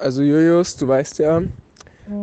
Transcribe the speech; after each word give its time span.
Also 0.00 0.22
Julius, 0.22 0.76
du 0.76 0.88
weißt 0.88 1.18
ja, 1.18 1.42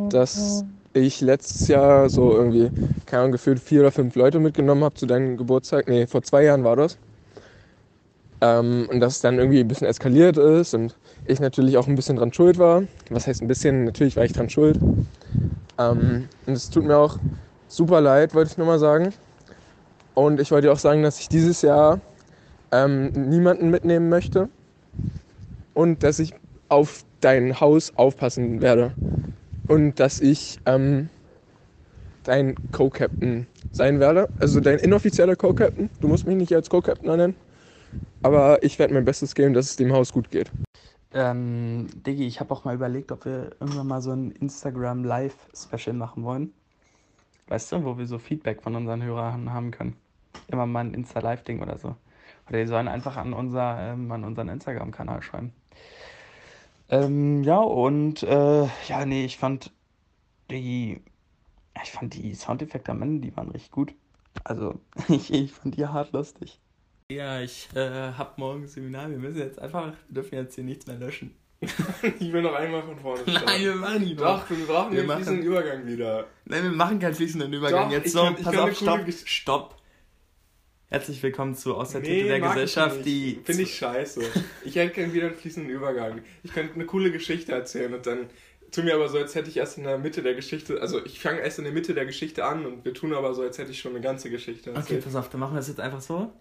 dass 0.10 0.66
ich 0.94 1.22
letztes 1.22 1.68
Jahr 1.68 2.10
so 2.10 2.34
irgendwie, 2.34 2.72
keine 3.06 3.22
Ahnung, 3.22 3.32
gefühlt 3.34 3.60
vier 3.60 3.82
oder 3.82 3.92
fünf 3.92 4.16
Leute 4.16 4.40
mitgenommen 4.40 4.84
habe 4.84 4.96
zu 4.96 5.06
deinem 5.06 5.38
Geburtstag. 5.38 5.88
Nee, 5.88 6.08
vor 6.08 6.24
zwei 6.24 6.44
Jahren 6.44 6.64
war 6.64 6.76
das. 6.76 6.98
Ähm, 8.42 8.88
und 8.92 9.00
dass 9.00 9.16
es 9.18 9.22
dann 9.22 9.38
irgendwie 9.38 9.60
ein 9.60 9.68
bisschen 9.68 9.88
eskaliert 9.88 10.38
ist 10.38 10.74
und 10.74 10.96
ich 11.26 11.40
natürlich 11.40 11.78
auch 11.78 11.88
ein 11.88 11.96
bisschen 11.96 12.18
dran 12.18 12.34
schuld 12.34 12.58
war. 12.58 12.84
Was 13.10 13.28
heißt 13.28 13.42
ein 13.42 13.48
bisschen? 13.48 13.86
Natürlich 13.86 14.16
war 14.16 14.26
ich 14.26 14.34
dran 14.34 14.50
schuld. 14.50 14.80
Ähm, 15.78 16.30
und 16.46 16.54
es 16.54 16.70
tut 16.70 16.84
mir 16.84 16.98
auch 16.98 17.18
super 17.68 18.02
leid, 18.02 18.34
wollte 18.34 18.52
ich 18.52 18.58
nur 18.58 18.68
mal 18.68 18.80
sagen. 18.80 19.14
Und 20.14 20.40
ich 20.40 20.52
wollte 20.52 20.72
auch 20.72 20.80
sagen, 20.80 21.04
dass 21.04 21.20
ich 21.20 21.30
dieses 21.30 21.62
Jahr 21.62 22.02
ähm, 22.72 23.12
niemanden 23.12 23.70
mitnehmen 23.70 24.10
möchte 24.10 24.50
und 25.74 26.04
dass 26.04 26.20
ich 26.20 26.34
auf 26.70 27.04
dein 27.22 27.60
Haus 27.60 27.96
aufpassen 27.96 28.62
werde 28.62 28.96
und 29.68 30.00
dass 30.00 30.20
ich 30.20 30.60
ähm, 30.66 31.10
dein 32.24 32.56
Co-Captain 32.72 33.48
sein 33.72 34.00
werde. 34.00 34.30
Also 34.40 34.60
dein 34.60 34.80
inoffizieller 34.80 35.36
Co-Captain. 35.36 35.90
Du 36.00 36.08
musst 36.08 36.28
mich 36.28 36.38
nicht 36.38 36.54
als 36.54 36.70
Co-Captain 36.70 37.10
nennen. 37.10 37.36
Aber 38.24 38.64
ich 38.64 38.80
werde 38.80 38.94
mein 38.94 39.06
Bestes 39.06 39.36
geben, 39.36 39.54
dass 39.54 39.68
es 39.68 39.76
dem 39.76 39.94
Haus 39.94 40.12
gut 40.12 40.32
geht. 40.32 40.52
Ähm, 41.14 41.88
Diggi, 42.06 42.28
ich 42.28 42.40
habe 42.40 42.54
auch 42.54 42.66
mal 42.66 42.76
überlegt, 42.76 43.12
ob 43.12 43.26
wir 43.26 43.56
irgendwann 43.60 43.88
mal 43.88 44.02
so 44.02 44.12
ein 44.12 44.32
Instagram 44.32 45.04
Live-Special 45.04 45.96
machen 45.96 46.24
wollen. 46.24 46.54
Weißt 47.48 47.72
du, 47.72 47.84
wo 47.86 47.98
wir 47.98 48.08
so 48.08 48.20
Feedback 48.20 48.62
von 48.62 48.76
unseren 48.76 49.04
Hörern 49.04 49.54
haben 49.54 49.72
können. 49.72 49.96
Immer 50.48 50.66
mal 50.66 50.82
ein 50.82 50.94
Insta-Live-Ding 50.94 51.62
oder 51.62 51.78
so. 51.78 51.96
Oder 52.50 52.60
die 52.60 52.68
sollen 52.68 52.88
einfach 52.88 53.16
an, 53.18 53.34
unser, 53.34 53.80
ähm, 53.80 54.12
an 54.12 54.24
unseren 54.26 54.50
Instagram-Kanal 54.50 55.22
schreiben. 55.22 55.54
Ähm, 56.90 57.44
ja, 57.44 57.60
und 57.60 58.24
äh, 58.24 58.68
ja, 58.88 59.06
nee, 59.06 59.26
ich 59.26 59.38
fand 59.38 59.72
die, 60.50 61.02
ich 61.84 61.92
fand 61.92 62.14
die 62.14 62.34
Soundeffekte 62.34 62.92
am 62.92 63.02
Ende, 63.02 63.28
die 63.28 63.36
waren 63.36 63.50
richtig 63.50 63.72
gut. 63.72 63.94
Also, 64.44 64.80
ich, 65.10 65.34
ich 65.34 65.52
fand 65.52 65.76
die 65.76 65.86
hart 65.86 66.14
lustig. 66.14 66.60
Ja, 67.10 67.40
ich 67.40 67.70
äh, 67.74 68.12
hab 68.18 68.38
morgen 68.38 68.68
Seminar. 68.68 69.10
Wir 69.10 69.18
müssen 69.18 69.40
jetzt 69.40 69.60
einfach, 69.60 69.94
wir 70.08 70.16
dürfen 70.16 70.36
jetzt 70.36 70.56
hier 70.56 70.64
nichts 70.64 70.88
mehr 70.88 70.98
löschen. 70.98 71.36
ich 71.62 72.32
will 72.32 72.42
noch 72.42 72.54
einmal 72.54 72.84
von 72.84 73.00
vorne 73.00 73.22
starten. 73.22 73.46
Nein, 73.46 73.62
wir 73.62 73.76
machen 73.76 74.02
nicht 74.04 74.20
Doch, 74.20 74.50
wir 74.50 74.68
brauchen 74.68 74.92
wir 74.92 75.02
den 75.02 75.08
machen... 75.08 75.24
fließenden 75.24 75.46
Übergang 75.46 75.88
wieder. 75.88 76.28
Nein, 76.46 76.64
wir 76.64 76.72
machen 76.72 77.00
keinen 77.00 77.16
fließenden 77.16 77.52
Übergang. 77.52 77.86
Doch, 77.86 77.92
jetzt 77.92 78.12
so, 78.12 78.24
kann, 78.24 78.36
pass 78.36 78.58
auf, 78.58 78.76
stopp, 78.76 79.12
stopp. 79.26 79.77
Herzlich 80.90 81.22
willkommen 81.22 81.54
zu 81.54 81.76
Aus 81.76 81.92
der 81.92 82.00
nee, 82.00 82.08
Titel 82.08 82.28
der 82.30 82.40
Gesellschaft, 82.40 83.06
die. 83.06 83.42
Finde 83.44 83.64
ich 83.64 83.76
scheiße. 83.76 84.22
ich 84.64 84.78
hätte 84.78 84.94
gerne 84.94 85.14
wieder 85.14 85.28
einen 85.28 85.36
fließenden 85.36 85.70
Übergang. 85.70 86.22
Ich 86.44 86.54
könnte 86.54 86.76
eine 86.76 86.86
coole 86.86 87.12
Geschichte 87.12 87.52
erzählen 87.52 87.94
und 87.94 88.06
dann 88.06 88.30
tu 88.72 88.84
mir 88.84 88.96
aber 88.96 89.10
so, 89.10 89.18
als 89.18 89.36
hätte 89.36 89.50
ich 89.50 89.58
erst 89.58 89.78
in 89.78 89.84
der 89.84 89.98
Mitte 89.98 90.24
der 90.24 90.34
Geschichte, 90.34 90.80
also 90.80 91.04
ich 91.06 91.20
fange 91.20 91.42
erst 91.42 91.58
in 91.58 91.66
der 91.66 91.74
Mitte 91.74 91.94
der 91.94 92.06
Geschichte 92.06 92.46
an 92.46 92.66
und 92.66 92.86
wir 92.86 92.94
tun 92.94 93.14
aber 93.14 93.34
so, 93.34 93.42
als 93.42 93.58
hätte 93.58 93.72
ich 93.72 93.80
schon 93.80 93.92
eine 93.92 94.02
ganze 94.02 94.30
Geschichte 94.30 94.70
erzählt. 94.70 95.00
Okay, 95.00 95.02
pass 95.04 95.16
auf, 95.16 95.30
dann 95.30 95.42
machen 95.42 95.56
wir 95.56 95.58
das 95.58 95.68
jetzt 95.68 95.82
einfach 95.82 96.02
so. 96.02 96.32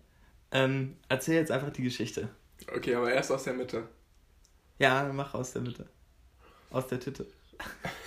Ähm, 0.52 0.96
erzähl 1.08 1.34
jetzt 1.34 1.50
einfach 1.50 1.70
die 1.70 1.82
Geschichte. 1.82 2.28
Okay, 2.72 2.94
aber 2.94 3.12
erst 3.12 3.32
aus 3.32 3.42
der 3.42 3.54
Mitte. 3.54 3.82
Ja, 4.78 5.10
mach 5.12 5.34
aus 5.34 5.54
der 5.54 5.62
Mitte. 5.62 5.86
Aus 6.70 6.86
der 6.86 7.00
Titte. 7.00 7.26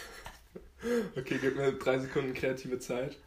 okay, 1.17 1.37
gib 1.41 1.57
mir 1.57 1.73
drei 1.73 1.99
Sekunden 1.99 2.33
kreative 2.33 2.79
Zeit. 2.79 3.17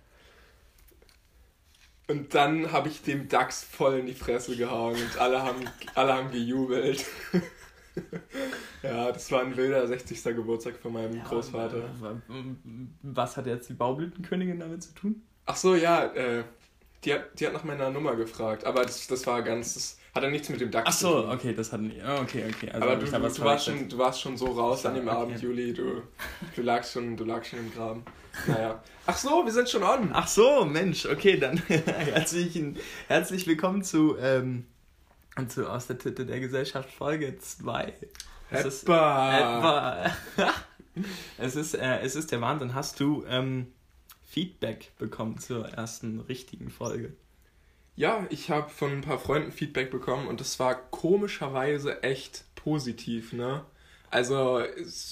Und 2.12 2.34
dann 2.34 2.70
habe 2.72 2.90
ich 2.90 3.00
dem 3.00 3.26
Dachs 3.26 3.64
voll 3.64 4.00
in 4.00 4.06
die 4.06 4.12
Fresse 4.12 4.54
gehauen 4.54 4.96
und 4.96 5.18
alle 5.18 5.42
haben, 5.42 5.64
alle 5.94 6.12
haben 6.12 6.30
gejubelt. 6.30 7.06
ja, 8.82 9.10
das 9.10 9.32
war 9.32 9.40
ein 9.40 9.56
wilder 9.56 9.86
60. 9.86 10.22
Geburtstag 10.24 10.76
von 10.76 10.92
meinem 10.92 11.16
ja, 11.16 11.24
Großvater. 11.24 11.78
Äh, 11.78 12.34
was 13.02 13.38
hat 13.38 13.46
jetzt 13.46 13.70
die 13.70 13.72
Baublütenkönigin 13.72 14.60
damit 14.60 14.82
zu 14.82 14.92
tun? 14.94 15.22
Ach 15.46 15.56
so, 15.56 15.74
ja, 15.74 16.04
äh, 16.12 16.44
die, 17.02 17.14
hat, 17.14 17.40
die 17.40 17.46
hat 17.46 17.54
nach 17.54 17.64
meiner 17.64 17.88
Nummer 17.88 18.14
gefragt, 18.14 18.66
aber 18.66 18.82
das, 18.82 19.06
das 19.06 19.26
war 19.26 19.40
ganz, 19.40 19.72
das 19.72 19.98
hat 20.14 20.22
ja 20.22 20.28
nichts 20.28 20.50
mit 20.50 20.60
dem 20.60 20.70
Dachs 20.70 20.88
Ach 20.90 20.92
so, 20.92 21.28
okay, 21.30 21.54
das 21.54 21.72
hat 21.72 21.80
nicht, 21.80 22.04
okay, 22.04 22.44
okay. 22.46 22.70
Also 22.72 22.88
aber 22.88 22.96
du, 22.96 23.06
du, 23.06 23.42
warst 23.42 23.64
schon, 23.64 23.88
du 23.88 23.96
warst 23.96 24.20
schon 24.20 24.36
so 24.36 24.48
raus 24.48 24.84
an 24.84 24.96
dem 24.96 25.08
okay. 25.08 25.16
Abend, 25.16 25.40
Juli, 25.40 25.72
du, 25.72 26.02
du, 26.54 26.60
lagst 26.60 26.92
schon, 26.92 27.16
du 27.16 27.24
lagst 27.24 27.52
schon 27.52 27.60
im 27.60 27.72
Graben. 27.72 28.04
Naja. 28.46 28.82
Ach 29.06 29.16
so, 29.16 29.44
wir 29.44 29.52
sind 29.52 29.68
schon 29.68 29.82
on. 29.82 30.10
Ach 30.12 30.28
so, 30.28 30.64
Mensch, 30.64 31.06
okay, 31.06 31.38
dann 31.38 31.58
herzlich, 31.66 32.60
herzlich 33.08 33.46
willkommen 33.46 33.82
zu, 33.82 34.16
ähm, 34.18 34.66
zu 35.48 35.68
Aus 35.68 35.86
der 35.86 35.98
Titte 35.98 36.26
der 36.26 36.40
Gesellschaft 36.40 36.90
Folge 36.90 37.38
2. 37.38 37.92
Es 38.50 38.64
ist, 38.64 38.88
es 41.38 41.56
ist, 41.56 41.74
äh, 41.74 42.00
es 42.00 42.16
ist 42.16 42.32
der 42.32 42.40
Wahnsinn. 42.40 42.74
Hast 42.74 43.00
du 43.00 43.24
ähm, 43.28 43.72
Feedback 44.26 44.92
bekommen 44.98 45.38
zur 45.38 45.68
ersten 45.68 46.20
richtigen 46.20 46.70
Folge? 46.70 47.12
Ja, 47.96 48.26
ich 48.30 48.50
habe 48.50 48.70
von 48.70 48.92
ein 48.92 49.02
paar 49.02 49.18
Freunden 49.18 49.52
Feedback 49.52 49.90
bekommen 49.90 50.26
und 50.26 50.40
das 50.40 50.58
war 50.58 50.74
komischerweise 50.74 52.02
echt 52.02 52.44
positiv, 52.54 53.32
ne? 53.32 53.64
Also 54.10 54.62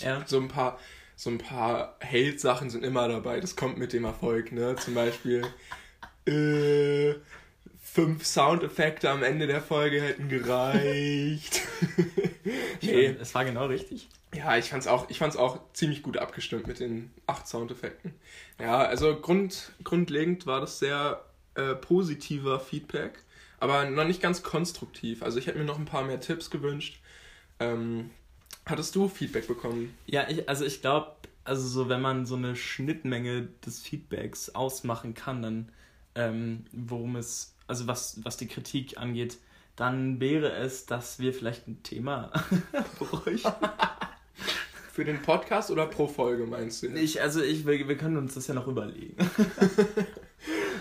ja. 0.00 0.22
so 0.26 0.38
ein 0.38 0.48
paar 0.48 0.78
so 1.20 1.28
ein 1.28 1.36
paar 1.36 1.98
Hate-Sachen 2.02 2.70
sind 2.70 2.82
immer 2.82 3.06
dabei. 3.06 3.40
Das 3.40 3.54
kommt 3.54 3.76
mit 3.76 3.92
dem 3.92 4.06
Erfolg, 4.06 4.52
ne? 4.52 4.76
Zum 4.76 4.94
Beispiel 4.94 5.46
äh, 6.24 7.14
fünf 7.82 8.24
Soundeffekte 8.24 9.10
am 9.10 9.22
Ende 9.22 9.46
der 9.46 9.60
Folge 9.60 10.00
hätten 10.00 10.30
gereicht. 10.30 11.60
nee. 12.80 13.14
Es 13.20 13.34
war 13.34 13.44
genau 13.44 13.66
richtig. 13.66 14.08
Ja, 14.34 14.56
ich 14.56 14.70
fand's 14.70 14.86
auch, 14.86 15.10
ich 15.10 15.18
fand's 15.18 15.36
auch 15.36 15.60
ziemlich 15.74 16.02
gut 16.02 16.16
abgestimmt 16.16 16.66
mit 16.66 16.80
den 16.80 17.10
acht 17.26 17.46
Soundeffekten. 17.46 18.14
Ja, 18.58 18.78
also 18.78 19.14
grund, 19.20 19.72
grundlegend 19.84 20.46
war 20.46 20.62
das 20.62 20.78
sehr 20.78 21.22
äh, 21.54 21.74
positiver 21.74 22.60
Feedback, 22.60 23.22
aber 23.58 23.84
noch 23.84 24.06
nicht 24.06 24.22
ganz 24.22 24.42
konstruktiv. 24.42 25.22
Also 25.22 25.38
ich 25.38 25.48
hätte 25.48 25.58
mir 25.58 25.66
noch 25.66 25.78
ein 25.78 25.84
paar 25.84 26.04
mehr 26.04 26.20
Tipps 26.20 26.48
gewünscht. 26.48 26.98
Ähm, 27.58 28.08
Hattest 28.66 28.94
du 28.94 29.08
Feedback 29.08 29.46
bekommen? 29.46 29.94
Ja, 30.06 30.28
ich, 30.28 30.48
also 30.48 30.64
ich 30.64 30.80
glaube, 30.80 31.12
also 31.44 31.66
so, 31.66 31.88
wenn 31.88 32.00
man 32.00 32.26
so 32.26 32.36
eine 32.36 32.54
Schnittmenge 32.56 33.48
des 33.64 33.80
Feedbacks 33.80 34.50
ausmachen 34.54 35.14
kann, 35.14 35.42
dann 35.42 35.72
ähm, 36.14 36.64
worum 36.72 37.16
es, 37.16 37.54
also 37.66 37.86
was, 37.86 38.20
was 38.24 38.36
die 38.36 38.48
Kritik 38.48 38.98
angeht, 38.98 39.38
dann 39.76 40.20
wäre 40.20 40.52
es, 40.52 40.86
dass 40.86 41.18
wir 41.18 41.32
vielleicht 41.32 41.66
ein 41.66 41.82
Thema 41.82 42.30
bräuchten. 42.98 43.52
Für 44.92 45.04
den 45.04 45.22
Podcast 45.22 45.70
oder 45.70 45.86
pro 45.86 46.06
Folge 46.06 46.46
meinst 46.46 46.82
du? 46.82 46.88
Ich, 46.88 47.22
also 47.22 47.40
ich, 47.40 47.66
wir, 47.66 47.88
wir 47.88 47.96
können 47.96 48.16
uns 48.16 48.34
das 48.34 48.48
ja 48.48 48.54
noch 48.54 48.66
überlegen. 48.66 49.16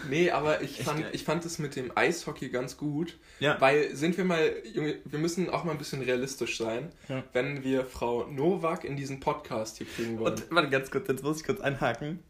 Nee, 0.10 0.32
aber 0.32 0.62
ich 0.62 0.84
fand, 0.84 1.06
ich 1.12 1.24
fand 1.24 1.46
es 1.46 1.60
mit 1.60 1.76
dem 1.76 1.92
Eishockey 1.96 2.50
ganz 2.50 2.78
gut. 2.78 3.18
Ja. 3.40 3.60
Weil, 3.60 3.96
sind 3.96 4.18
wir 4.18 4.26
mal, 4.26 4.54
Junge, 4.74 4.98
wir 5.06 5.20
müssen 5.20 5.50
auch 5.50 5.64
mal 5.64 5.74
ein 5.74 5.78
bisschen 5.78 6.02
realistisch 6.02 6.58
sein, 6.58 6.92
ja. 7.08 7.24
wenn 7.34 7.64
wir 7.64 7.86
Frau 7.86 8.28
Nowak 8.28 8.84
in 8.84 8.96
diesen 8.96 9.20
Podcast 9.20 9.78
hier 9.78 9.88
kriegen 9.88 10.20
wollen. 10.20 10.34
Und, 10.34 10.52
warte, 10.52 10.70
ganz 10.70 10.92
kurz, 10.92 11.08
jetzt 11.08 11.24
muss 11.24 11.42
ich 11.42 11.46
kurz 11.46 11.60
einhaken. 11.60 12.24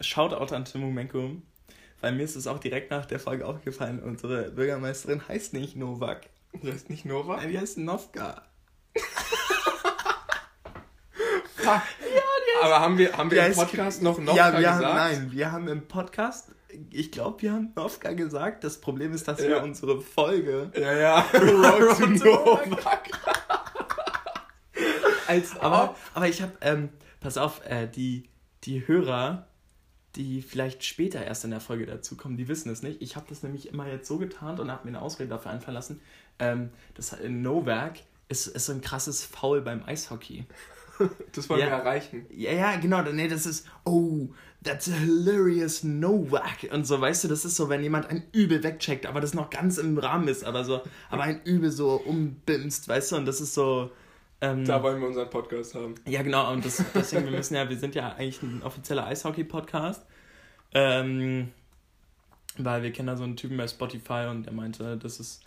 Shoutout 0.00 0.54
an 0.54 0.64
Timo 0.64 0.90
Menko. 0.90 1.36
Weil 2.00 2.12
mir 2.12 2.24
ist 2.24 2.36
es 2.36 2.46
auch 2.46 2.58
direkt 2.58 2.90
nach 2.90 3.06
der 3.06 3.18
Folge 3.18 3.46
aufgefallen, 3.46 4.00
unsere 4.00 4.50
Bürgermeisterin 4.50 5.26
heißt 5.26 5.54
nicht 5.54 5.76
Novak. 5.76 6.28
Die 6.62 6.70
heißt 6.70 6.90
nicht 6.90 7.06
Novak? 7.06 7.38
Nein, 7.38 7.50
die 7.50 7.58
heißt 7.58 7.78
Novka. 7.78 8.42
ja, 11.64 11.82
aber 12.62 12.80
haben 12.80 12.98
wir, 12.98 13.16
haben 13.16 13.30
wir 13.30 13.46
im 13.46 13.54
Podcast 13.54 14.02
noch 14.02 14.18
Novka 14.18 14.36
ja, 14.36 14.52
wir 14.52 14.58
gesagt? 14.58 14.84
Haben, 14.84 14.94
nein, 14.94 15.32
wir 15.32 15.52
haben 15.52 15.68
im 15.68 15.86
Podcast 15.88 16.52
ich 16.90 17.10
glaube, 17.10 17.42
wir 17.42 17.52
haben 17.52 17.72
Novka 17.74 18.12
gesagt. 18.12 18.64
Das 18.64 18.80
Problem 18.80 19.12
ist, 19.12 19.26
dass 19.28 19.40
ja. 19.40 19.48
wir 19.48 19.62
unsere 19.62 20.00
Folge. 20.00 20.70
Ja, 20.76 20.92
ja. 20.92 21.20
Road 21.32 21.98
to 21.98 22.06
Novak. 22.06 23.10
Als, 25.26 25.58
aber, 25.58 25.96
aber 26.14 26.28
ich 26.28 26.42
habe, 26.42 26.52
ähm, 26.60 26.90
pass 27.20 27.36
auf, 27.38 27.64
äh, 27.66 27.88
die, 27.88 28.28
die 28.64 28.86
Hörer, 28.86 29.46
die 30.14 30.40
vielleicht 30.42 30.84
später 30.84 31.24
erst 31.24 31.44
in 31.44 31.50
der 31.50 31.60
Folge 31.60 31.86
dazukommen, 31.86 32.36
die 32.36 32.48
wissen 32.48 32.70
es 32.70 32.82
nicht. 32.82 33.02
Ich 33.02 33.16
habe 33.16 33.26
das 33.28 33.42
nämlich 33.42 33.68
immer 33.68 33.88
jetzt 33.88 34.06
so 34.06 34.18
getan 34.18 34.58
und 34.58 34.70
habe 34.70 34.84
mir 34.84 34.96
eine 34.96 35.02
Ausrede 35.02 35.28
dafür 35.28 35.50
einfallen 35.50 35.74
lassen. 35.74 36.00
Ähm, 36.38 36.70
das 36.94 37.12
in 37.12 37.42
Novak 37.42 37.98
ist, 38.28 38.46
ist 38.46 38.66
so 38.66 38.72
ein 38.72 38.80
krasses 38.80 39.24
Foul 39.24 39.62
beim 39.62 39.82
Eishockey. 39.84 40.44
Das 41.32 41.48
wollen 41.48 41.60
ja. 41.60 41.66
wir 41.66 41.72
erreichen. 41.72 42.26
Ja, 42.30 42.52
ja, 42.52 42.76
genau. 42.76 43.02
Nee, 43.02 43.28
das 43.28 43.46
ist, 43.46 43.68
oh, 43.84 44.28
that's 44.62 44.88
a 44.88 44.92
hilarious 44.92 45.84
Novak. 45.84 46.68
Und 46.72 46.86
so, 46.86 47.00
weißt 47.00 47.24
du, 47.24 47.28
das 47.28 47.44
ist 47.44 47.56
so, 47.56 47.68
wenn 47.68 47.82
jemand 47.82 48.08
ein 48.08 48.24
Übel 48.32 48.62
wegcheckt, 48.62 49.06
aber 49.06 49.20
das 49.20 49.34
noch 49.34 49.50
ganz 49.50 49.78
im 49.78 49.98
Rahmen 49.98 50.28
ist, 50.28 50.44
aber 50.44 50.64
so, 50.64 50.82
aber 51.10 51.24
ein 51.24 51.42
Übel 51.44 51.70
so 51.70 51.96
umbimst, 51.96 52.88
weißt 52.88 53.12
du, 53.12 53.16
und 53.16 53.26
das 53.26 53.40
ist 53.40 53.54
so. 53.54 53.90
Ähm, 54.40 54.64
da 54.64 54.82
wollen 54.82 55.00
wir 55.00 55.08
unseren 55.08 55.30
Podcast 55.30 55.74
haben. 55.74 55.94
Ja, 56.06 56.22
genau, 56.22 56.52
und 56.52 56.64
das, 56.64 56.82
deswegen, 56.94 57.24
wir 57.24 57.32
müssen 57.32 57.54
ja, 57.54 57.68
wir 57.68 57.78
sind 57.78 57.94
ja 57.94 58.12
eigentlich 58.12 58.42
ein 58.42 58.62
offizieller 58.62 59.06
Eishockey-Podcast. 59.06 60.04
Ähm, 60.74 61.48
weil 62.58 62.82
wir 62.82 62.92
kennen 62.92 63.08
da 63.08 63.16
so 63.16 63.24
einen 63.24 63.36
Typen 63.36 63.56
bei 63.56 63.68
Spotify 63.68 64.26
und 64.30 64.44
der 64.44 64.52
meinte, 64.52 64.96
das 64.96 65.20
ist 65.20 65.42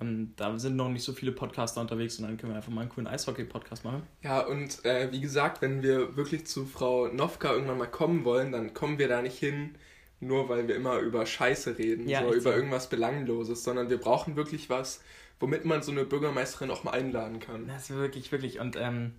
Ähm, 0.00 0.32
da 0.36 0.58
sind 0.58 0.76
noch 0.76 0.88
nicht 0.88 1.04
so 1.04 1.12
viele 1.12 1.32
Podcaster 1.32 1.80
unterwegs 1.80 2.18
und 2.18 2.26
dann 2.26 2.36
können 2.36 2.52
wir 2.52 2.56
einfach 2.56 2.72
mal 2.72 2.82
einen 2.82 2.90
coolen 2.90 3.06
Eishockey-Podcast 3.06 3.84
machen. 3.84 4.02
Ja, 4.22 4.40
und 4.40 4.84
äh, 4.84 5.10
wie 5.12 5.20
gesagt, 5.20 5.62
wenn 5.62 5.82
wir 5.82 6.16
wirklich 6.16 6.46
zu 6.46 6.66
Frau 6.66 7.08
Nowka 7.08 7.52
irgendwann 7.52 7.78
mal 7.78 7.86
kommen 7.86 8.24
wollen, 8.24 8.52
dann 8.52 8.74
kommen 8.74 8.98
wir 8.98 9.08
da 9.08 9.22
nicht 9.22 9.38
hin, 9.38 9.76
nur 10.20 10.48
weil 10.48 10.66
wir 10.68 10.76
immer 10.76 10.98
über 10.98 11.26
Scheiße 11.26 11.78
reden, 11.78 12.08
ja, 12.08 12.22
so 12.22 12.32
über 12.34 12.40
so. 12.40 12.52
irgendwas 12.52 12.88
Belangloses, 12.88 13.62
sondern 13.62 13.88
wir 13.90 13.98
brauchen 13.98 14.36
wirklich 14.36 14.70
was, 14.70 15.00
womit 15.38 15.64
man 15.64 15.82
so 15.82 15.92
eine 15.92 16.04
Bürgermeisterin 16.04 16.70
auch 16.70 16.84
mal 16.84 16.92
einladen 16.92 17.38
kann. 17.38 17.68
Das 17.68 17.90
ist 17.90 17.96
wirklich, 17.96 18.32
wirklich. 18.32 18.60
Und 18.60 18.76
ähm, 18.76 19.12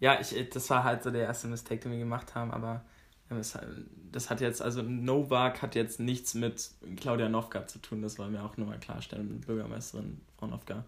ja, 0.00 0.18
ich, 0.20 0.48
das 0.50 0.68
war 0.70 0.84
halt 0.84 1.02
so 1.02 1.10
der 1.10 1.22
erste 1.22 1.46
Mistake, 1.46 1.82
den 1.82 1.92
wir 1.92 1.98
gemacht 1.98 2.34
haben, 2.34 2.50
aber 2.50 2.84
das 3.38 4.30
hat 4.30 4.40
jetzt, 4.40 4.62
also 4.62 4.82
Novak 4.82 5.62
hat 5.62 5.74
jetzt 5.74 6.00
nichts 6.00 6.34
mit 6.34 6.70
Claudia 6.96 7.28
Novka 7.28 7.66
zu 7.66 7.78
tun, 7.78 8.02
das 8.02 8.18
wollen 8.18 8.32
wir 8.32 8.44
auch 8.44 8.56
nochmal 8.56 8.78
klarstellen, 8.78 9.40
Bürgermeisterin 9.40 10.20
Frau 10.38 10.46
Novka. 10.46 10.84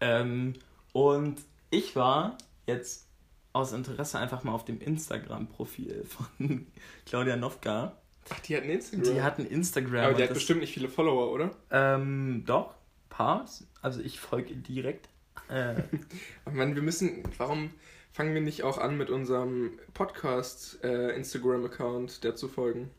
Ähm, 0.00 0.54
und 0.92 1.40
ich 1.70 1.96
war 1.96 2.36
jetzt 2.66 3.06
aus 3.52 3.72
Interesse 3.72 4.18
einfach 4.18 4.44
mal 4.44 4.52
auf 4.52 4.64
dem 4.64 4.80
Instagram-Profil 4.80 6.04
von 6.04 6.66
Claudia 7.06 7.36
Novka. 7.36 7.96
Ach, 8.28 8.40
die 8.40 8.56
hat 8.56 8.64
ein 8.64 8.70
Instagram? 8.70 9.14
Die 9.14 9.22
hat 9.22 9.38
ein 9.38 9.46
Instagram. 9.46 10.04
Aber 10.04 10.14
die 10.14 10.22
hat 10.22 10.30
das, 10.30 10.38
bestimmt 10.38 10.60
nicht 10.60 10.74
viele 10.74 10.88
Follower, 10.88 11.32
oder? 11.32 11.50
Ähm, 11.70 12.42
doch, 12.44 12.74
paar. 13.08 13.46
Also 13.80 14.00
ich 14.00 14.20
folge 14.20 14.54
direkt. 14.56 15.08
Äh, 15.48 15.74
Mann, 16.52 16.74
wir 16.74 16.82
müssen, 16.82 17.22
warum 17.38 17.70
fangen 18.16 18.32
wir 18.32 18.40
nicht 18.40 18.62
auch 18.62 18.78
an 18.78 18.96
mit 18.96 19.10
unserem 19.10 19.78
Podcast 19.92 20.82
äh, 20.82 21.14
Instagram-Account, 21.14 22.24
der 22.24 22.34
zu 22.34 22.48
folgen? 22.48 22.90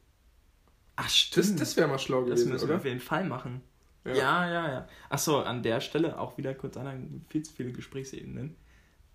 Ach 0.96 1.10
stimmt. 1.10 1.56
Das, 1.56 1.56
das 1.56 1.76
wäre 1.78 1.88
mal 1.88 1.98
schlau 1.98 2.22
gewesen, 2.22 2.52
Das 2.52 2.62
müssen 2.62 2.70
wir 2.70 2.76
auf 2.76 2.86
jeden 2.86 3.00
Fall 3.00 3.26
machen. 3.26 3.62
Ja, 4.06 4.14
ja, 4.14 4.48
ja. 4.48 4.70
ja. 4.70 4.88
Achso, 5.10 5.40
an 5.40 5.64
der 5.64 5.82
Stelle 5.82 6.20
auch 6.20 6.38
wieder 6.38 6.54
kurz 6.54 6.78
an 6.78 7.26
viel 7.30 7.42
zu 7.42 7.52
viele 7.52 7.72
Gesprächsebenen. 7.72 8.56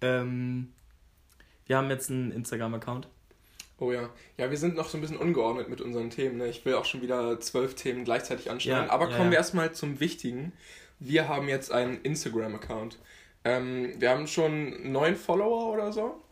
Ähm, 0.00 0.72
wir 1.66 1.76
haben 1.76 1.88
jetzt 1.88 2.10
einen 2.10 2.32
Instagram-Account. 2.32 3.06
Oh 3.78 3.92
ja. 3.92 4.10
Ja, 4.36 4.50
wir 4.50 4.58
sind 4.58 4.74
noch 4.74 4.88
so 4.88 4.98
ein 4.98 5.02
bisschen 5.02 5.16
ungeordnet 5.16 5.68
mit 5.68 5.80
unseren 5.80 6.10
Themen. 6.10 6.38
Ne? 6.38 6.48
Ich 6.48 6.64
will 6.64 6.74
auch 6.74 6.84
schon 6.84 7.00
wieder 7.00 7.38
zwölf 7.38 7.76
Themen 7.76 8.04
gleichzeitig 8.04 8.50
anschneiden. 8.50 8.86
Ja, 8.86 8.92
Aber 8.92 9.06
kommen 9.06 9.26
ja, 9.26 9.30
wir 9.30 9.38
erstmal 9.38 9.72
zum 9.72 10.00
Wichtigen. 10.00 10.52
Wir 10.98 11.28
haben 11.28 11.48
jetzt 11.48 11.70
einen 11.70 12.02
Instagram-Account. 12.02 12.98
Ähm, 13.44 13.94
wir 13.98 14.10
haben 14.10 14.26
schon 14.26 14.92
neun 14.92 15.16
Follower 15.16 15.72
oder 15.72 15.92
so, 15.92 16.22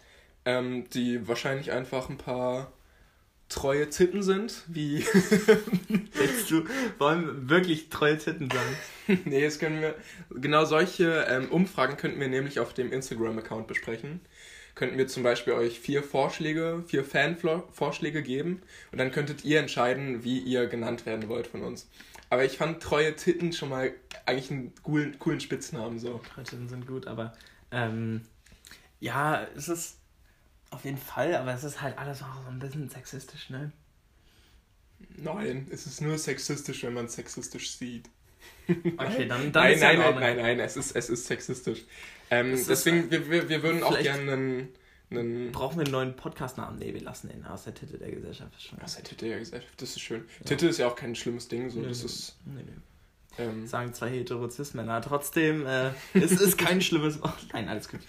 ähm, 0.44 0.88
die 0.90 1.26
wahrscheinlich 1.26 1.72
einfach 1.72 2.08
ein 2.08 2.18
paar 2.18 2.72
treue 3.48 3.90
Titten 3.90 4.22
sind, 4.22 4.62
wie. 4.68 4.98
Denkst 5.88 6.48
du, 6.48 6.64
wollen 6.98 7.50
wirklich 7.50 7.90
treue 7.90 8.16
Titten 8.16 8.48
sein? 8.48 9.18
nee, 9.24 9.42
das 9.42 9.58
können 9.58 9.82
wir. 9.82 9.96
Genau 10.30 10.64
solche 10.64 11.26
ähm, 11.28 11.50
Umfragen 11.50 11.96
könnten 11.96 12.20
wir 12.20 12.28
nämlich 12.28 12.60
auf 12.60 12.72
dem 12.72 12.92
Instagram-Account 12.92 13.66
besprechen. 13.66 14.20
Könnten 14.80 14.96
wir 14.96 15.08
zum 15.08 15.22
Beispiel 15.22 15.52
euch 15.52 15.78
vier 15.78 16.02
Vorschläge, 16.02 16.82
vier 16.86 17.04
Fan-Vorschläge 17.04 18.22
geben 18.22 18.62
und 18.90 18.96
dann 18.96 19.12
könntet 19.12 19.44
ihr 19.44 19.60
entscheiden, 19.60 20.24
wie 20.24 20.38
ihr 20.38 20.68
genannt 20.68 21.04
werden 21.04 21.28
wollt 21.28 21.46
von 21.46 21.60
uns. 21.60 21.86
Aber 22.30 22.46
ich 22.46 22.56
fand 22.56 22.82
treue 22.82 23.14
Titten 23.14 23.52
schon 23.52 23.68
mal 23.68 23.92
eigentlich 24.24 24.50
einen 24.50 24.72
coolen, 24.82 25.18
coolen 25.18 25.38
Spitznamen. 25.38 25.98
So. 25.98 26.22
Treue 26.32 26.44
Titten 26.44 26.70
sind 26.70 26.86
gut, 26.86 27.06
aber 27.06 27.34
ähm, 27.70 28.22
ja, 29.00 29.46
es 29.54 29.68
ist 29.68 29.98
auf 30.70 30.86
jeden 30.86 30.96
Fall, 30.96 31.34
aber 31.34 31.52
es 31.52 31.62
ist 31.62 31.82
halt 31.82 31.98
alles 31.98 32.22
auch 32.22 32.42
so 32.42 32.48
ein 32.48 32.58
bisschen 32.58 32.88
sexistisch, 32.88 33.50
ne? 33.50 33.72
Nein, 35.18 35.68
es 35.70 35.84
ist 35.84 36.00
nur 36.00 36.16
sexistisch, 36.16 36.84
wenn 36.84 36.94
man 36.94 37.08
sexistisch 37.08 37.76
sieht. 37.76 38.08
Okay, 38.66 39.28
dann, 39.28 39.52
dann 39.52 39.62
nein, 39.78 39.78
nein, 39.78 39.98
nein, 39.98 40.14
nein, 40.14 40.36
nein, 40.36 40.60
es 40.60 40.78
ist, 40.78 40.96
es 40.96 41.10
ist 41.10 41.26
sexistisch. 41.26 41.84
Ähm, 42.30 42.52
deswegen, 42.52 43.04
ist, 43.04 43.10
wir, 43.10 43.30
wir, 43.30 43.48
wir 43.48 43.62
würden 43.62 43.82
auch 43.82 43.98
gerne 43.98 44.32
einen 44.32 44.68
einen 45.10 45.50
Brauchen 45.52 45.78
wir 45.78 45.84
einen 45.84 45.92
neuen 45.92 46.16
Podcast-Namen? 46.16 46.78
Nee, 46.78 46.94
wir 46.94 47.00
lassen 47.00 47.28
den 47.28 47.44
aus 47.44 47.64
der 47.64 47.74
Titel 47.74 47.98
der 47.98 48.10
Gesellschaft. 48.10 48.54
Ist 48.56 48.64
schon 48.64 48.80
aus 48.80 48.94
der 48.94 49.04
Titel 49.04 49.28
der 49.28 49.38
Gesellschaft, 49.40 49.82
das 49.82 49.90
ist 49.90 50.00
schön. 50.00 50.24
Ja. 50.38 50.46
Titel 50.46 50.66
ist 50.66 50.78
ja 50.78 50.86
auch 50.86 50.96
kein 50.96 51.14
schlimmes 51.14 51.48
Ding, 51.48 51.70
so, 51.70 51.80
nee, 51.80 51.88
das 51.88 51.98
nee. 51.98 52.04
ist... 52.06 52.36
Nee. 52.44 52.62
Ähm, 53.38 53.66
Sagen 53.66 53.92
zwei 53.94 54.10
Heterozis-Männer. 54.10 55.00
Trotzdem, 55.02 55.66
äh, 55.66 55.90
es 56.14 56.32
ist 56.32 56.58
kein 56.58 56.80
schlimmes... 56.80 57.18
Oh, 57.22 57.30
nein, 57.52 57.68
alles 57.68 57.88
gut. 57.88 58.00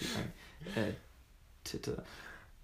Äh, 0.76 0.94
Titel. 1.64 1.98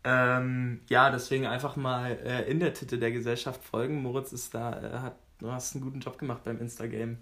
Ähm, 0.03 0.81
ja, 0.89 1.09
deswegen 1.11 1.47
einfach 1.47 1.75
mal 1.75 2.11
äh, 2.23 2.49
in 2.49 2.59
der 2.59 2.73
Titel 2.73 2.99
der 2.99 3.11
Gesellschaft 3.11 3.63
folgen. 3.63 4.01
Moritz 4.01 4.31
ist 4.31 4.53
da, 4.53 4.81
äh, 4.81 4.99
hat, 4.99 5.17
du 5.39 5.51
hast 5.51 5.75
einen 5.75 5.83
guten 5.83 5.99
Job 5.99 6.17
gemacht 6.17 6.43
beim 6.43 6.59
Instagame. 6.59 7.17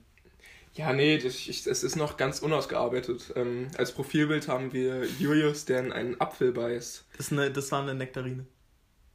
Ja, 0.75 0.91
nee, 0.91 1.17
das, 1.17 1.35
ich, 1.35 1.65
es 1.65 1.83
ist 1.83 1.95
noch 1.95 2.17
ganz 2.17 2.39
unausgearbeitet. 2.39 3.33
Ähm, 3.37 3.69
als 3.77 3.93
Profilbild 3.93 4.49
haben 4.49 4.73
wir 4.73 5.05
Julius, 5.05 5.63
der 5.63 5.79
in 5.79 5.93
einen 5.93 6.19
Apfel 6.19 6.51
beißt. 6.51 7.05
Das, 7.17 7.31
ne, 7.31 7.49
das 7.49 7.71
war 7.71 7.81
eine 7.81 7.95
Nektarine. 7.95 8.45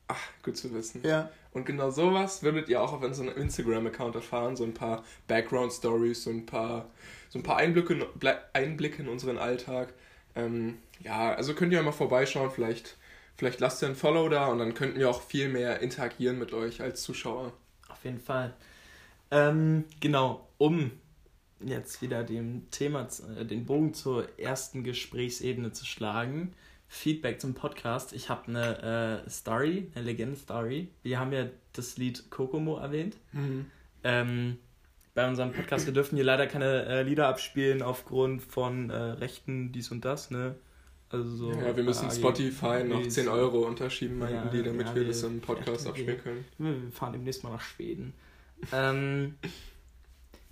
Ach, 0.09 0.21
gut 0.43 0.57
zu 0.57 0.73
wissen. 0.73 1.03
Ja. 1.05 1.31
Und 1.53 1.67
genau 1.67 1.91
sowas 1.91 2.43
würdet 2.43 2.69
ihr 2.71 2.81
auch 2.81 2.95
auf 2.95 3.03
unserem 3.03 3.29
Instagram-Account 3.29 4.15
erfahren. 4.15 4.57
So 4.57 4.65
ein 4.65 4.73
paar 4.73 5.05
Background-Stories, 5.29 6.25
so 6.25 6.31
ein 6.31 6.47
paar, 6.47 6.91
so 7.29 7.39
ein 7.39 7.43
paar 7.43 7.59
Einblicke, 7.59 8.09
Einblicke 8.55 9.03
in 9.03 9.09
unseren 9.09 9.37
Alltag. 9.37 9.93
Ähm, 10.35 10.79
ja, 11.01 11.35
also 11.35 11.55
könnt 11.55 11.73
ihr 11.75 11.83
mal 11.83 11.93
vorbeischauen. 11.93 12.51
Vielleicht, 12.51 12.97
vielleicht 13.37 13.61
lasst 13.61 13.83
ihr 13.83 13.89
ein 13.89 13.97
Follow 13.97 14.31
da 14.31 14.47
und 14.47 14.59
dann 14.59 14.73
könnten 14.73 14.99
wir 14.99 15.11
auch 15.11 15.23
viel 15.23 15.51
mehr 15.51 15.81
interagieren 15.81 16.39
mit 16.39 16.55
euch 16.55 16.81
als 16.81 17.03
Zuschauer. 17.03 17.53
Auf 17.89 18.03
jeden 18.05 18.21
Fall. 18.21 18.55
Ähm, 19.31 19.85
genau, 20.01 20.49
um 20.59 20.91
jetzt 21.65 22.03
wieder 22.03 22.25
dem 22.25 22.71
Thema, 22.71 23.09
äh, 23.39 23.45
den 23.45 23.67
Bogen 23.67 23.95
zur 23.95 24.27
ersten 24.39 24.85
Gesprächsebene 24.85 25.73
zu 25.73 25.85
schlagen. 25.85 26.55
Feedback 26.89 27.41
zum 27.41 27.55
Podcast. 27.55 28.13
Ich 28.13 28.29
habe 28.29 28.49
eine 28.49 29.23
äh, 29.25 29.31
Story, 29.31 29.93
eine 29.95 30.05
Legende-Story. 30.07 30.89
Wir 31.03 31.21
haben 31.21 31.33
ja 31.33 31.47
das 31.73 31.97
Lied 31.97 32.31
Kokomo 32.31 32.79
erwähnt. 32.79 33.17
Mhm. 33.33 33.67
Ähm, 34.03 34.59
bei 35.15 35.29
unserem 35.29 35.53
Podcast, 35.53 35.87
wir 35.87 35.93
dürfen 35.93 36.17
hier 36.17 36.25
leider 36.25 36.47
keine 36.47 36.87
äh, 36.87 37.03
Lieder 37.03 37.29
abspielen 37.29 37.83
aufgrund 37.83 38.43
von 38.43 38.91
äh, 38.91 38.97
Rechten, 38.97 39.71
dies 39.71 39.91
und 39.91 40.05
das, 40.05 40.31
ne? 40.31 40.57
Also 41.11 41.29
so, 41.29 41.53
ja, 41.53 41.77
wir 41.77 41.83
müssen 41.83 42.09
Spotify 42.11 42.85
noch 42.85 43.07
10 43.07 43.29
Euro 43.29 43.67
unterschieben, 43.67 44.19
meinten 44.19 44.47
ja, 44.47 44.51
die, 44.51 44.63
damit 44.63 44.87
ja, 44.87 44.95
wir, 44.95 45.03
wir 45.03 45.09
das 45.09 45.23
im 45.25 45.41
Podcast 45.41 45.89
abspielen 45.89 46.23
können. 46.23 46.45
Wir 46.59 46.93
fahren 46.93 47.13
demnächst 47.13 47.43
mal 47.43 47.51
nach 47.51 47.61
Schweden. 47.61 48.15
ähm, 48.73 49.35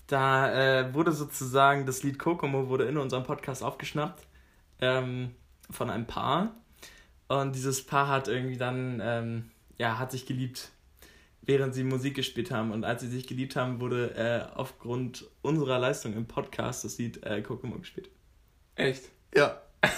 da 0.09 0.81
äh, 0.81 0.95
wurde 0.95 1.13
sozusagen 1.13 1.87
das 1.87 2.03
Lied 2.03 2.19
Kokomo 2.19 2.69
wurde 2.69 2.85
in 2.85 2.97
unserem 2.97 3.25
Podcast 3.25 3.63
aufgeschnappt 3.63 4.27
ähm, 4.81 5.35
von 5.71 5.91
einem 5.91 6.07
Paar. 6.07 6.57
Und 7.29 7.55
dieses 7.55 7.85
Paar 7.85 8.09
hat 8.09 8.27
irgendwie 8.27 8.57
dann, 8.57 9.01
ähm, 9.05 9.51
ja, 9.77 9.99
hat 9.99 10.11
sich 10.11 10.25
geliebt, 10.25 10.71
während 11.43 11.75
sie 11.75 11.85
Musik 11.85 12.17
gespielt 12.17 12.51
haben. 12.51 12.73
Und 12.73 12.85
als 12.85 13.03
sie 13.03 13.09
sich 13.09 13.27
geliebt 13.27 13.55
haben, 13.55 13.81
wurde 13.81 14.15
äh, 14.15 14.57
aufgrund 14.57 15.27
unserer 15.43 15.79
Leistung 15.79 16.15
im 16.15 16.27
Podcast 16.27 16.85
das 16.85 16.97
Lied 16.97 17.23
äh, 17.25 17.43
Kokomo 17.43 17.79
gespielt. 17.79 18.09
Echt? 18.77 19.11
Ja. 19.35 19.61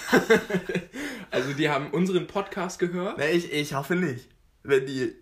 also 1.30 1.52
die 1.52 1.70
haben 1.70 1.90
unseren 1.90 2.26
Podcast 2.26 2.80
gehört? 2.80 3.16
Nee, 3.18 3.30
ich, 3.30 3.52
ich 3.52 3.74
hoffe 3.74 3.94
nicht. 3.94 4.28
Wenn 4.64 4.86
die 4.86 5.14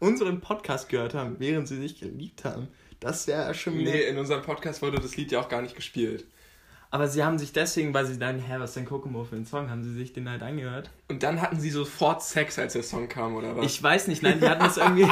unseren 0.00 0.40
Podcast 0.40 0.88
gehört 0.88 1.14
haben, 1.14 1.36
während 1.38 1.68
sie 1.68 1.76
sich 1.76 2.00
geliebt 2.00 2.44
haben, 2.44 2.66
das 3.00 3.26
wäre 3.26 3.54
schon 3.54 3.78
wieder. 3.78 3.92
Nee, 3.92 4.02
in 4.02 4.18
unserem 4.18 4.42
Podcast 4.42 4.82
wurde 4.82 4.98
das 4.98 5.16
Lied 5.16 5.30
ja 5.30 5.40
auch 5.40 5.48
gar 5.48 5.62
nicht 5.62 5.76
gespielt. 5.76 6.24
Aber 6.90 7.06
sie 7.06 7.22
haben 7.22 7.38
sich 7.38 7.52
deswegen, 7.52 7.92
weil 7.92 8.06
sie 8.06 8.18
dann, 8.18 8.40
hä, 8.40 8.54
was 8.58 8.70
ist 8.70 8.76
denn 8.76 8.86
Kokomo 8.86 9.22
für 9.22 9.36
ein 9.36 9.44
Song, 9.44 9.68
haben 9.68 9.84
sie 9.84 9.92
sich 9.92 10.14
den 10.14 10.28
halt 10.28 10.42
angehört. 10.42 10.90
Und 11.08 11.22
dann 11.22 11.42
hatten 11.42 11.60
sie 11.60 11.68
sofort 11.68 12.22
Sex, 12.22 12.58
als 12.58 12.72
der 12.72 12.82
Song 12.82 13.08
kam, 13.08 13.36
oder 13.36 13.56
was? 13.56 13.66
Ich 13.66 13.82
weiß 13.82 14.08
nicht, 14.08 14.22
nein, 14.22 14.40
die 14.40 14.48
hatten 14.48 14.64
das 14.64 14.78
irgendwie, 14.78 15.06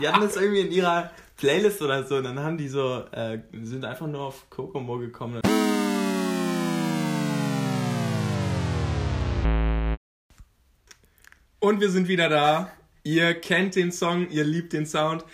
die 0.00 0.08
hatten 0.08 0.22
das 0.22 0.36
irgendwie 0.36 0.60
in 0.60 0.72
ihrer 0.72 1.10
Playlist 1.36 1.82
oder 1.82 2.04
so. 2.04 2.16
Und 2.16 2.24
dann 2.24 2.38
haben 2.40 2.56
die 2.56 2.68
so, 2.68 3.04
äh, 3.12 3.38
sind 3.52 3.84
einfach 3.84 4.06
nur 4.06 4.22
auf 4.22 4.48
Kokomo 4.48 4.98
gekommen. 4.98 5.42
Und 11.60 11.80
wir 11.80 11.90
sind 11.90 12.08
wieder 12.08 12.30
da. 12.30 12.72
Ihr 13.02 13.34
kennt 13.34 13.76
den 13.76 13.92
Song, 13.92 14.28
ihr 14.30 14.44
liebt 14.44 14.72
den 14.72 14.86
Sound. 14.86 15.24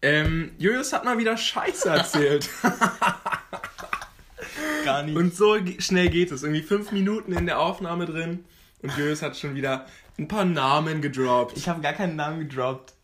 Ähm, 0.00 0.52
Julius 0.58 0.92
hat 0.92 1.04
mal 1.04 1.18
wieder 1.18 1.36
Scheiße 1.36 1.88
erzählt. 1.88 2.48
Gar 4.84 5.02
nicht. 5.02 5.16
Und 5.16 5.34
so 5.34 5.56
schnell 5.78 6.08
geht 6.08 6.30
es. 6.30 6.42
Irgendwie 6.42 6.62
fünf 6.62 6.92
Minuten 6.92 7.32
in 7.32 7.46
der 7.46 7.58
Aufnahme 7.58 8.06
drin 8.06 8.44
und 8.82 8.96
Julius 8.96 9.22
hat 9.22 9.36
schon 9.36 9.54
wieder 9.54 9.86
ein 10.18 10.28
paar 10.28 10.44
Namen 10.44 11.02
gedroppt. 11.02 11.56
Ich 11.56 11.68
habe 11.68 11.80
gar 11.80 11.92
keinen 11.92 12.16
Namen 12.16 12.40
gedroppt. 12.40 12.94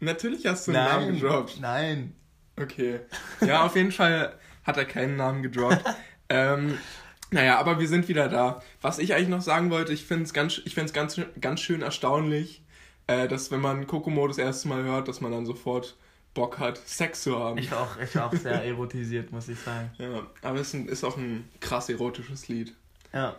Natürlich 0.00 0.46
hast 0.46 0.68
du 0.68 0.72
einen 0.72 0.84
Nein. 0.84 1.00
Namen 1.00 1.14
gedroppt. 1.14 1.60
Nein. 1.60 2.14
Okay. 2.56 3.00
Ja, 3.40 3.64
auf 3.64 3.76
jeden 3.76 3.92
Fall 3.92 4.38
hat 4.64 4.76
er 4.76 4.84
keinen 4.84 5.16
Namen 5.16 5.42
gedroppt. 5.42 5.84
ähm, 6.28 6.78
naja, 7.30 7.58
aber 7.58 7.78
wir 7.78 7.88
sind 7.88 8.08
wieder 8.08 8.28
da. 8.28 8.62
Was 8.80 8.98
ich 8.98 9.14
eigentlich 9.14 9.28
noch 9.28 9.42
sagen 9.42 9.70
wollte, 9.70 9.92
ich 9.92 10.04
finde 10.04 10.24
es 10.24 10.32
ganz, 10.32 10.62
ganz, 10.92 11.20
ganz 11.40 11.60
schön 11.60 11.82
erstaunlich, 11.82 12.62
äh, 13.08 13.26
dass 13.26 13.50
wenn 13.50 13.60
man 13.60 13.86
Kokomo 13.86 14.28
das 14.28 14.38
erste 14.38 14.68
Mal 14.68 14.84
hört, 14.84 15.08
dass 15.08 15.20
man 15.20 15.32
dann 15.32 15.46
sofort 15.46 15.96
Bock 16.34 16.58
hat, 16.60 16.76
Sex 16.78 17.22
zu 17.22 17.36
haben. 17.36 17.58
Ich 17.58 17.70
war 17.72 17.80
auch, 17.80 17.96
ich 17.98 18.14
war 18.14 18.26
auch 18.26 18.32
sehr 18.34 18.62
erotisiert, 18.64 19.32
muss 19.32 19.48
ich 19.48 19.58
sagen. 19.58 19.90
Ja, 19.98 20.24
aber 20.42 20.60
es 20.60 20.72
ist 20.72 21.02
auch 21.02 21.16
ein 21.16 21.48
krass 21.58 21.88
erotisches 21.88 22.46
Lied. 22.46 22.74
Ja. 23.12 23.34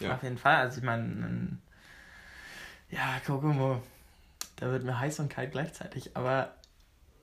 ja. 0.00 0.14
Auf 0.14 0.22
jeden 0.22 0.38
Fall. 0.38 0.56
Also 0.56 0.78
ich 0.78 0.84
meine, 0.84 1.58
ja, 2.90 3.20
Kokomo, 3.26 3.82
da 4.56 4.70
wird 4.70 4.84
mir 4.84 4.98
heiß 4.98 5.18
und 5.20 5.28
kalt 5.28 5.52
gleichzeitig. 5.52 6.16
Aber 6.16 6.54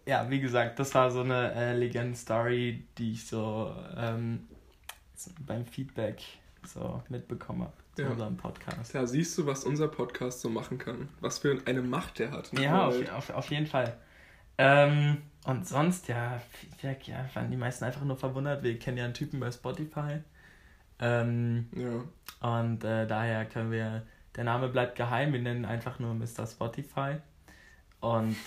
ja, 0.05 0.29
wie 0.29 0.41
gesagt, 0.41 0.79
das 0.79 0.93
war 0.93 1.09
so 1.09 1.21
eine 1.21 1.53
äh, 1.53 1.74
Legenden-Story, 1.75 2.83
die 2.98 3.13
ich 3.13 3.25
so 3.25 3.74
ähm, 3.95 4.48
beim 5.39 5.65
Feedback 5.65 6.21
so 6.67 7.01
mitbekommen 7.09 7.62
habe 7.62 7.74
zu 7.99 8.05
ja. 8.05 8.11
unserem 8.11 8.37
Podcast. 8.37 8.95
Da 8.95 9.05
siehst 9.05 9.37
du, 9.37 9.45
was 9.45 9.63
unser 9.63 9.87
Podcast 9.87 10.41
so 10.41 10.49
machen 10.49 10.77
kann. 10.77 11.09
Was 11.19 11.39
für 11.39 11.59
eine 11.65 11.81
Macht 11.81 12.19
der 12.19 12.31
hat. 12.31 12.51
Ja, 12.57 12.87
auf, 12.87 13.11
auf, 13.11 13.29
auf 13.31 13.51
jeden 13.51 13.67
Fall. 13.67 13.97
Ähm, 14.57 15.17
und 15.45 15.67
sonst, 15.67 16.07
ja, 16.07 16.41
Feedback, 16.51 17.07
ja, 17.07 17.25
waren 17.33 17.51
die 17.51 17.57
meisten 17.57 17.85
einfach 17.85 18.03
nur 18.03 18.17
verwundert. 18.17 18.63
Wir 18.63 18.77
kennen 18.79 18.97
ja 18.97 19.05
einen 19.05 19.13
Typen 19.13 19.39
bei 19.39 19.51
Spotify. 19.51 20.19
Ähm, 20.99 21.67
ja. 21.75 22.57
Und 22.57 22.83
äh, 22.83 23.05
daher 23.07 23.45
können 23.45 23.71
wir, 23.71 24.03
der 24.35 24.43
Name 24.43 24.69
bleibt 24.69 24.95
geheim, 24.95 25.33
wir 25.33 25.41
nennen 25.41 25.65
einfach 25.65 25.99
nur 25.99 26.13
Mr. 26.13 26.45
Spotify. 26.45 27.17
Und 27.99 28.37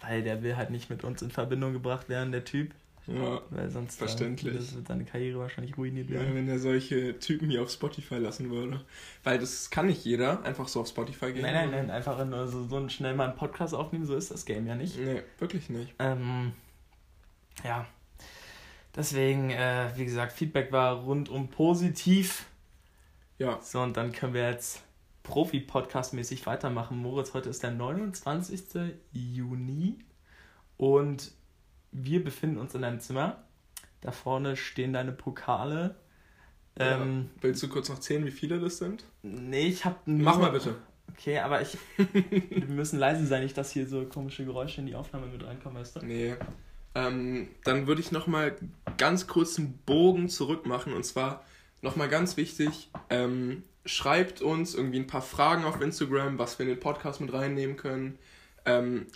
weil 0.00 0.22
der 0.22 0.42
will 0.42 0.56
halt 0.56 0.70
nicht 0.70 0.90
mit 0.90 1.04
uns 1.04 1.22
in 1.22 1.30
Verbindung 1.30 1.72
gebracht 1.72 2.08
werden, 2.08 2.32
der 2.32 2.44
Typ. 2.44 2.74
Ja, 3.06 3.40
weil 3.50 3.70
sonst 3.70 3.96
verständlich. 3.96 4.54
Dann, 4.54 4.74
wird 4.74 4.88
seine 4.88 5.04
Karriere 5.04 5.38
wahrscheinlich 5.38 5.76
ruiniert 5.78 6.10
werden. 6.10 6.28
Ja, 6.28 6.34
wenn 6.34 6.48
er 6.48 6.58
solche 6.58 7.18
Typen 7.20 7.48
hier 7.48 7.62
auf 7.62 7.70
Spotify 7.70 8.16
lassen 8.16 8.50
würde. 8.50 8.80
Weil 9.22 9.38
das 9.38 9.70
kann 9.70 9.86
nicht 9.86 10.04
jeder 10.04 10.42
einfach 10.44 10.66
so 10.66 10.80
auf 10.80 10.88
Spotify 10.88 11.32
gehen. 11.32 11.42
Nein, 11.42 11.54
nein, 11.54 11.70
nein, 11.70 11.90
einfach 11.90 12.24
nur 12.24 12.48
so, 12.48 12.64
so 12.64 12.88
schnell 12.88 13.14
mal 13.14 13.28
einen 13.28 13.36
Podcast 13.36 13.74
aufnehmen, 13.74 14.06
so 14.06 14.16
ist 14.16 14.30
das 14.32 14.44
Game 14.44 14.66
ja 14.66 14.74
nicht. 14.74 14.98
Nee, 14.98 15.22
wirklich 15.38 15.70
nicht. 15.70 15.94
Ähm, 16.00 16.52
ja. 17.64 17.86
Deswegen, 18.96 19.50
äh, 19.50 19.90
wie 19.94 20.04
gesagt, 20.04 20.32
Feedback 20.32 20.72
war 20.72 20.96
rundum 21.02 21.48
positiv. 21.48 22.46
Ja. 23.38 23.60
So, 23.62 23.82
und 23.82 23.96
dann 23.96 24.12
können 24.12 24.34
wir 24.34 24.50
jetzt 24.50 24.82
Profi-Podcast-mäßig 25.22 26.46
weitermachen. 26.46 26.96
Moritz, 26.98 27.34
heute 27.34 27.50
ist 27.50 27.62
der 27.62 27.72
29. 27.72 28.94
Juni 29.12 29.98
und 30.76 31.32
wir 31.92 32.22
befinden 32.22 32.58
uns 32.58 32.74
in 32.74 32.82
deinem 32.82 33.00
Zimmer. 33.00 33.44
Da 34.00 34.12
vorne 34.12 34.56
stehen 34.56 34.92
deine 34.92 35.12
Pokale. 35.12 35.96
Ja. 36.78 37.00
Ähm, 37.00 37.30
Willst 37.40 37.62
du 37.62 37.68
kurz 37.68 37.88
noch 37.88 38.00
zählen, 38.00 38.24
wie 38.24 38.30
viele 38.30 38.60
das 38.60 38.78
sind? 38.78 39.04
Nee, 39.22 39.68
ich 39.68 39.84
hab 39.84 40.06
nur... 40.06 40.24
Mach 40.24 40.38
mal 40.38 40.52
bitte. 40.52 40.76
Okay, 41.12 41.38
aber 41.38 41.62
ich. 41.62 41.78
wir 41.96 42.66
müssen 42.66 42.98
leise 42.98 43.26
sein, 43.26 43.42
nicht, 43.42 43.56
dass 43.56 43.70
hier 43.70 43.86
so 43.86 44.04
komische 44.04 44.44
Geräusche 44.44 44.80
in 44.80 44.86
die 44.86 44.94
Aufnahme 44.94 45.26
mit 45.26 45.44
reinkommen, 45.44 45.78
weißt 45.78 45.96
du? 45.96 46.04
Nee. 46.04 46.36
Ähm, 46.94 47.48
dann 47.64 47.86
würde 47.86 48.00
ich 48.00 48.12
nochmal 48.12 48.56
ganz 48.98 49.26
kurz 49.26 49.58
einen 49.58 49.78
Bogen 49.86 50.28
zurück 50.28 50.66
machen 50.66 50.92
und 50.92 51.04
zwar 51.04 51.44
nochmal 51.82 52.08
ganz 52.08 52.36
wichtig: 52.36 52.90
ähm, 53.10 53.62
schreibt 53.84 54.42
uns 54.42 54.74
irgendwie 54.74 54.98
ein 54.98 55.06
paar 55.06 55.22
Fragen 55.22 55.64
auf 55.64 55.80
Instagram, 55.80 56.38
was 56.38 56.58
wir 56.58 56.64
in 56.66 56.70
den 56.70 56.80
Podcast 56.80 57.20
mit 57.20 57.32
reinnehmen 57.32 57.76
können. 57.76 58.18
Ähm, 58.64 59.06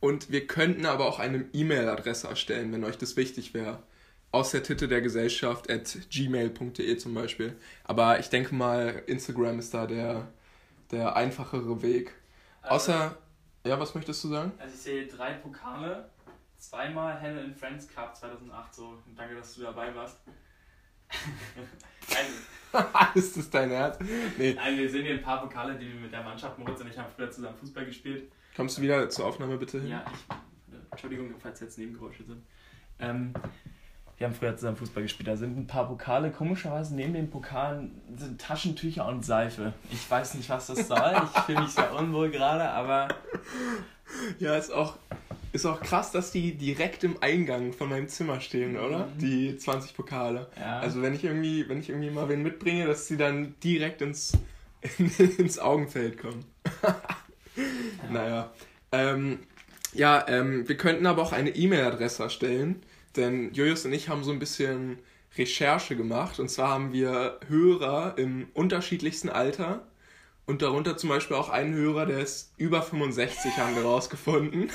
und 0.00 0.30
wir 0.30 0.46
könnten 0.46 0.86
aber 0.86 1.06
auch 1.06 1.18
eine 1.18 1.46
E-Mail-Adresse 1.52 2.28
erstellen, 2.28 2.72
wenn 2.72 2.84
euch 2.84 2.98
das 2.98 3.16
wichtig 3.16 3.54
wäre. 3.54 3.82
Aus 4.30 4.50
der 4.50 4.62
Titel 4.62 4.88
der 4.88 5.00
Gesellschaft 5.00 5.70
at 5.70 5.96
gmail.de 6.10 6.96
zum 6.98 7.14
Beispiel. 7.14 7.56
Aber 7.84 8.20
ich 8.20 8.28
denke 8.28 8.54
mal, 8.54 9.02
Instagram 9.06 9.58
ist 9.58 9.72
da 9.72 9.86
der, 9.86 10.28
der 10.90 11.16
einfachere 11.16 11.82
Weg. 11.82 12.12
Also, 12.62 12.74
Außer, 12.74 13.18
ja, 13.66 13.80
was 13.80 13.94
möchtest 13.94 14.22
du 14.24 14.28
sagen? 14.28 14.52
Also 14.58 14.74
ich 14.74 14.80
sehe 14.80 15.06
drei 15.06 15.32
Pokale, 15.32 16.10
zweimal 16.58 17.20
Hannah 17.20 17.40
and 17.40 17.58
Friends 17.58 17.88
Cup 17.88 18.14
2008, 18.14 18.74
so 18.74 18.98
danke, 19.16 19.34
dass 19.34 19.54
du 19.54 19.62
dabei 19.62 19.94
warst. 19.94 20.18
ist 23.14 23.36
das 23.36 23.50
dein 23.50 23.70
Ernst? 23.70 24.00
Nee. 24.36 24.54
Nein, 24.54 24.76
wir 24.76 24.90
sehen 24.90 25.04
hier 25.04 25.14
ein 25.14 25.22
paar 25.22 25.40
Pokale, 25.40 25.76
die 25.76 25.86
wir 25.86 26.00
mit 26.00 26.12
der 26.12 26.22
Mannschaft, 26.22 26.58
Moritz 26.58 26.80
und 26.80 26.88
ich 26.88 26.98
haben 26.98 27.10
früher 27.14 27.30
zusammen 27.30 27.56
Fußball 27.56 27.86
gespielt. 27.86 28.30
Kommst 28.58 28.76
du 28.76 28.82
wieder 28.82 29.08
zur 29.08 29.24
Aufnahme 29.24 29.56
bitte 29.56 29.80
hin? 29.80 29.90
Ja, 29.90 30.04
ich, 30.12 30.74
Entschuldigung, 30.90 31.32
falls 31.38 31.60
jetzt 31.60 31.78
Nebengeräusche 31.78 32.24
sind. 32.24 32.42
Ähm, 32.98 33.32
wir 34.16 34.26
haben 34.26 34.34
früher 34.34 34.56
zusammen 34.56 34.76
Fußball 34.76 35.04
gespielt. 35.04 35.28
Da 35.28 35.36
sind 35.36 35.56
ein 35.56 35.68
paar 35.68 35.86
Pokale. 35.86 36.32
Komischerweise 36.32 36.96
neben 36.96 37.12
den 37.12 37.30
Pokalen 37.30 38.00
sind 38.16 38.40
Taschentücher 38.40 39.06
und 39.06 39.24
Seife. 39.24 39.74
Ich 39.92 40.10
weiß 40.10 40.34
nicht, 40.34 40.50
was 40.50 40.66
das 40.66 40.88
soll. 40.88 41.22
Ich 41.36 41.40
fühle 41.42 41.60
mich 41.60 41.70
sehr 41.70 41.94
unwohl 41.94 42.32
gerade, 42.32 42.68
aber. 42.68 43.06
Ja, 44.40 44.56
ist 44.56 44.72
auch, 44.72 44.96
ist 45.52 45.64
auch 45.64 45.80
krass, 45.80 46.10
dass 46.10 46.32
die 46.32 46.56
direkt 46.56 47.04
im 47.04 47.22
Eingang 47.22 47.72
von 47.72 47.88
meinem 47.88 48.08
Zimmer 48.08 48.40
stehen, 48.40 48.76
oder? 48.76 49.06
Mhm. 49.06 49.18
Die 49.18 49.56
20 49.56 49.94
Pokale. 49.94 50.48
Ja. 50.58 50.80
Also 50.80 51.00
wenn 51.00 51.14
ich 51.14 51.22
irgendwie, 51.22 51.68
wenn 51.68 51.78
ich 51.78 51.90
irgendwie 51.90 52.10
mal 52.10 52.28
wen 52.28 52.42
mitbringe, 52.42 52.88
dass 52.88 53.06
sie 53.06 53.16
dann 53.16 53.54
direkt 53.62 54.02
ins, 54.02 54.32
ins 55.38 55.60
Augenfeld 55.60 56.18
kommen. 56.18 56.44
Naja. 58.10 58.52
Ähm, 58.92 59.40
ja, 59.92 60.26
ähm, 60.28 60.68
wir 60.68 60.76
könnten 60.76 61.06
aber 61.06 61.22
auch 61.22 61.32
eine 61.32 61.50
E-Mail-Adresse 61.50 62.22
erstellen, 62.22 62.82
denn 63.16 63.52
Julius 63.52 63.84
und 63.84 63.92
ich 63.92 64.08
haben 64.08 64.24
so 64.24 64.32
ein 64.32 64.38
bisschen 64.38 64.98
Recherche 65.36 65.96
gemacht. 65.96 66.40
Und 66.40 66.50
zwar 66.50 66.70
haben 66.70 66.92
wir 66.92 67.40
Hörer 67.48 68.14
im 68.16 68.48
unterschiedlichsten 68.54 69.28
Alter. 69.28 69.86
Und 70.46 70.62
darunter 70.62 70.96
zum 70.96 71.10
Beispiel 71.10 71.36
auch 71.36 71.50
einen 71.50 71.74
Hörer, 71.74 72.06
der 72.06 72.20
ist 72.20 72.54
über 72.56 72.80
65, 72.80 73.58
haben 73.58 73.76
wir 73.76 73.82
rausgefunden. 73.82 74.70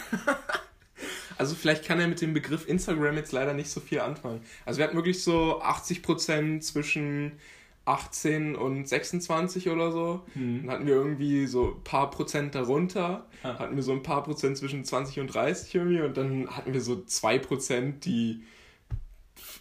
also 1.38 1.56
vielleicht 1.56 1.84
kann 1.84 2.00
er 2.00 2.08
mit 2.08 2.22
dem 2.22 2.34
Begriff 2.36 2.68
Instagram 2.68 3.16
jetzt 3.16 3.32
leider 3.32 3.56
nicht 3.56 3.72
so 3.72 3.80
viel 3.80 4.00
anfangen. 4.00 4.42
Also 4.66 4.78
wir 4.78 4.86
hatten 4.86 4.96
wirklich 4.96 5.24
so 5.24 5.64
80% 5.64 6.62
zwischen 6.62 7.40
18 7.86 8.56
und 8.56 8.88
26 8.88 9.70
oder 9.70 9.92
so. 9.92 10.22
Mhm. 10.36 10.62
Dann 10.62 10.72
hatten 10.72 10.88
wir 10.88 10.96
irgendwie 10.96 11.48
so 11.48 11.76
ein 11.76 11.84
paar 11.84 12.10
Prozent 12.10 12.56
darunter, 12.56 13.26
ah. 13.44 13.60
hatten 13.60 13.76
wir 13.76 13.84
so 13.84 13.92
ein 13.92 14.04
paar 14.04 14.24
Prozent 14.24 14.58
zwischen 14.58 14.86
20 14.86 15.20
und 15.20 15.28
30 15.28 15.76
irgendwie 15.76 16.02
und 16.02 16.16
dann 16.16 16.48
hatten 16.50 16.74
wir 16.74 16.82
so 16.82 17.04
zwei 17.04 17.40
Prozent, 17.40 18.06
die 18.06 18.44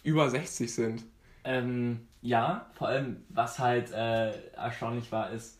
über 0.03 0.29
60 0.29 0.73
sind. 0.73 1.03
Ähm, 1.43 2.07
ja, 2.21 2.67
vor 2.73 2.87
allem, 2.87 3.23
was 3.29 3.59
halt 3.59 3.91
äh, 3.91 4.31
erstaunlich 4.53 5.11
war, 5.11 5.31
ist, 5.31 5.59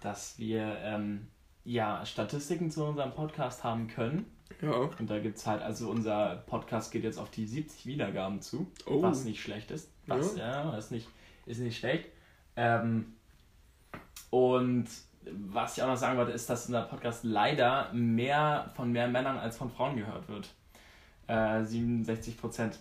dass 0.00 0.38
wir 0.38 0.78
ähm, 0.82 1.26
ja 1.64 2.06
Statistiken 2.06 2.70
zu 2.70 2.84
unserem 2.84 3.12
Podcast 3.12 3.64
haben 3.64 3.88
können. 3.88 4.26
Ja. 4.62 4.90
Und 4.98 5.10
da 5.10 5.18
gibt 5.18 5.38
es 5.38 5.46
halt, 5.46 5.62
also 5.62 5.90
unser 5.90 6.44
Podcast 6.46 6.92
geht 6.92 7.02
jetzt 7.02 7.18
auf 7.18 7.30
die 7.30 7.46
70 7.46 7.86
Wiedergaben 7.86 8.40
zu, 8.40 8.70
oh. 8.86 9.02
was 9.02 9.24
nicht 9.24 9.42
schlecht 9.42 9.72
ist. 9.72 9.90
Was, 10.06 10.36
ja, 10.36 10.64
ja 10.64 10.72
was 10.72 10.92
nicht 10.92 11.08
ist 11.46 11.60
nicht 11.60 11.78
schlecht. 11.78 12.10
Ähm, 12.56 13.14
und 14.30 14.86
was 15.30 15.76
ich 15.76 15.82
auch 15.82 15.88
noch 15.88 15.96
sagen 15.96 16.18
wollte, 16.18 16.32
ist, 16.32 16.48
dass 16.50 16.66
unser 16.66 16.82
Podcast 16.82 17.24
leider 17.24 17.92
mehr 17.92 18.70
von 18.76 18.92
mehr 18.92 19.08
Männern 19.08 19.38
als 19.38 19.56
von 19.56 19.70
Frauen 19.70 19.96
gehört 19.96 20.28
wird. 20.28 20.48
Äh, 21.26 21.62
67% 21.62 22.72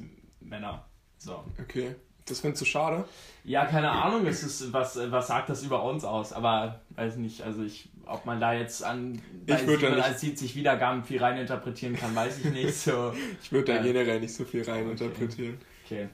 Männer. 0.42 0.86
So. 1.18 1.44
Okay. 1.62 1.96
Das 2.26 2.40
findest 2.40 2.62
du 2.62 2.66
schade? 2.66 3.04
Ja, 3.44 3.66
keine 3.66 3.92
Ahnung, 3.92 4.26
es 4.26 4.44
ist, 4.44 4.72
was, 4.72 4.98
was 5.12 5.28
sagt 5.28 5.50
das 5.50 5.62
über 5.64 5.84
uns 5.84 6.06
aus? 6.06 6.32
Aber 6.32 6.80
weiß 6.92 7.18
nicht, 7.18 7.42
also 7.42 7.64
ich, 7.64 7.90
ob 8.06 8.26
man 8.26 8.40
da 8.40 8.54
jetzt 8.54 8.82
an 8.84 9.22
bei 9.46 9.56
ich 9.56 9.68
würde 9.68 10.02
als 10.02 10.22
70 10.22 10.56
Wiedergaben 10.56 11.04
viel 11.04 11.22
reininterpretieren 11.22 11.98
kann, 11.98 12.16
weiß 12.16 12.40
ich 12.40 12.52
nicht. 12.52 12.74
So, 12.76 13.14
ich 13.44 13.52
würde 13.52 13.74
da 13.74 13.80
äh, 13.80 13.84
generell 13.84 14.22
nicht 14.22 14.34
so 14.34 14.46
viel 14.46 14.64
reininterpretieren. 14.64 15.58
Okay. 15.86 16.06
okay. 16.06 16.10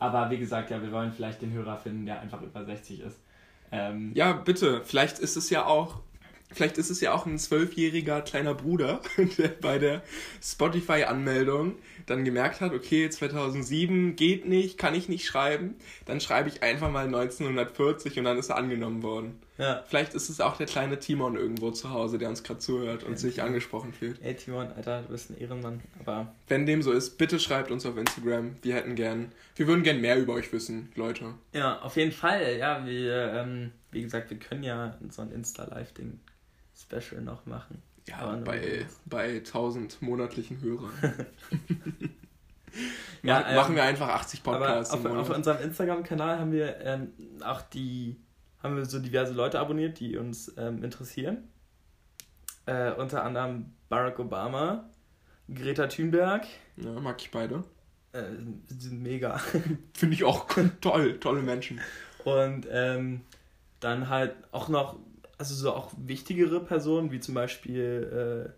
Aber 0.00 0.30
wie 0.30 0.38
gesagt, 0.38 0.70
ja, 0.70 0.82
wir 0.82 0.90
wollen 0.90 1.12
vielleicht 1.12 1.42
den 1.42 1.52
Hörer 1.52 1.76
finden, 1.76 2.06
der 2.06 2.20
einfach 2.20 2.42
über 2.42 2.64
60 2.64 3.00
ist. 3.00 3.20
Ähm, 3.70 4.10
ja, 4.14 4.32
bitte. 4.32 4.82
Vielleicht 4.84 5.20
ist 5.20 5.36
es 5.36 5.50
ja 5.50 5.66
auch 5.66 6.00
Vielleicht 6.52 6.78
ist 6.78 6.90
es 6.90 7.00
ja 7.00 7.14
auch 7.14 7.26
ein 7.26 7.38
zwölfjähriger 7.38 8.22
kleiner 8.22 8.54
Bruder, 8.54 9.00
der 9.38 9.48
bei 9.48 9.78
der 9.78 10.02
Spotify-Anmeldung 10.42 11.76
dann 12.10 12.24
gemerkt 12.24 12.60
hat, 12.60 12.72
okay, 12.72 13.08
2007 13.08 14.16
geht 14.16 14.46
nicht, 14.46 14.78
kann 14.78 14.94
ich 14.94 15.08
nicht 15.08 15.24
schreiben. 15.24 15.76
Dann 16.06 16.20
schreibe 16.20 16.48
ich 16.48 16.62
einfach 16.62 16.90
mal 16.90 17.06
1940 17.06 18.18
und 18.18 18.24
dann 18.24 18.36
ist 18.36 18.50
er 18.50 18.56
angenommen 18.56 19.02
worden. 19.02 19.40
Ja. 19.58 19.84
Vielleicht 19.86 20.14
ist 20.14 20.28
es 20.28 20.40
auch 20.40 20.56
der 20.56 20.66
kleine 20.66 20.98
Timon 20.98 21.36
irgendwo 21.36 21.70
zu 21.70 21.90
Hause, 21.90 22.18
der 22.18 22.28
uns 22.28 22.42
gerade 22.42 22.58
zuhört 22.60 23.04
und 23.04 23.12
ja. 23.12 23.16
sich 23.18 23.42
angesprochen 23.42 23.92
fühlt. 23.92 24.20
Ey 24.22 24.34
Timon, 24.34 24.72
Alter, 24.72 25.02
du 25.02 25.08
bist 25.08 25.30
ein 25.30 25.38
Ehrenmann. 25.38 25.80
Aber 26.00 26.34
Wenn 26.48 26.66
dem 26.66 26.82
so 26.82 26.92
ist, 26.92 27.16
bitte 27.18 27.38
schreibt 27.38 27.70
uns 27.70 27.86
auf 27.86 27.96
Instagram. 27.96 28.56
Wir 28.62 28.74
hätten 28.74 28.94
gern, 28.96 29.32
wir 29.54 29.66
würden 29.66 29.84
gern 29.84 30.00
mehr 30.00 30.18
über 30.18 30.32
euch 30.32 30.52
wissen, 30.52 30.90
Leute. 30.96 31.34
Ja, 31.52 31.80
auf 31.80 31.96
jeden 31.96 32.12
Fall. 32.12 32.56
Ja, 32.58 32.84
wir, 32.86 33.34
ähm, 33.34 33.72
wie 33.92 34.02
gesagt, 34.02 34.30
wir 34.30 34.38
können 34.38 34.64
ja 34.64 34.96
so 35.10 35.22
ein 35.22 35.30
Insta-Live-Ding 35.30 36.18
Special 36.74 37.20
noch 37.20 37.46
machen. 37.46 37.82
Ja, 38.08 38.34
bei, 38.44 38.86
bei 39.06 39.36
1000 39.36 40.02
monatlichen 40.02 40.60
Hörern. 40.60 40.92
ja, 43.22 43.48
ähm, 43.48 43.56
machen 43.56 43.74
wir 43.74 43.82
einfach 43.82 44.08
80 44.08 44.42
Podcasts. 44.42 44.92
Auf, 44.92 45.04
auf, 45.04 45.30
unserem 45.30 45.62
Instagram-Kanal 45.62 46.38
haben 46.38 46.52
wir 46.52 46.80
ähm, 46.80 47.12
auch 47.44 47.62
die, 47.62 48.16
haben 48.62 48.76
wir 48.76 48.84
so 48.86 48.98
diverse 48.98 49.32
Leute 49.32 49.60
abonniert, 49.60 50.00
die 50.00 50.16
uns 50.16 50.52
ähm, 50.56 50.82
interessieren. 50.82 51.48
Äh, 52.66 52.92
unter 52.92 53.24
anderem 53.24 53.72
Barack 53.88 54.18
Obama, 54.18 54.88
Greta 55.52 55.86
Thunberg. 55.86 56.46
Ja, 56.76 56.92
mag 56.92 57.20
ich 57.20 57.30
beide. 57.30 57.64
Äh, 58.12 58.22
sind 58.66 59.02
mega. 59.02 59.38
Finde 59.94 60.14
ich 60.14 60.24
auch 60.24 60.46
toll, 60.80 61.18
tolle 61.20 61.42
Menschen. 61.42 61.80
Und 62.24 62.66
ähm, 62.70 63.22
dann 63.80 64.08
halt 64.08 64.34
auch 64.52 64.68
noch, 64.68 64.96
also 65.40 65.54
so 65.54 65.72
auch 65.72 65.90
wichtigere 65.96 66.60
Personen, 66.60 67.10
wie 67.10 67.18
zum 67.18 67.34
Beispiel 67.34 68.52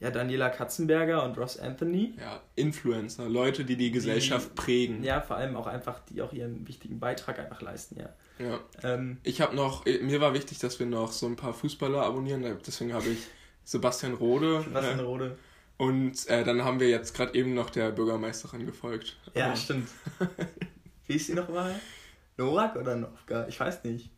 äh, 0.00 0.04
ja, 0.04 0.10
Daniela 0.10 0.50
Katzenberger 0.50 1.24
und 1.24 1.38
Ross 1.38 1.58
Anthony. 1.58 2.14
Ja, 2.18 2.42
Influencer, 2.56 3.26
Leute, 3.26 3.64
die 3.64 3.76
die 3.76 3.90
Gesellschaft 3.90 4.50
die, 4.50 4.54
prägen. 4.54 5.02
Ja, 5.02 5.22
vor 5.22 5.36
allem 5.36 5.56
auch 5.56 5.66
einfach, 5.66 6.00
die 6.10 6.20
auch 6.20 6.34
ihren 6.34 6.68
wichtigen 6.68 7.00
Beitrag 7.00 7.38
einfach 7.38 7.62
leisten, 7.62 7.98
ja. 7.98 8.10
Ja. 8.38 8.60
Ähm, 8.82 9.18
ich 9.22 9.40
habe 9.40 9.56
noch, 9.56 9.86
mir 9.86 10.20
war 10.20 10.34
wichtig, 10.34 10.58
dass 10.58 10.78
wir 10.78 10.86
noch 10.86 11.10
so 11.10 11.26
ein 11.26 11.36
paar 11.36 11.54
Fußballer 11.54 12.02
abonnieren, 12.02 12.44
deswegen 12.66 12.92
habe 12.92 13.08
ich 13.08 13.18
Sebastian 13.64 14.12
Rode. 14.12 14.60
Sebastian 14.62 14.98
äh, 14.98 15.02
Rode. 15.02 15.38
Und 15.78 16.28
äh, 16.28 16.44
dann 16.44 16.64
haben 16.64 16.80
wir 16.80 16.90
jetzt 16.90 17.14
gerade 17.14 17.34
eben 17.34 17.54
noch 17.54 17.70
der 17.70 17.92
Bürgermeisterin 17.92 18.66
gefolgt. 18.66 19.16
Ja, 19.34 19.46
Aber 19.46 19.56
stimmt. 19.56 19.88
Wie 21.06 21.14
ist 21.14 21.28
sie 21.28 21.34
nochmal? 21.34 21.74
Norak 22.36 22.76
oder 22.76 22.96
Novka? 22.96 23.46
Ich 23.48 23.58
weiß 23.58 23.84
nicht. 23.84 24.10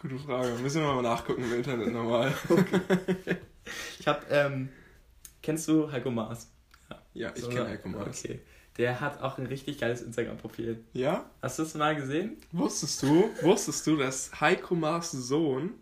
Gute 0.00 0.18
Frage. 0.18 0.48
Müssen 0.62 0.80
wir 0.80 0.94
mal 0.94 1.02
nachgucken 1.02 1.44
im 1.44 1.54
Internet 1.54 1.92
nochmal. 1.92 2.32
Okay. 2.48 3.36
Ich 4.00 4.08
hab, 4.08 4.24
ähm, 4.32 4.70
kennst 5.42 5.68
du 5.68 5.92
Heiko 5.92 6.10
Maas? 6.10 6.50
Ja, 7.12 7.30
ich 7.34 7.42
so, 7.42 7.50
kenne 7.50 7.68
Heiko 7.68 7.88
Maas. 7.88 8.24
Okay. 8.24 8.40
Der 8.78 9.00
hat 9.00 9.20
auch 9.20 9.36
ein 9.38 9.46
richtig 9.46 9.78
geiles 9.78 10.00
Instagram-Profil. 10.00 10.82
Ja? 10.94 11.30
Hast 11.42 11.58
du 11.58 11.64
es 11.64 11.74
mal 11.74 11.94
gesehen? 11.94 12.38
Wusstest 12.50 13.02
du, 13.02 13.30
wusstest 13.42 13.86
du, 13.86 13.96
dass 13.96 14.40
Heiko 14.40 14.74
Maas 14.74 15.12
Sohn 15.12 15.74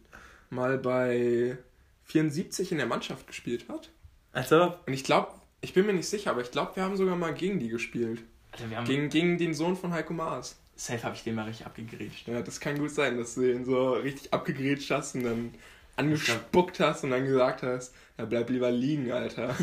mal 0.50 0.78
bei 0.78 1.56
74 2.04 2.72
in 2.72 2.78
der 2.78 2.86
Mannschaft 2.88 3.26
gespielt 3.26 3.68
hat? 3.68 3.90
Also? 4.32 4.74
Und 4.86 4.92
ich 4.92 5.04
glaube, 5.04 5.32
ich 5.60 5.74
bin 5.74 5.86
mir 5.86 5.92
nicht 5.92 6.08
sicher, 6.08 6.32
aber 6.32 6.40
ich 6.40 6.50
glaube, 6.50 6.74
wir 6.76 6.82
haben 6.82 6.96
sogar 6.96 7.16
mal 7.16 7.32
gegen 7.32 7.60
die 7.60 7.68
gespielt. 7.68 8.24
Also 8.50 8.68
wir 8.68 8.78
haben 8.78 8.86
gegen, 8.86 9.08
gegen 9.08 9.38
den 9.38 9.54
Sohn 9.54 9.76
von 9.76 9.92
Heiko 9.92 10.12
Maas. 10.12 10.58
Safe 10.78 11.02
habe 11.02 11.16
ich 11.16 11.24
den 11.24 11.34
mal 11.34 11.44
richtig 11.44 11.66
abgegrätscht. 11.66 12.28
Ja, 12.28 12.40
das 12.40 12.60
kann 12.60 12.78
gut 12.78 12.92
sein, 12.92 13.18
dass 13.18 13.34
du 13.34 13.40
den 13.40 13.64
so 13.64 13.94
richtig 13.94 14.32
abgegrätscht 14.32 14.92
hast 14.92 15.16
und 15.16 15.24
dann 15.24 15.54
angespuckt 15.96 16.78
hast 16.78 17.02
und 17.02 17.10
dann 17.10 17.24
gesagt 17.24 17.64
hast, 17.64 17.92
ja, 18.16 18.24
bleib 18.24 18.48
lieber 18.48 18.70
liegen, 18.70 19.10
Alter. 19.10 19.56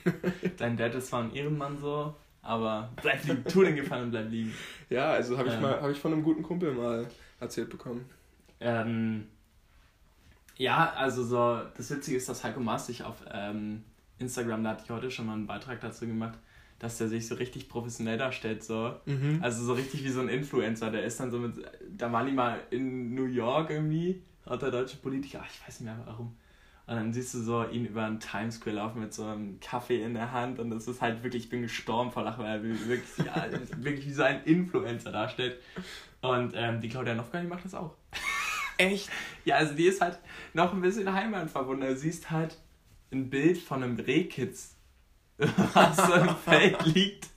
Dein 0.56 0.78
Dad 0.78 0.94
ist 0.94 1.08
zwar 1.08 1.22
ein 1.22 1.34
Ehrenmann 1.34 1.76
so, 1.78 2.14
aber 2.40 2.90
bleib 3.02 3.22
liegen, 3.26 3.44
tu 3.44 3.62
den 3.62 3.76
Gefallen 3.76 4.04
und 4.04 4.10
bleib 4.12 4.30
liegen. 4.30 4.54
Ja, 4.88 5.12
also 5.12 5.36
habe 5.36 5.48
ich, 5.48 5.54
ähm, 5.54 5.64
hab 5.64 5.90
ich 5.90 5.98
von 5.98 6.14
einem 6.14 6.22
guten 6.22 6.42
Kumpel 6.42 6.72
mal 6.72 7.06
erzählt 7.40 7.68
bekommen. 7.68 8.08
Ähm, 8.60 9.26
ja, 10.56 10.94
also 10.94 11.24
so, 11.24 11.60
das 11.76 11.90
Witzige 11.90 12.16
ist, 12.16 12.26
dass 12.30 12.42
Heiko 12.42 12.60
Maas 12.60 12.86
sich 12.86 13.02
auf 13.02 13.16
ähm, 13.30 13.84
Instagram, 14.18 14.64
da 14.64 14.70
hatte 14.70 14.84
ich 14.84 14.90
heute 14.90 15.10
schon 15.10 15.26
mal 15.26 15.34
einen 15.34 15.46
Beitrag 15.46 15.82
dazu 15.82 16.06
gemacht, 16.06 16.38
dass 16.78 16.98
der 16.98 17.08
sich 17.08 17.26
so 17.26 17.34
richtig 17.36 17.68
professionell 17.68 18.18
darstellt, 18.18 18.64
so. 18.64 18.94
Mhm. 19.06 19.38
Also 19.42 19.64
so 19.64 19.74
richtig 19.74 20.04
wie 20.04 20.10
so 20.10 20.20
ein 20.20 20.28
Influencer. 20.28 20.90
Der 20.90 21.04
ist 21.04 21.18
dann 21.20 21.30
so 21.30 21.38
mit, 21.38 21.54
da 21.96 22.12
waren 22.12 22.26
die 22.26 22.32
mal 22.32 22.60
in 22.70 23.14
New 23.14 23.26
York 23.26 23.70
irgendwie, 23.70 24.22
hat 24.46 24.62
der 24.62 24.70
deutsche 24.70 24.96
Politiker, 24.96 25.40
ach, 25.42 25.50
ich 25.50 25.66
weiß 25.66 25.80
nicht 25.80 25.86
mehr 25.86 26.02
warum. 26.06 26.36
Und 26.86 26.96
dann 26.96 27.12
siehst 27.14 27.32
du 27.32 27.38
so 27.38 27.66
ihn 27.66 27.86
über 27.86 28.04
einen 28.04 28.20
Times 28.20 28.56
Square 28.56 28.76
laufen 28.76 29.00
mit 29.00 29.14
so 29.14 29.24
einem 29.24 29.58
Kaffee 29.58 30.02
in 30.02 30.12
der 30.12 30.32
Hand 30.32 30.58
und 30.58 30.68
das 30.68 30.86
ist 30.86 31.00
halt 31.00 31.22
wirklich, 31.22 31.44
ich 31.44 31.48
bin 31.48 31.62
gestorben 31.62 32.10
vor 32.10 32.24
Lachen, 32.24 32.44
weil 32.44 32.58
er 32.58 32.62
wirklich, 32.62 33.08
ja, 33.24 33.46
wirklich 33.78 34.06
wie 34.06 34.12
so 34.12 34.22
ein 34.22 34.44
Influencer 34.44 35.10
darstellt. 35.10 35.58
Und 36.20 36.52
ähm, 36.54 36.80
die 36.80 36.88
Claudia 36.90 37.14
Nowka, 37.14 37.40
die 37.40 37.46
macht 37.46 37.64
das 37.64 37.74
auch. 37.74 37.94
Echt? 38.78 39.10
Ja, 39.46 39.56
also 39.56 39.74
die 39.74 39.84
ist 39.84 40.00
halt 40.00 40.18
noch 40.54 40.72
ein 40.72 40.80
bisschen 40.80 41.12
heimatverbunden. 41.12 41.86
Du 41.86 41.96
siehst 41.96 42.30
halt 42.30 42.56
ein 43.12 43.28
Bild 43.28 43.58
von 43.58 43.82
einem 43.82 44.00
Rehkitz, 44.00 44.73
was 45.74 45.96
so 45.96 46.12
im 46.14 46.36
Feld 46.36 46.84
liegt. 46.86 47.28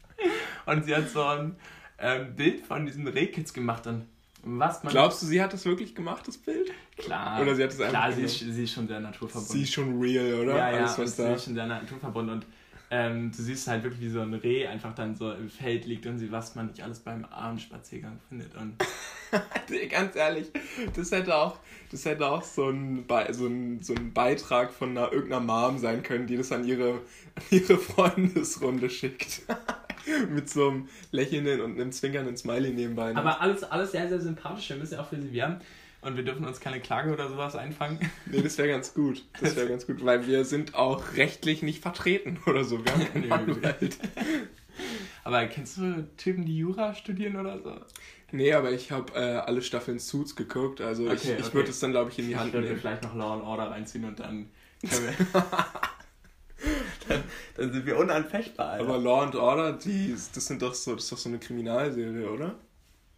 Und 0.65 0.85
sie 0.85 0.95
hat 0.95 1.09
so 1.09 1.23
ein 1.23 1.55
ähm, 1.99 2.35
Bild 2.35 2.65
von 2.65 2.85
diesem 2.85 3.07
Rehkitz 3.07 3.53
gemacht. 3.53 3.87
Und 3.87 4.07
was 4.43 4.83
man 4.83 4.91
Glaubst 4.91 5.21
du, 5.21 5.25
sie 5.25 5.41
hat 5.41 5.53
das 5.53 5.65
wirklich 5.65 5.95
gemacht, 5.95 6.27
das 6.27 6.37
Bild? 6.37 6.71
Klar. 6.97 7.41
Oder 7.41 7.55
sie 7.55 7.63
hat 7.63 7.71
es 7.71 7.79
einfach 7.79 7.91
Klar, 7.91 8.11
sie 8.11 8.23
ist, 8.23 8.39
sie 8.39 8.63
ist 8.63 8.73
schon 8.73 8.87
sehr 8.87 8.99
naturverbunden. 8.99 9.51
Sie 9.51 9.63
ist 9.63 9.73
schon 9.73 9.99
real, 9.99 10.33
oder? 10.41 10.57
Ja, 10.57 10.71
ja, 10.71 10.77
Alles, 10.77 10.97
was 10.97 11.15
da... 11.15 11.27
sie 11.27 11.33
ist 11.33 11.45
schon 11.45 11.55
sehr 11.55 11.67
naturverbunden. 11.67 12.35
Und 12.35 12.45
ähm, 12.89 13.31
du 13.35 13.41
siehst 13.41 13.67
halt 13.67 13.83
wirklich, 13.83 14.01
wie 14.01 14.09
so 14.09 14.21
ein 14.21 14.33
Reh 14.33 14.67
einfach 14.67 14.95
dann 14.95 15.15
so 15.15 15.31
im 15.31 15.49
Feld 15.49 15.85
liegt 15.85 16.05
und 16.05 16.17
sie, 16.19 16.31
was 16.31 16.55
man 16.55 16.67
nicht 16.67 16.83
alles 16.83 16.99
beim 16.99 17.25
Abendspaziergang 17.25 18.19
findet. 18.29 18.55
Und 18.55 18.75
Ganz 19.89 20.15
ehrlich, 20.15 20.47
das 20.95 21.11
hätte 21.11 21.35
auch, 21.35 21.59
das 21.91 22.05
hätte 22.05 22.27
auch 22.27 22.43
so 22.43 22.69
ein, 22.69 23.05
Be 23.05 23.27
so 23.31 23.47
ein, 23.47 23.81
so 23.81 23.93
ein 23.93 24.13
Beitrag 24.13 24.71
von 24.71 24.91
einer, 24.91 25.11
irgendeiner 25.11 25.41
Mom 25.41 25.77
sein 25.77 26.03
können, 26.03 26.27
die 26.27 26.37
das 26.37 26.51
an 26.51 26.65
ihre, 26.65 26.91
an 27.35 27.43
ihre 27.51 27.77
Freundesrunde 27.77 28.89
schickt. 28.89 29.41
Mit 30.29 30.49
so 30.49 30.69
einem 30.69 30.87
lächelnden 31.11 31.59
und 31.59 31.73
einem 31.73 31.91
zwinkernden 31.91 32.37
Smiley 32.37 32.71
nebenbei. 32.71 33.11
Ne? 33.11 33.19
Aber 33.19 33.41
alles, 33.41 33.63
alles 33.65 33.91
sehr, 33.91 34.07
sehr 34.07 34.21
sympathisch. 34.21 34.69
Wir 34.69 34.77
müssen 34.77 34.93
ja 34.93 35.01
auch 35.01 35.09
für 35.09 35.21
sie 35.21 35.33
werben. 35.33 35.59
Und 36.01 36.15
wir 36.15 36.23
dürfen 36.23 36.45
uns 36.45 36.59
keine 36.59 36.79
Klage 36.79 37.11
oder 37.11 37.27
sowas 37.29 37.55
einfangen. 37.55 37.99
Nee, 38.27 38.41
das 38.41 38.57
wäre 38.57 38.69
ganz 38.69 38.93
gut. 38.93 39.25
Das 39.41 39.55
wäre 39.55 39.67
ganz 39.67 39.87
gut, 39.87 40.05
weil 40.05 40.27
wir 40.27 40.45
sind 40.45 40.75
auch 40.75 41.15
rechtlich 41.15 41.63
nicht 41.63 41.81
vertreten 41.81 42.39
oder 42.45 42.63
so. 42.63 42.83
Wir 42.83 42.91
haben 42.93 43.13
keinen 43.13 43.31
Anwalt. 43.31 43.97
Aber 45.23 45.45
kennst 45.47 45.77
du 45.77 46.07
Typen, 46.17 46.45
die 46.45 46.57
Jura 46.57 46.93
studieren 46.93 47.35
oder 47.35 47.59
so? 47.59 47.75
Nee, 48.31 48.53
aber 48.53 48.71
ich 48.71 48.91
habe 48.91 49.13
äh, 49.13 49.37
alle 49.37 49.61
Staffeln 49.61 49.99
Suits 49.99 50.35
geguckt, 50.35 50.81
also 50.81 51.05
okay, 51.05 51.15
ich, 51.15 51.29
ich 51.29 51.45
okay. 51.45 51.53
würde 51.53 51.69
es 51.69 51.79
dann, 51.79 51.91
glaube 51.91 52.11
ich, 52.11 52.19
in 52.19 52.27
die 52.27 52.35
Hand 52.35 52.53
ich 52.53 52.59
nehmen. 52.59 52.75
Ich 52.75 52.81
vielleicht 52.81 53.03
noch 53.03 53.15
Law 53.15 53.33
and 53.35 53.43
Order 53.43 53.71
reinziehen 53.71 54.03
und 54.05 54.19
dann 54.19 54.49
dann, 57.07 57.23
dann, 57.55 57.73
sind 57.73 57.85
wir 57.85 57.97
unanfechtbar, 57.97 58.71
Alter. 58.71 58.83
Aber 58.83 58.97
Law 58.99 59.23
and 59.23 59.35
Order, 59.35 59.73
die, 59.73 60.11
das, 60.11 60.45
sind 60.45 60.61
doch 60.61 60.73
so, 60.73 60.93
das 60.93 61.05
ist 61.05 61.11
doch 61.11 61.17
so 61.17 61.29
eine 61.29 61.39
Kriminalserie, 61.39 62.29
oder? 62.29 62.55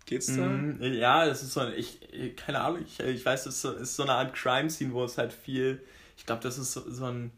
Geht's 0.10 0.26
da? 0.26 0.42
Mm, 0.42 0.82
ja, 0.82 1.24
das 1.28 1.44
ist 1.44 1.54
so 1.54 1.60
eine, 1.60 1.76
ich, 1.76 2.00
keine 2.36 2.62
Ahnung, 2.62 2.82
ich, 2.82 3.00
ich 3.00 3.24
weiß, 3.24 3.46
es 3.46 3.58
ist, 3.58 3.62
so, 3.62 3.72
ist 3.74 3.96
so 3.96 4.02
eine 4.02 4.14
Art 4.14 4.34
Crime-Scene, 4.34 4.92
wo 4.92 5.04
es 5.04 5.20
halt 5.20 5.32
viel, 5.32 5.84
ich 6.18 6.26
glaube, 6.26 6.42
das 6.42 6.58
ist 6.58 6.74
so, 6.74 6.90
so 6.90 7.06
ein 7.06 7.30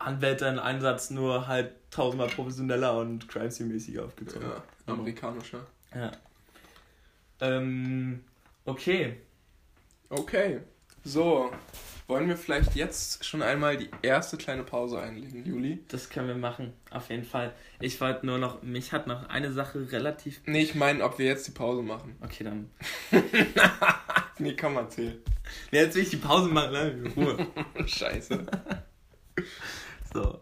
Anwältin-Einsatz, 0.00 1.10
nur 1.10 1.46
halt 1.46 1.70
tausendmal 1.92 2.26
professioneller 2.26 2.98
und 2.98 3.28
Crime-Scene-mäßig 3.28 4.00
aufgezogen. 4.00 4.48
Ja, 4.48 4.64
amerikanischer. 4.92 5.64
Ja. 5.94 6.10
Ähm, 7.40 8.24
okay. 8.64 9.18
Okay. 10.08 10.58
So, 11.04 11.52
wollen 12.06 12.28
wir 12.28 12.36
vielleicht 12.36 12.74
jetzt 12.74 13.24
schon 13.24 13.42
einmal 13.42 13.76
die 13.76 13.90
erste 14.02 14.36
kleine 14.36 14.62
Pause 14.62 15.00
einlegen, 15.00 15.44
Juli? 15.44 15.80
Das 15.88 16.10
können 16.10 16.28
wir 16.28 16.34
machen, 16.34 16.72
auf 16.90 17.10
jeden 17.10 17.24
Fall. 17.24 17.52
Ich 17.80 18.00
wollte 18.00 18.26
nur 18.26 18.38
noch, 18.38 18.62
mich 18.62 18.92
hat 18.92 19.06
noch 19.06 19.28
eine 19.28 19.52
Sache 19.52 19.90
relativ. 19.92 20.40
Nee, 20.46 20.62
ich 20.62 20.74
meine, 20.74 21.04
ob 21.04 21.18
wir 21.18 21.26
jetzt 21.26 21.46
die 21.46 21.52
Pause 21.52 21.82
machen. 21.82 22.16
Okay, 22.20 22.44
dann. 22.44 22.70
nee, 24.38 24.56
komm, 24.58 24.76
erzähl. 24.76 25.20
Nee, 25.70 25.80
jetzt 25.80 25.94
will 25.94 26.02
ich 26.02 26.10
die 26.10 26.16
Pause 26.16 26.48
machen, 26.48 26.72
ne? 26.72 26.90
In 26.90 27.06
Ruhe. 27.08 27.46
Scheiße. 27.86 28.46
so. 30.12 30.40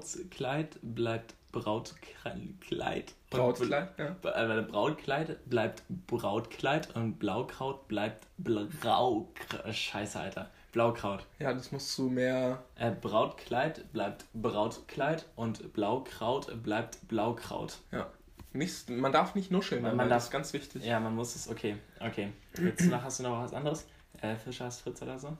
Brautkleid 0.00 0.78
bleibt 0.82 1.34
Brautkleid. 1.52 3.12
Brautkleid, 3.28 3.88
ja. 3.98 4.16
Äh, 4.30 4.62
Brautkleid 4.62 5.50
bleibt 5.50 5.82
Brautkleid 6.06 6.94
und 6.96 7.18
Blaukraut 7.18 7.86
bleibt 7.86 8.26
Blau. 8.38 9.28
Scheiße, 9.70 10.18
Alter. 10.18 10.50
Blaukraut. 10.72 11.26
Ja, 11.38 11.52
das 11.52 11.72
musst 11.72 11.98
du 11.98 12.08
mehr. 12.08 12.62
Äh, 12.76 12.92
Brautkleid 12.92 13.92
bleibt 13.92 14.24
Brautkleid 14.32 15.26
und 15.36 15.72
Blaukraut 15.72 16.62
bleibt 16.62 17.06
Blaukraut. 17.08 17.78
Ja. 17.90 18.10
Nicht, 18.52 18.88
man 18.88 19.12
darf 19.12 19.34
nicht 19.34 19.50
nuscheln, 19.50 19.82
man, 19.82 19.96
man 19.96 20.08
darf, 20.08 20.16
das 20.16 20.24
ist 20.24 20.30
ganz 20.30 20.52
wichtig. 20.52 20.84
Ja, 20.84 20.98
man 20.98 21.14
muss 21.14 21.36
es, 21.36 21.48
okay, 21.48 21.76
okay. 22.00 22.32
Jetzt 22.60 22.86
noch, 22.86 23.02
hast 23.02 23.20
du 23.20 23.24
noch 23.24 23.42
was 23.42 23.52
anderes? 23.52 23.86
Äh, 24.20 24.34
Fischer 24.36 24.64
hast 24.64 24.80
Fritz 24.80 25.02
oder 25.02 25.18
so? 25.18 25.36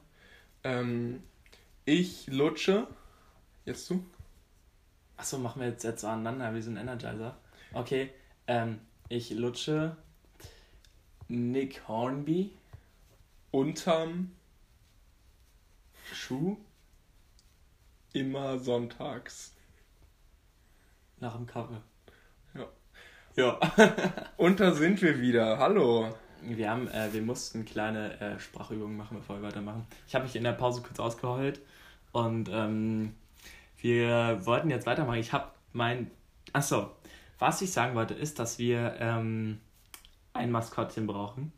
Ähm, 0.62 1.22
ich 1.84 2.26
lutsche. 2.28 2.86
Jetzt 3.64 3.88
du? 3.90 4.04
Achso, 5.20 5.36
machen 5.36 5.60
wir 5.60 5.68
jetzt, 5.68 5.84
jetzt 5.84 6.00
so 6.00 6.06
aneinander 6.06 6.54
wie 6.54 6.62
so 6.62 6.70
ein 6.70 6.78
Energizer. 6.78 7.36
Okay, 7.74 8.08
ähm, 8.46 8.80
ich 9.10 9.28
lutsche 9.28 9.94
Nick 11.28 11.86
Hornby. 11.86 12.52
Unterm 13.50 14.32
Schuh. 16.10 16.56
Immer 18.14 18.58
sonntags. 18.60 19.52
Nach 21.18 21.36
dem 21.36 21.46
Kaffee. 21.46 21.82
Ja. 22.54 22.66
Ja. 23.36 23.60
Und 24.38 24.58
da 24.58 24.72
sind 24.72 25.02
wir 25.02 25.20
wieder. 25.20 25.58
Hallo. 25.58 26.16
Wir 26.40 26.70
haben, 26.70 26.88
äh, 26.88 27.12
wir 27.12 27.20
mussten 27.20 27.66
kleine 27.66 28.18
äh, 28.22 28.40
Sprachübungen 28.40 28.96
machen, 28.96 29.18
bevor 29.18 29.36
wir 29.36 29.48
weitermachen. 29.48 29.86
Ich 30.08 30.14
habe 30.14 30.24
mich 30.24 30.34
in 30.34 30.44
der 30.44 30.52
Pause 30.52 30.80
kurz 30.80 30.98
ausgeheult 30.98 31.60
und 32.12 32.48
ähm, 32.50 33.14
wir 33.82 34.44
wollten 34.44 34.70
jetzt 34.70 34.86
weitermachen. 34.86 35.18
Ich 35.18 35.32
habe 35.32 35.50
mein. 35.72 36.10
Achso. 36.52 36.90
was 37.38 37.62
ich 37.62 37.72
sagen 37.72 37.94
wollte, 37.94 38.14
ist, 38.14 38.38
dass 38.38 38.58
wir 38.58 38.96
ähm, 38.98 39.60
ein 40.32 40.50
Maskottchen 40.50 41.06
brauchen. 41.06 41.52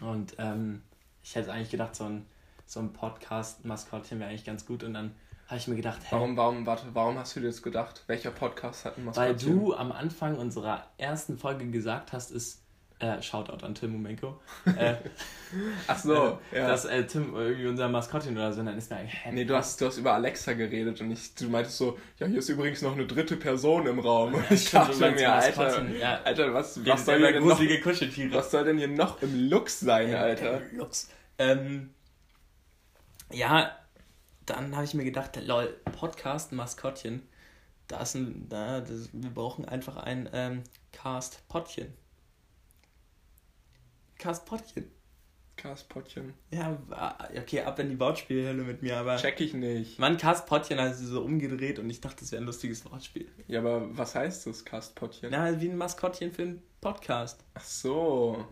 Und 0.00 0.34
ähm, 0.38 0.82
ich 1.22 1.34
hätte 1.34 1.52
eigentlich 1.52 1.70
gedacht, 1.70 1.94
so 1.94 2.04
ein, 2.04 2.26
so 2.66 2.80
ein 2.80 2.92
Podcast-Maskottchen 2.92 4.18
wäre 4.18 4.30
eigentlich 4.30 4.44
ganz 4.44 4.66
gut. 4.66 4.82
Und 4.84 4.94
dann 4.94 5.14
habe 5.46 5.58
ich 5.58 5.68
mir 5.68 5.76
gedacht, 5.76 6.00
hey, 6.04 6.18
warum, 6.18 6.36
warum, 6.36 6.66
warte, 6.66 6.86
warum 6.92 7.18
hast 7.18 7.36
du 7.36 7.40
dir 7.40 7.46
das 7.46 7.62
gedacht? 7.62 8.04
Welcher 8.06 8.30
Podcast 8.30 8.84
hat 8.84 8.98
ein 8.98 9.04
Maskottchen? 9.04 9.48
Weil 9.50 9.56
du 9.56 9.74
am 9.74 9.92
Anfang 9.92 10.36
unserer 10.36 10.86
ersten 10.98 11.38
Folge 11.38 11.70
gesagt 11.70 12.12
hast, 12.12 12.30
ist 12.30 12.62
äh, 13.02 13.20
Shoutout 13.20 13.64
an 13.64 13.74
Tim 13.74 13.92
Momenko. 13.92 14.40
Äh, 14.76 14.94
Ach 15.86 15.98
so, 15.98 16.38
äh, 16.50 16.58
ja. 16.58 16.68
Dass 16.68 16.86
äh, 16.86 17.04
Tim 17.04 17.34
irgendwie 17.34 17.66
unser 17.66 17.88
Maskottchen 17.88 18.34
oder 18.36 18.52
so, 18.52 18.62
dann 18.62 18.78
ist 18.78 18.90
mir 18.90 18.96
eigentlich. 18.96 19.20
Nee, 19.32 19.44
du 19.44 19.54
hast, 19.54 19.78
du 19.80 19.86
hast 19.86 19.98
über 19.98 20.14
Alexa 20.14 20.54
geredet 20.54 21.00
und 21.00 21.10
ich, 21.10 21.34
du 21.34 21.48
meintest 21.48 21.76
so, 21.76 21.98
ja, 22.18 22.26
hier 22.26 22.38
ist 22.38 22.48
übrigens 22.48 22.80
noch 22.80 22.94
eine 22.94 23.06
dritte 23.06 23.36
Person 23.36 23.86
im 23.86 23.98
Raum. 23.98 24.32
Und 24.34 24.50
ich 24.50 24.70
dachte 24.70 24.96
mir, 24.96 25.30
Alter, 25.30 25.84
ja. 25.90 26.20
Alter, 26.22 26.54
was, 26.54 26.84
was 26.86 27.04
soll 27.04 27.20
denn 27.20 27.44
noch, 27.44 27.60
was 27.60 28.50
soll 28.50 28.64
denn 28.64 28.78
hier 28.78 28.88
noch 28.88 29.20
im 29.20 29.50
Lux 29.50 29.80
sein, 29.80 30.14
Alter? 30.14 30.62
Im 30.70 30.78
Lux. 30.78 31.10
Ähm, 31.38 31.90
ja, 33.30 33.76
dann 34.46 34.74
habe 34.74 34.84
ich 34.84 34.94
mir 34.94 35.04
gedacht, 35.04 35.36
lol, 35.44 35.76
Podcast, 35.98 36.52
Maskottchen, 36.52 37.28
da 37.88 38.00
ist 38.00 38.14
ein, 38.14 38.48
da, 38.48 38.80
das, 38.80 39.10
wir 39.12 39.30
brauchen 39.30 39.66
einfach 39.66 39.96
ein 39.98 40.30
ähm, 40.32 40.62
Cast-Pottchen. 40.92 41.92
Cast-Pottchen. 44.22 44.88
Cast-Pottchen. 45.56 46.34
Ja, 46.52 46.78
okay, 47.36 47.62
ab 47.62 47.76
in 47.80 47.90
die 47.90 47.98
Wortspielhölle 47.98 48.62
mit 48.62 48.80
mir, 48.80 48.96
aber. 48.98 49.16
Check 49.16 49.40
ich 49.40 49.52
nicht. 49.52 49.98
Mann, 49.98 50.16
Cast-Pottchen 50.16 50.80
hat 50.80 50.94
sie 50.94 51.06
so 51.06 51.22
umgedreht 51.22 51.80
und 51.80 51.90
ich 51.90 52.00
dachte, 52.00 52.20
das 52.20 52.30
wäre 52.30 52.40
ein 52.40 52.46
lustiges 52.46 52.84
Wortspiel. 52.88 53.28
Ja, 53.48 53.58
aber 53.58 53.96
was 53.98 54.14
heißt 54.14 54.46
das, 54.46 54.64
Cast-Pottchen? 54.64 55.30
Na, 55.32 55.60
wie 55.60 55.68
ein 55.68 55.76
Maskottchen 55.76 56.30
für 56.30 56.42
einen 56.42 56.62
Podcast. 56.80 57.44
Ach 57.54 57.64
so. 57.64 58.46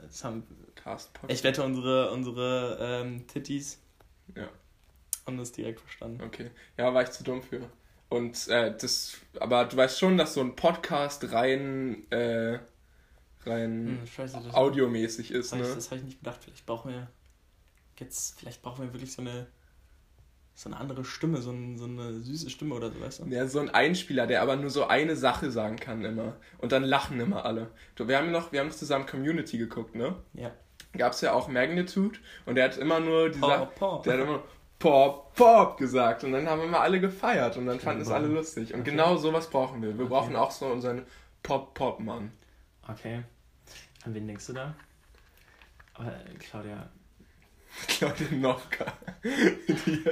Das 0.00 0.24
haben. 0.24 0.44
Ich 1.28 1.44
wette, 1.44 1.62
unsere, 1.62 2.10
unsere 2.10 2.78
ähm, 2.80 3.26
Titties. 3.26 3.78
Ja. 4.34 4.48
Haben 5.26 5.36
das 5.36 5.52
direkt 5.52 5.78
verstanden. 5.78 6.22
Okay. 6.22 6.50
Ja, 6.78 6.92
war 6.94 7.02
ich 7.02 7.10
zu 7.10 7.22
dumm 7.22 7.42
für. 7.42 7.60
Und 8.08 8.48
äh, 8.48 8.74
das, 8.76 9.18
aber 9.38 9.66
du 9.66 9.76
weißt 9.76 9.98
schon, 9.98 10.16
dass 10.16 10.34
so 10.34 10.40
ein 10.40 10.56
Podcast 10.56 11.32
rein 11.32 12.10
äh, 12.10 12.58
rein 13.46 13.98
hm, 14.00 14.06
scheiße, 14.06 14.38
audiomäßig 14.52 15.30
ist. 15.30 15.54
Ne? 15.54 15.62
Ich, 15.62 15.74
das 15.74 15.90
habe 15.90 15.96
ich 15.96 16.04
nicht 16.04 16.18
bedacht. 16.20 16.42
Vielleicht 16.42 16.66
brauchen 16.66 16.92
wir 16.92 17.08
jetzt, 17.98 18.38
vielleicht 18.38 18.62
brauchen 18.62 18.84
wir 18.84 18.92
wirklich 18.92 19.12
so 19.12 19.22
eine 19.22 19.46
so 20.54 20.68
eine 20.68 20.78
andere 20.78 21.04
Stimme, 21.04 21.38
so, 21.40 21.50
ein, 21.50 21.78
so 21.78 21.86
eine 21.86 22.20
süße 22.20 22.50
Stimme 22.50 22.74
oder 22.74 22.90
so, 22.90 23.00
weißt 23.00 23.20
du? 23.20 23.24
Ja, 23.26 23.46
so 23.46 23.58
ein 23.58 23.70
Einspieler, 23.70 24.26
der 24.26 24.42
aber 24.42 24.56
nur 24.56 24.70
so 24.70 24.86
eine 24.86 25.16
Sache 25.16 25.50
sagen 25.50 25.76
kann 25.76 26.04
immer. 26.04 26.36
Und 26.58 26.72
dann 26.72 26.84
lachen 26.84 27.18
immer 27.20 27.44
alle. 27.44 27.70
Du, 27.94 28.06
wir 28.06 28.18
haben 28.18 28.30
noch, 28.30 28.52
wir 28.52 28.60
haben 28.60 28.70
zusammen 28.70 29.06
Community 29.06 29.58
geguckt, 29.58 29.94
ne? 29.94 30.14
Ja. 30.34 30.52
Gab 30.96 31.12
es 31.14 31.22
ja 31.22 31.32
auch 31.32 31.48
Magnitude 31.48 32.18
und 32.44 32.56
der 32.56 32.64
hat 32.64 32.76
immer 32.76 33.00
nur 33.00 33.30
die 33.30 33.38
Sache. 33.38 33.68
Der 34.04 34.12
hat 34.12 34.20
immer 34.20 34.42
Pop, 34.78 35.34
Pop 35.34 35.78
gesagt 35.78 36.24
und 36.24 36.32
dann 36.32 36.46
haben 36.46 36.60
immer 36.60 36.80
alle 36.80 37.00
gefeiert 37.00 37.56
und 37.56 37.66
dann 37.66 37.80
fanden 37.80 38.02
es 38.02 38.10
alle 38.10 38.26
lustig. 38.26 38.74
Und 38.74 38.80
okay. 38.80 38.90
genau 38.90 39.16
sowas 39.16 39.48
brauchen 39.48 39.80
wir. 39.80 39.96
Wir 39.96 40.04
okay. 40.04 40.14
brauchen 40.14 40.36
auch 40.36 40.50
so 40.50 40.66
unseren 40.66 41.06
Pop-Pop-Mann. 41.42 42.30
Okay. 42.88 43.22
An 44.04 44.14
wen 44.14 44.26
denkst 44.26 44.46
du 44.46 44.52
da? 44.52 44.74
Aber, 45.94 46.08
äh, 46.08 46.34
Claudia. 46.38 46.90
Claudia 47.88 48.26
Nowka, 48.32 48.92
die 49.24 50.04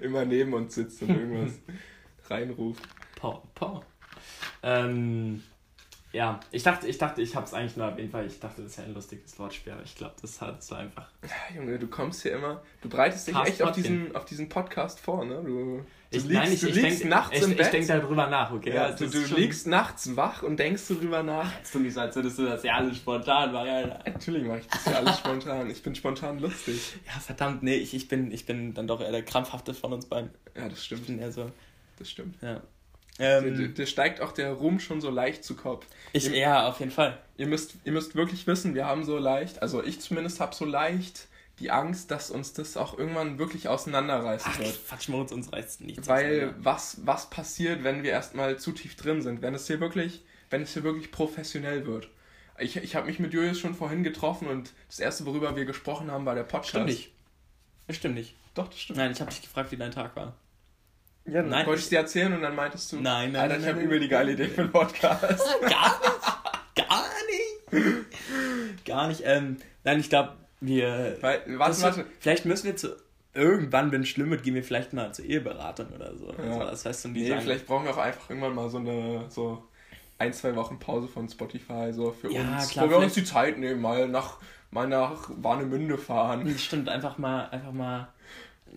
immer 0.00 0.24
neben 0.24 0.54
uns 0.54 0.74
sitzt 0.74 1.02
und 1.02 1.10
irgendwas 1.10 1.60
reinruft. 2.30 2.82
Pau, 3.16 3.46
pau. 3.54 3.84
Ähm, 4.62 5.42
ja, 6.12 6.40
ich 6.50 6.62
dachte, 6.62 6.86
ich 6.86 6.98
dachte, 6.98 7.20
ich 7.20 7.34
habe 7.34 7.46
es 7.46 7.54
eigentlich 7.54 7.76
nur 7.76 7.86
erwähnt, 7.86 8.12
weil 8.12 8.26
ich 8.26 8.38
dachte, 8.38 8.62
das 8.62 8.72
ist 8.72 8.76
ja 8.78 8.84
ein 8.84 8.94
lustiges 8.94 9.38
Wortspiel, 9.38 9.72
aber 9.72 9.82
ich 9.82 9.94
glaube, 9.94 10.14
das 10.20 10.40
hat 10.40 10.62
so 10.62 10.74
einfach. 10.74 11.10
Ja, 11.22 11.56
Junge, 11.56 11.78
du 11.78 11.86
kommst 11.86 12.22
hier 12.22 12.32
immer, 12.32 12.62
du 12.80 12.88
breitest 12.88 13.28
dich 13.28 13.36
echt 13.36 13.62
auf 13.62 13.72
diesen, 13.72 14.14
auf 14.14 14.24
diesen 14.24 14.48
Podcast 14.48 15.00
vor, 15.00 15.24
ne? 15.24 15.42
Du 15.44 15.84
ich, 16.12 16.24
liegst, 16.24 16.30
nein, 16.30 16.52
ich, 16.52 16.60
du 16.60 16.68
ich 16.68 16.74
liegst 16.74 17.00
denk, 17.00 17.10
nachts 17.10 17.36
ich, 17.36 17.42
im 17.42 17.56
Bett. 17.56 17.66
Ich 17.66 17.70
denke 17.70 17.86
darüber 17.88 18.26
nach, 18.26 18.52
okay? 18.52 18.74
Ja, 18.74 18.92
du, 18.92 19.08
du 19.08 19.34
liegst 19.34 19.66
nachts 19.66 20.14
wach 20.16 20.42
und 20.42 20.58
denkst 20.58 20.82
darüber 20.88 21.22
nach. 21.22 21.50
Jetzt 21.58 21.74
du 21.74 21.78
nicht 21.78 21.94
so, 21.94 22.00
als 22.00 22.14
würdest 22.14 22.38
du 22.38 22.44
das 22.44 22.62
ja 22.62 22.74
alles 22.74 22.96
spontan 22.98 23.52
machen, 23.52 23.68
Alter. 23.68 24.00
Natürlich 24.06 24.44
mache 24.44 24.58
ich 24.58 24.66
das 24.66 24.84
ja 24.84 24.92
alles 24.92 25.18
spontan. 25.18 25.70
Ich 25.70 25.82
bin 25.82 25.94
spontan 25.94 26.38
lustig. 26.38 26.94
Ja, 27.06 27.18
verdammt, 27.20 27.62
nee, 27.62 27.76
ich, 27.76 27.94
ich, 27.94 28.08
bin, 28.08 28.30
ich 28.30 28.46
bin 28.46 28.74
dann 28.74 28.86
doch 28.86 29.00
eher 29.00 29.10
der 29.10 29.24
krampfhafte 29.24 29.74
von 29.74 29.92
uns 29.92 30.06
beiden. 30.06 30.30
Ja, 30.56 30.68
das 30.68 30.84
stimmt. 30.84 31.02
Ich 31.02 31.06
bin 31.08 31.18
eher 31.18 31.32
so. 31.32 31.50
Das 31.98 32.10
stimmt. 32.10 32.36
Ja. 32.42 32.60
Ähm, 33.18 33.56
der, 33.56 33.68
der, 33.68 33.86
steigt 33.86 34.20
auch 34.20 34.32
der 34.32 34.52
Ruhm 34.52 34.80
schon 34.80 35.00
so 35.00 35.10
leicht 35.10 35.44
zu 35.44 35.54
Kopf. 35.54 35.86
Ich, 36.12 36.30
ihr, 36.30 36.36
ja, 36.36 36.68
auf 36.68 36.80
jeden 36.80 36.90
Fall. 36.90 37.18
Ihr 37.36 37.46
müsst, 37.46 37.74
ihr 37.84 37.92
müsst 37.92 38.14
wirklich 38.14 38.46
wissen, 38.46 38.74
wir 38.74 38.86
haben 38.86 39.04
so 39.04 39.18
leicht, 39.18 39.60
also 39.60 39.82
ich 39.82 40.00
zumindest 40.00 40.40
habe 40.40 40.54
so 40.54 40.64
leicht 40.64 41.28
die 41.58 41.70
Angst, 41.70 42.10
dass 42.10 42.30
uns 42.30 42.52
das 42.52 42.76
auch 42.76 42.98
irgendwann 42.98 43.38
wirklich 43.38 43.68
auseinanderreißen 43.68 44.52
Ach, 44.54 44.58
wird. 44.58 44.86
Quatsch, 44.88 45.08
Moritz, 45.08 45.32
uns 45.32 45.52
reißt 45.52 45.82
nichts 45.82 46.08
Weil 46.08 46.54
was, 46.58 46.98
was 47.04 47.30
passiert, 47.30 47.84
wenn 47.84 48.02
wir 48.02 48.10
erstmal 48.10 48.58
zu 48.58 48.72
tief 48.72 48.96
drin 48.96 49.22
sind? 49.22 49.42
Wenn 49.42 49.54
es 49.54 49.66
hier 49.66 49.80
wirklich, 49.80 50.24
wenn 50.50 50.62
es 50.62 50.72
hier 50.72 50.82
wirklich 50.82 51.12
professionell 51.12 51.86
wird. 51.86 52.08
Ich, 52.58 52.76
ich 52.76 52.96
habe 52.96 53.06
mich 53.06 53.18
mit 53.18 53.32
Julius 53.32 53.58
schon 53.58 53.74
vorhin 53.74 54.02
getroffen 54.02 54.48
und 54.48 54.72
das 54.88 55.00
erste, 55.00 55.26
worüber 55.26 55.56
wir 55.56 55.64
gesprochen 55.64 56.10
haben, 56.10 56.26
war 56.26 56.34
der 56.34 56.42
Podcast. 56.42 56.70
Stimmt 56.70 56.86
nicht. 56.86 57.12
Das 57.86 57.96
stimmt 57.96 58.14
nicht. 58.14 58.34
Doch, 58.54 58.68
das 58.68 58.80
stimmt. 58.80 58.98
Nein, 58.98 59.12
ich 59.12 59.20
habe 59.20 59.30
dich 59.30 59.42
gefragt, 59.42 59.72
wie 59.72 59.76
dein 59.76 59.90
Tag 59.90 60.14
war. 60.16 60.34
Ja, 61.24 61.34
dann 61.34 61.50
nein, 61.50 61.66
wollte 61.66 61.82
ich 61.82 61.88
dir 61.88 61.98
erzählen 61.98 62.32
und 62.32 62.42
dann 62.42 62.54
meintest 62.56 62.90
du, 62.92 62.96
nein, 62.96 63.32
nein, 63.32 63.42
Alter, 63.42 63.58
ich 63.58 63.66
habe 63.66 63.80
über 63.80 63.98
die 63.98 64.08
geile 64.08 64.32
Idee 64.32 64.48
für 64.48 64.62
einen 64.62 64.72
Podcast. 64.72 65.44
Gar 65.62 66.00
nicht, 66.74 66.74
gar 66.74 67.04
nicht, 67.26 68.84
gar 68.84 69.08
nicht. 69.08 69.22
Ähm, 69.24 69.58
nein, 69.84 70.00
ich 70.00 70.08
glaube, 70.08 70.36
wir. 70.62 71.18
Weil, 71.20 71.42
warte, 71.58 71.82
warte. 71.82 72.06
Vielleicht 72.20 72.44
müssen 72.44 72.66
wir 72.66 72.76
zu 72.76 72.96
irgendwann, 73.34 73.92
wenn 73.92 74.02
es 74.02 74.08
schlimm 74.08 74.30
wird, 74.30 74.42
gehen 74.42 74.54
wir 74.54 74.64
vielleicht 74.64 74.92
mal 74.92 75.12
zur 75.12 75.24
Eheberatung 75.24 75.88
oder 75.94 76.16
so. 76.16 76.32
Ja. 76.32 76.58
Also, 76.58 76.60
das 76.60 76.84
heißt, 76.84 77.02
so 77.02 77.08
nee, 77.08 77.28
sagen, 77.28 77.42
vielleicht 77.42 77.66
brauchen 77.66 77.84
wir 77.84 77.92
auch 77.92 77.98
einfach 77.98 78.28
irgendwann 78.28 78.54
mal 78.54 78.68
so 78.68 78.78
eine 78.78 79.24
so 79.28 79.62
ein 80.18 80.32
zwei 80.32 80.54
Wochen 80.54 80.78
Pause 80.78 81.08
von 81.08 81.28
Spotify 81.28 81.92
so 81.92 82.12
für 82.12 82.30
ja, 82.30 82.56
uns, 82.56 82.68
klar, 82.68 82.86
wo 82.86 82.90
wir 82.90 82.98
uns 82.98 83.14
die 83.14 83.24
Zeit 83.24 83.58
nehmen, 83.58 83.80
mal 83.80 84.08
nach 84.08 84.38
mal 84.70 84.86
nach 84.86 85.30
Warnemünde 85.36 85.98
fahren. 85.98 86.54
Stimmt, 86.58 86.88
einfach 86.88 87.18
mal 87.18 87.46
einfach 87.46 87.72
mal 87.72 88.08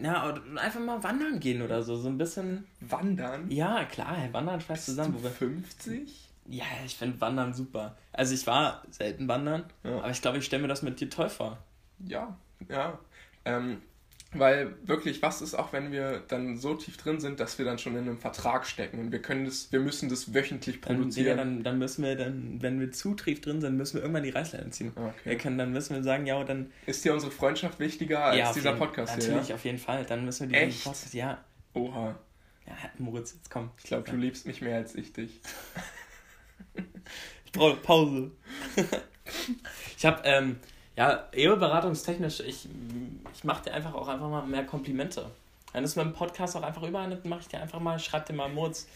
ja, 0.01 0.33
einfach 0.57 0.81
mal 0.81 1.01
wandern 1.03 1.39
gehen 1.39 1.61
oder 1.61 1.81
so. 1.81 1.95
So 1.95 2.09
ein 2.09 2.17
bisschen. 2.17 2.65
Wandern? 2.81 3.49
Ja, 3.49 3.85
klar, 3.85 4.17
wandern 4.31 4.59
schmeißt 4.59 4.85
zusammen. 4.85 5.15
Du 5.21 5.29
50? 5.29 6.31
Ja, 6.47 6.65
ich 6.85 6.95
finde 6.95 7.19
Wandern 7.21 7.53
super. 7.53 7.97
Also 8.11 8.33
ich 8.33 8.45
war 8.45 8.83
selten 8.91 9.27
wandern, 9.27 9.63
ja. 9.83 9.97
aber 9.97 10.11
ich 10.11 10.21
glaube, 10.21 10.37
ich 10.37 10.45
stelle 10.45 10.61
mir 10.61 10.67
das 10.67 10.81
mit 10.81 10.99
dir 10.99 11.09
toll 11.09 11.29
vor. 11.29 11.57
Ja, 11.99 12.37
ja. 12.69 12.99
Ähm, 13.45 13.81
weil 14.39 14.75
wirklich, 14.83 15.21
was 15.21 15.41
ist 15.41 15.53
auch, 15.55 15.71
wenn 15.71 15.91
wir 15.91 16.23
dann 16.27 16.57
so 16.57 16.73
tief 16.75 16.97
drin 16.97 17.19
sind, 17.19 17.39
dass 17.39 17.57
wir 17.57 17.65
dann 17.65 17.77
schon 17.77 17.93
in 17.93 18.01
einem 18.01 18.17
Vertrag 18.17 18.65
stecken 18.65 18.99
und 18.99 19.11
wir 19.11 19.21
können 19.21 19.45
das, 19.45 19.71
wir 19.71 19.79
müssen 19.79 20.09
das 20.09 20.33
wöchentlich 20.33 20.81
produzieren. 20.81 21.37
Dann, 21.37 21.37
dann, 21.37 21.63
dann 21.63 21.79
müssen 21.79 22.03
wir 22.03 22.15
dann, 22.15 22.61
wenn 22.61 22.79
wir 22.79 22.91
zu 22.91 23.13
tief 23.13 23.41
drin 23.41 23.61
sind, 23.61 23.77
müssen 23.77 23.95
wir 23.95 24.01
irgendwann 24.01 24.23
die 24.23 24.31
Reißleine 24.31 24.69
ziehen. 24.71 24.91
Okay. 24.95 25.11
Wir 25.23 25.37
können, 25.37 25.57
dann 25.57 25.71
müssen 25.71 25.95
wir 25.95 26.03
sagen, 26.03 26.25
ja, 26.25 26.43
dann. 26.43 26.71
Ist 26.85 27.05
dir 27.05 27.13
unsere 27.13 27.31
Freundschaft 27.31 27.79
wichtiger 27.79 28.25
als 28.25 28.37
ja, 28.37 28.53
dieser 28.53 28.69
jeden, 28.69 28.79
Podcast 28.79 29.13
natürlich, 29.13 29.25
hier? 29.25 29.33
Natürlich, 29.35 29.49
ja? 29.49 29.55
auf 29.55 29.65
jeden 29.65 29.79
Fall. 29.79 30.05
Dann 30.05 30.25
müssen 30.25 30.49
wir 30.49 30.65
diesen 30.65 30.83
Podcast, 30.83 31.13
ja. 31.13 31.43
Oha. 31.73 32.19
Ja, 32.67 32.73
Moritz, 32.97 33.33
jetzt 33.35 33.49
komm. 33.49 33.69
Ich 33.77 33.83
glaube, 33.85 34.09
du 34.09 34.17
liebst 34.17 34.47
mich 34.47 34.61
mehr 34.61 34.77
als 34.77 34.95
ich 34.95 35.13
dich. 35.13 35.39
ich 37.45 37.51
brauche 37.51 37.77
Pause. 37.77 38.31
ich 39.97 40.05
habe 40.05 40.21
ähm, 40.25 40.57
ja, 40.95 41.27
eheberatungstechnisch, 41.33 42.39
ich, 42.41 42.67
ich 43.33 43.43
mache 43.43 43.63
dir 43.63 43.73
einfach 43.73 43.93
auch 43.93 44.07
einfach 44.07 44.29
mal 44.29 44.45
mehr 44.45 44.65
Komplimente. 44.65 45.29
Wenn 45.73 45.83
du 45.83 45.87
es 45.87 45.95
mit 45.95 46.05
dem 46.05 46.13
Podcast 46.13 46.55
auch 46.55 46.63
einfach 46.63 46.81
dann 46.81 47.19
mache 47.25 47.41
ich 47.41 47.47
dir 47.47 47.59
einfach 47.59 47.81
mal, 47.81 47.99
schreib 47.99 48.25
dir 48.25 48.33
mal 48.33 48.47
Moritz. 48.47 48.87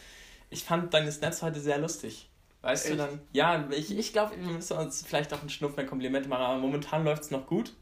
Ich 0.50 0.64
fand 0.64 0.94
deine 0.94 1.12
Snaps 1.12 1.42
heute 1.42 1.60
sehr 1.60 1.78
lustig. 1.78 2.30
Weißt 2.62 2.86
Echt? 2.86 2.94
du 2.94 2.98
dann? 2.98 3.20
Ja, 3.34 3.68
ich, 3.72 3.98
ich 3.98 4.14
glaube, 4.14 4.36
wir 4.38 4.52
müssen 4.54 4.78
uns 4.78 5.04
vielleicht 5.06 5.34
auch 5.34 5.42
einen 5.42 5.50
Schnuff 5.50 5.76
mehr 5.76 5.86
Komplimente 5.86 6.30
machen, 6.30 6.44
aber 6.44 6.58
momentan 6.58 7.04
läuft 7.04 7.24
es 7.24 7.32
noch 7.32 7.48
gut 7.48 7.74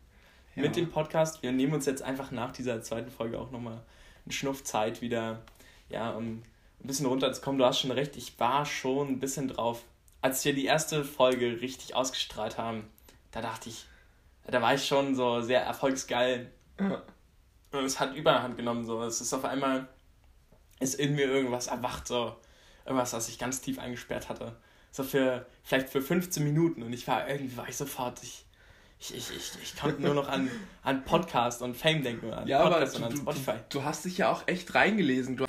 ja. 0.56 0.64
mit 0.64 0.76
dem 0.76 0.90
Podcast. 0.90 1.44
Wir 1.44 1.52
nehmen 1.52 1.74
uns 1.74 1.86
jetzt 1.86 2.02
einfach 2.02 2.32
nach 2.32 2.52
dieser 2.52 2.82
zweiten 2.82 3.12
Folge 3.12 3.40
auch 3.40 3.52
nochmal 3.52 3.82
einen 4.26 4.32
Schnuff 4.32 4.64
Zeit 4.64 5.02
wieder, 5.02 5.42
ja, 5.90 6.12
um 6.12 6.44
ein 6.84 6.88
bisschen 6.88 7.06
runterzukommen. 7.06 7.60
Du 7.60 7.66
hast 7.66 7.80
schon 7.80 7.92
recht, 7.92 8.18
ich 8.18 8.40
war 8.40 8.66
schon 8.66 9.08
ein 9.10 9.20
bisschen 9.20 9.48
drauf. 9.48 9.84
Als 10.22 10.44
wir 10.44 10.54
die 10.54 10.66
erste 10.66 11.04
Folge 11.04 11.62
richtig 11.62 11.96
ausgestrahlt 11.96 12.58
haben, 12.58 12.88
da 13.32 13.42
dachte 13.42 13.70
ich, 13.70 13.86
da 14.48 14.62
war 14.62 14.74
ich 14.74 14.86
schon 14.86 15.16
so 15.16 15.42
sehr 15.42 15.62
erfolgsgeil. 15.62 16.52
Ja. 16.80 17.04
Und 17.72 17.84
es 17.84 18.00
hat 18.00 18.16
Überhand 18.16 18.58
genommen, 18.58 18.86
so. 18.86 19.04
Es 19.04 19.22
ist 19.22 19.34
auf 19.34 19.46
einmal, 19.46 19.88
ist 20.80 20.96
in 20.96 21.16
mir 21.16 21.26
irgendwas 21.26 21.68
erwacht, 21.68 22.08
so. 22.08 22.36
Irgendwas, 22.86 23.14
was 23.14 23.28
ich 23.28 23.38
ganz 23.38 23.60
tief 23.60 23.80
eingesperrt 23.80 24.30
hatte. 24.30 24.56
So 24.92 25.04
für, 25.04 25.46
vielleicht 25.64 25.90
für 25.90 26.02
15 26.02 26.44
Minuten. 26.44 26.82
Und 26.84 26.94
ich 26.94 27.08
war, 27.08 27.28
irgendwie 27.28 27.58
war 27.58 27.68
ich 27.68 27.76
sofort, 27.76 28.24
ich, 28.24 28.46
ich, 29.00 29.16
ich, 29.16 29.36
ich, 29.36 29.52
ich 29.62 29.78
konnte 29.78 30.02
nur 30.02 30.14
noch 30.14 30.30
an, 30.30 30.50
an 30.84 31.04
Podcast 31.04 31.62
und 31.62 31.76
Fame 31.76 32.02
denken, 32.02 32.34
an 32.34 32.48
ja, 32.48 32.64
Podcast 32.64 32.96
aber 32.96 33.00
du, 33.00 33.06
und 33.06 33.12
an 33.12 33.18
Spotify. 33.18 33.58
Du, 33.70 33.80
du, 33.80 33.86
hast 33.86 34.06
dich 34.06 34.18
ja 34.18 34.32
auch 34.32 34.48
echt 34.48 34.74
reingelesen. 34.74 35.36
Du 35.36 35.46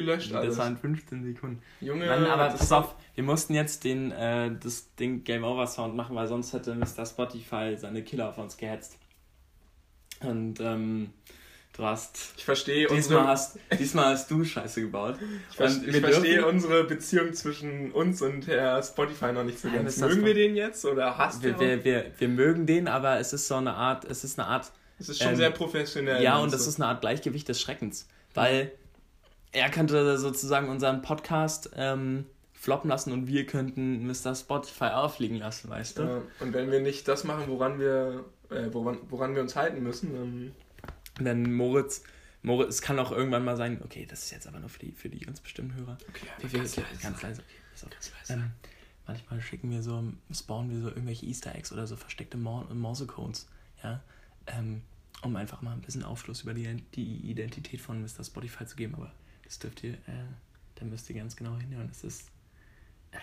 gelöscht 0.00 0.32
alles. 0.34 0.56
Das 0.56 0.58
waren 0.58 0.76
15 0.76 1.24
Sekunden. 1.24 1.62
Junge, 1.80 2.06
Mann, 2.06 2.24
aber 2.26 2.48
pass 2.48 2.72
auf, 2.72 2.94
wir 3.14 3.24
mussten 3.24 3.54
jetzt 3.54 3.84
den, 3.84 4.12
äh, 4.12 4.50
das 4.62 4.94
Ding 4.94 5.24
Game 5.24 5.44
Over 5.44 5.66
Sound 5.66 5.94
machen, 5.96 6.14
weil 6.16 6.28
sonst 6.28 6.52
hätte 6.52 6.74
Mr. 6.74 7.04
Spotify 7.04 7.76
seine 7.76 8.02
Killer 8.02 8.28
auf 8.28 8.38
uns 8.38 8.56
gehetzt. 8.56 8.98
Und 10.20 10.60
ähm, 10.60 11.10
du 11.76 11.84
hast. 11.84 12.34
Ich 12.36 12.44
verstehe 12.44 12.86
diesmal 12.86 12.96
unsere... 12.96 13.26
hast 13.26 13.58
Diesmal 13.78 14.04
hast 14.06 14.30
du 14.30 14.44
Scheiße 14.44 14.82
gebaut. 14.82 15.16
Ich, 15.52 15.88
ich 15.88 15.96
verstehe 15.96 16.46
unsere 16.46 16.84
Beziehung 16.84 17.32
zwischen 17.34 17.92
uns 17.92 18.22
und 18.22 18.46
Herr 18.46 18.82
Spotify 18.82 19.32
noch 19.32 19.44
nicht 19.44 19.58
so 19.58 19.70
ganz. 19.70 19.96
Mögen 19.98 20.24
wir 20.24 20.34
den 20.34 20.56
jetzt 20.56 20.84
oder 20.84 21.16
hast 21.18 21.42
wir, 21.42 21.58
wir, 21.58 21.84
wir, 21.84 22.12
wir 22.18 22.28
mögen 22.28 22.66
den, 22.66 22.88
aber 22.88 23.18
es 23.18 23.32
ist 23.32 23.48
so 23.48 23.56
eine 23.56 23.74
Art, 23.74 24.04
es 24.04 24.24
ist 24.24 24.38
eine 24.38 24.48
Art. 24.48 24.72
Es 24.98 25.08
ist 25.08 25.22
schon 25.22 25.30
ähm, 25.32 25.36
sehr 25.36 25.50
professionell. 25.50 26.22
Ja, 26.22 26.38
und 26.38 26.52
es 26.52 26.64
so. 26.64 26.70
ist 26.70 26.80
eine 26.80 26.86
Art 26.86 27.00
Gleichgewicht 27.00 27.48
des 27.48 27.60
Schreckens. 27.60 28.08
Weil 28.34 28.72
er 29.52 29.70
könnte 29.70 30.18
sozusagen 30.18 30.68
unseren 30.68 31.02
Podcast 31.02 31.70
ähm, 31.76 32.26
floppen 32.52 32.90
lassen 32.90 33.12
und 33.12 33.26
wir 33.26 33.46
könnten 33.46 34.06
Mr. 34.06 34.34
Spotify 34.34 34.86
auffliegen 34.86 35.36
lassen, 35.36 35.70
weißt 35.70 35.98
du? 35.98 36.02
Ja, 36.02 36.22
und 36.40 36.52
wenn 36.52 36.70
wir 36.70 36.80
nicht 36.80 37.06
das 37.06 37.24
machen, 37.24 37.44
woran 37.48 37.78
wir, 37.78 38.24
äh, 38.50 38.66
woran, 38.72 38.98
woran 39.08 39.34
wir 39.34 39.42
uns 39.42 39.56
halten 39.56 39.82
müssen, 39.82 40.12
dann 40.12 40.52
wenn 41.20 41.52
Moritz, 41.52 42.02
Moritz, 42.42 42.76
es 42.76 42.82
kann 42.82 42.98
auch 42.98 43.12
irgendwann 43.12 43.44
mal 43.44 43.56
sein, 43.56 43.80
okay, 43.84 44.06
das 44.08 44.24
ist 44.24 44.30
jetzt 44.30 44.46
aber 44.46 44.60
nur 44.60 44.68
für 44.68 44.80
die, 44.80 44.92
für 44.92 45.08
die 45.08 45.20
ganz 45.20 45.40
bestimmten 45.40 45.74
Hörer. 45.74 45.98
Okay, 46.08 46.26
wir, 46.38 46.60
ganz, 46.60 46.76
leise. 46.76 46.88
ganz 47.02 47.22
leise. 47.22 47.42
Okay, 47.42 47.90
ganz 47.90 48.12
leise. 48.12 48.32
Ähm, 48.32 48.50
manchmal 49.06 49.40
schicken 49.40 49.70
wir 49.70 49.82
so, 49.82 50.02
spawnen 50.32 50.70
wir 50.70 50.80
so 50.80 50.88
irgendwelche 50.88 51.26
Easter 51.26 51.54
Eggs 51.54 51.72
oder 51.72 51.86
so 51.86 51.96
versteckte 51.96 52.36
Morse-Codes, 52.36 53.48
ja, 53.82 54.02
ähm, 54.46 54.82
um 55.22 55.34
einfach 55.36 55.62
mal 55.62 55.72
ein 55.72 55.80
bisschen 55.80 56.04
Aufschluss 56.04 56.42
über 56.42 56.54
die, 56.54 56.82
die 56.94 57.30
Identität 57.30 57.80
von 57.80 58.00
Mr. 58.02 58.24
Spotify 58.24 58.66
zu 58.66 58.76
geben, 58.76 58.94
aber 58.94 59.12
das 59.48 59.58
dürft 59.58 59.82
ihr, 59.82 59.94
äh, 59.94 60.28
da 60.74 60.84
müsst 60.84 61.08
ihr 61.08 61.16
ganz 61.16 61.34
genau 61.34 61.56
hinhören. 61.56 61.88
Es 61.90 62.04
ist, 62.04 62.28
äh, 63.12 63.16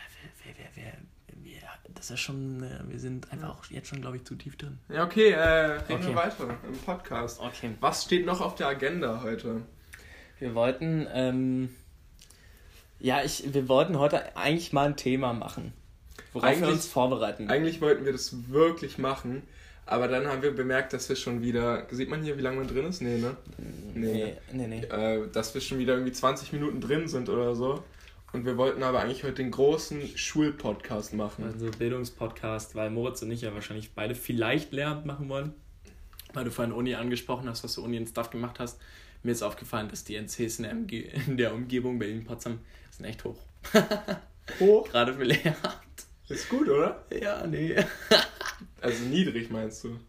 wer, 0.43 0.55
wer, 0.55 0.67
wer, 0.75 0.83
wer, 0.83 1.43
wir, 1.43 1.61
das 1.93 2.09
ist 2.09 2.19
schon, 2.19 2.63
äh, 2.63 2.79
wir 2.88 2.99
sind 2.99 3.31
einfach 3.31 3.49
auch 3.49 3.65
jetzt 3.65 3.88
schon, 3.88 4.01
glaube 4.01 4.17
ich, 4.17 4.23
zu 4.25 4.35
tief 4.35 4.57
drin. 4.57 4.79
Ja, 4.89 5.05
okay, 5.05 5.29
äh, 5.29 5.39
reden 5.39 5.93
okay. 5.93 6.07
wir 6.07 6.15
weiter 6.15 6.57
im 6.67 6.77
Podcast. 6.79 7.39
Okay. 7.39 7.75
Was 7.79 8.03
steht 8.05 8.25
noch 8.25 8.41
auf 8.41 8.55
der 8.55 8.67
Agenda 8.67 9.21
heute? 9.21 9.61
Wir 10.39 10.55
wollten, 10.55 11.07
ähm, 11.13 11.69
ja, 12.99 13.23
ich, 13.23 13.53
wir 13.53 13.69
wollten 13.69 13.99
heute 13.99 14.35
eigentlich 14.35 14.73
mal 14.73 14.88
ein 14.88 14.97
Thema 14.97 15.31
machen, 15.33 15.73
worauf 16.33 16.49
eigentlich, 16.49 16.61
wir 16.61 16.73
uns 16.73 16.88
vorbereiten. 16.88 17.49
Eigentlich 17.51 17.81
wollten 17.81 18.03
wir 18.03 18.13
das 18.13 18.49
wirklich 18.49 18.97
machen, 18.97 19.43
aber 19.85 20.07
dann 20.07 20.27
haben 20.27 20.41
wir 20.41 20.51
bemerkt, 20.51 20.93
dass 20.93 21.07
wir 21.09 21.15
schon 21.15 21.41
wieder, 21.41 21.85
sieht 21.91 22.09
man 22.09 22.23
hier, 22.23 22.37
wie 22.37 22.41
lange 22.41 22.57
man 22.57 22.67
drin 22.67 22.85
ist? 22.85 23.01
Nee, 23.01 23.17
ne? 23.17 23.37
Nee, 23.93 24.33
nee, 24.51 24.67
nee. 24.67 24.81
Äh, 24.85 25.29
dass 25.31 25.53
wir 25.53 25.61
schon 25.61 25.77
wieder 25.77 25.93
irgendwie 25.93 26.11
20 26.11 26.53
Minuten 26.53 26.81
drin 26.81 27.07
sind 27.07 27.29
oder 27.29 27.55
so. 27.55 27.83
Und 28.33 28.45
wir 28.45 28.57
wollten 28.57 28.83
aber 28.83 28.99
eigentlich 28.99 29.23
heute 29.23 29.35
den 29.35 29.51
großen 29.51 30.17
Schulpodcast 30.17 31.13
machen. 31.13 31.45
Also 31.45 31.69
Bildungspodcast, 31.71 32.75
weil 32.75 32.89
Moritz 32.89 33.21
und 33.21 33.31
ich 33.31 33.41
ja 33.41 33.53
wahrscheinlich 33.53 33.93
beide 33.93 34.15
vielleicht 34.15 34.73
Lehramt 34.73 35.05
machen 35.05 35.29
wollen. 35.29 35.53
Weil 36.33 36.43
du 36.43 36.51
vorhin 36.51 36.73
Uni 36.73 36.95
angesprochen 36.95 37.47
hast, 37.47 37.63
was 37.63 37.75
du 37.75 37.83
Uni 37.83 37.95
in 37.95 38.07
Stuff 38.07 38.31
gemacht 38.31 38.59
hast. 38.59 38.81
Mir 39.23 39.31
ist 39.31 39.41
aufgefallen, 39.41 39.87
dass 39.87 40.03
die 40.03 40.15
NCs 40.15 40.59
in 40.59 40.63
der, 40.63 40.73
Umge 40.73 40.97
in 41.27 41.37
der 41.37 41.53
Umgebung 41.53 41.97
Berlin-Potsdam 41.97 42.59
sind 42.91 43.05
echt 43.05 43.23
hoch. 43.23 43.39
Hoch? 44.59 44.89
Gerade 44.91 45.13
für 45.13 45.23
Lehramt. 45.23 46.05
Ist 46.27 46.49
gut, 46.49 46.67
oder? 46.67 47.05
Ja, 47.21 47.45
nee. 47.45 47.75
Also 48.85 49.03
niedrig 49.05 49.49
meinst 49.49 49.83
du? 49.83 49.99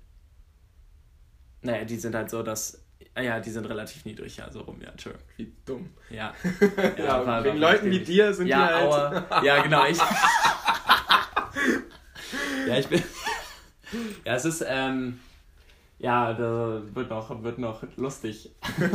Naja, 1.63 1.85
die 1.85 1.97
sind 1.97 2.15
halt 2.15 2.31
so, 2.31 2.43
dass 2.43 2.83
Ah 3.15 3.23
ja, 3.23 3.41
die 3.41 3.51
sind 3.51 3.65
relativ 3.65 4.05
niedrig, 4.05 4.37
ja, 4.37 4.53
so 4.53 4.61
rum, 4.61 4.79
ja, 4.79 4.91
Entschuldigung. 4.91 5.27
Wie 5.39 5.51
dumm. 5.65 5.89
Ja. 6.11 6.35
ja, 6.99 6.99
ja 6.99 7.27
war, 7.27 7.43
wegen 7.45 7.59
war 7.61 7.73
Leuten 7.73 7.91
wie 7.91 8.01
dir 8.01 8.35
sind 8.35 8.47
ja, 8.47 8.69
die 8.69 8.75
halt... 8.75 8.93
Aua. 8.93 9.43
Ja, 9.43 9.63
genau, 9.63 9.87
ich... 9.87 9.97
ja, 12.69 12.79
ich 12.79 12.89
bin... 12.89 13.03
ja, 14.23 14.35
es 14.35 14.45
ist, 14.45 14.63
ähm... 14.69 15.19
Ja, 15.99 16.35
da 16.35 16.83
wird 16.93 17.09
noch, 17.09 17.43
wird 17.43 17.59
noch 17.59 17.83
lustig, 17.97 18.55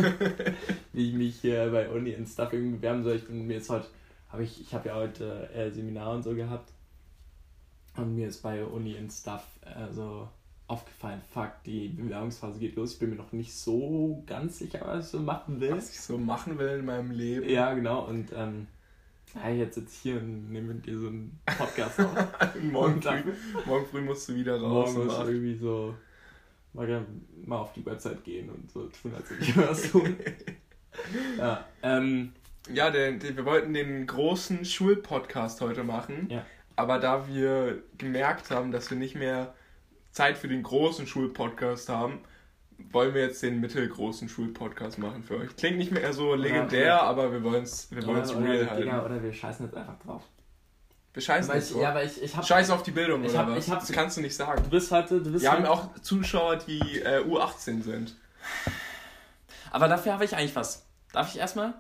wie 0.94 1.10
ich 1.10 1.16
mich 1.16 1.42
hier 1.42 1.72
bei 1.72 1.90
Uni 1.90 2.12
in 2.12 2.28
Stuff 2.28 2.54
irgendwie 2.54 2.78
bewerben 2.78 3.04
soll. 3.04 3.16
Ich 3.16 3.26
bin 3.26 3.48
mir 3.48 3.56
jetzt 3.56 3.72
heute, 3.72 3.88
habe 4.30 4.44
ich, 4.44 4.62
ich 4.62 4.72
habe 4.76 4.90
ja 4.90 4.96
heute 4.96 5.50
äh, 5.50 5.72
Seminar 5.72 6.14
und 6.14 6.22
so 6.22 6.36
gehabt 6.36 6.72
und 7.98 8.16
mir 8.16 8.28
ist 8.28 8.42
bei 8.42 8.64
Uni 8.64 8.94
in 8.94 9.10
Stuff 9.10 9.44
äh, 9.66 9.92
so 9.92 10.28
aufgefallen, 10.68 11.22
fuck, 11.34 11.52
die 11.66 11.90
Bewerbungsphase 11.90 12.60
geht 12.60 12.76
los. 12.78 12.94
Ich 12.94 13.00
bin 13.00 13.10
mir 13.10 13.18
noch 13.18 13.34
nicht 13.34 13.54
so 13.54 14.24
ganz 14.26 14.58
sicher, 14.60 14.80
was 14.86 15.06
ich 15.06 15.12
so 15.12 15.20
machen 15.20 15.60
will. 15.60 15.72
Was 15.72 15.92
ich 15.92 16.00
so 16.00 16.18
machen 16.18 16.58
will 16.58 16.80
in 16.80 16.86
meinem 16.86 17.12
Leben. 17.12 17.50
Ja, 17.50 17.74
genau. 17.74 18.06
Und 18.06 18.32
ähm, 18.34 18.68
ja, 19.36 19.50
jetzt 19.50 19.76
sitze 19.76 19.90
ich 19.94 20.00
hier 20.00 20.18
und 20.22 20.52
nehme 20.52 20.74
mit 20.74 20.86
dir 20.86 20.98
so 20.98 21.08
einen 21.08 21.40
Podcast 21.46 22.00
auf. 22.00 22.16
morgen, 22.62 23.02
früh, 23.02 23.34
morgen 23.66 23.86
früh 23.86 24.02
musst 24.02 24.30
du 24.30 24.36
wieder 24.36 24.62
raus. 24.62 24.94
Morgen 24.94 25.08
musst 25.08 25.22
du 25.22 25.28
irgendwie 25.28 25.56
so 25.56 25.94
mal, 26.74 27.06
mal 27.46 27.58
auf 27.58 27.74
die 27.74 27.86
Website 27.86 28.24
gehen 28.24 28.50
und 28.50 28.72
so 28.72 28.88
tun, 28.88 29.14
als 29.14 29.30
würde 29.30 29.44
ich 29.44 29.58
was 29.58 29.92
tun. 29.92 30.16
ja, 31.38 31.66
ähm, 31.84 32.32
ja 32.74 32.90
der, 32.92 33.14
der, 33.14 33.36
wir 33.36 33.46
wollten 33.46 33.74
den 33.74 34.08
großen 34.08 34.64
Schulpodcast 34.64 35.60
heute 35.60 35.84
machen. 35.84 36.28
Ja. 36.30 36.46
Aber 36.82 36.98
da 36.98 37.28
wir 37.28 37.84
gemerkt 38.00 38.50
haben, 38.50 38.72
dass 38.72 38.90
wir 38.90 38.98
nicht 38.98 39.14
mehr 39.14 39.54
Zeit 40.10 40.36
für 40.36 40.48
den 40.48 40.64
großen 40.64 41.06
Schulpodcast 41.06 41.90
haben, 41.90 42.22
wollen 42.90 43.14
wir 43.14 43.22
jetzt 43.22 43.44
den 43.44 43.62
mittelgroßen 43.62 44.28
Schulpodcast 44.28 44.98
machen 44.98 45.22
für 45.22 45.38
euch. 45.38 45.56
Klingt 45.56 45.78
nicht 45.78 45.92
mehr 45.92 46.12
so 46.12 46.34
legendär, 46.34 46.96
oder, 46.96 47.04
aber 47.04 47.32
wir 47.34 47.44
wollen 47.44 47.62
es 47.62 47.92
wir 47.92 48.04
wollen's 48.08 48.34
oder, 48.34 48.46
real 48.46 48.68
halten. 48.68 48.82
Digga, 48.82 49.06
oder 49.06 49.22
wir 49.22 49.32
scheißen 49.32 49.68
jetzt 49.68 49.78
einfach 49.78 50.00
drauf. 50.00 50.24
Wir 51.14 51.22
scheißen 51.22 51.54
jetzt 51.54 51.76
Ja, 51.76 51.90
aber 51.90 52.04
ich, 52.04 52.20
ich 52.20 52.36
hab, 52.36 52.48
Scheiß 52.48 52.72
auf 52.72 52.82
die 52.82 52.90
Bildung, 52.90 53.24
ich 53.24 53.38
hab, 53.38 53.46
oder 53.46 53.58
was? 53.58 53.68
Ich 53.68 53.72
hab, 53.72 53.80
das 53.82 53.92
kannst 53.92 54.18
du 54.18 54.22
nicht 54.22 54.36
sagen. 54.36 54.64
Du 54.64 54.72
bist 54.72 54.90
heute... 54.90 55.22
Du 55.22 55.32
bist 55.32 55.44
wir 55.44 55.52
haben 55.52 55.68
auch 55.68 55.94
Zuschauer, 56.02 56.56
die 56.56 56.80
äh, 57.02 57.24
U18 57.24 57.84
sind. 57.84 58.16
Aber 59.70 59.88
dafür 59.88 60.14
habe 60.14 60.26
ich 60.26 60.36
eigentlich 60.36 60.56
was. 60.56 60.88
Darf 61.14 61.30
ich 61.30 61.40
erstmal? 61.40 61.76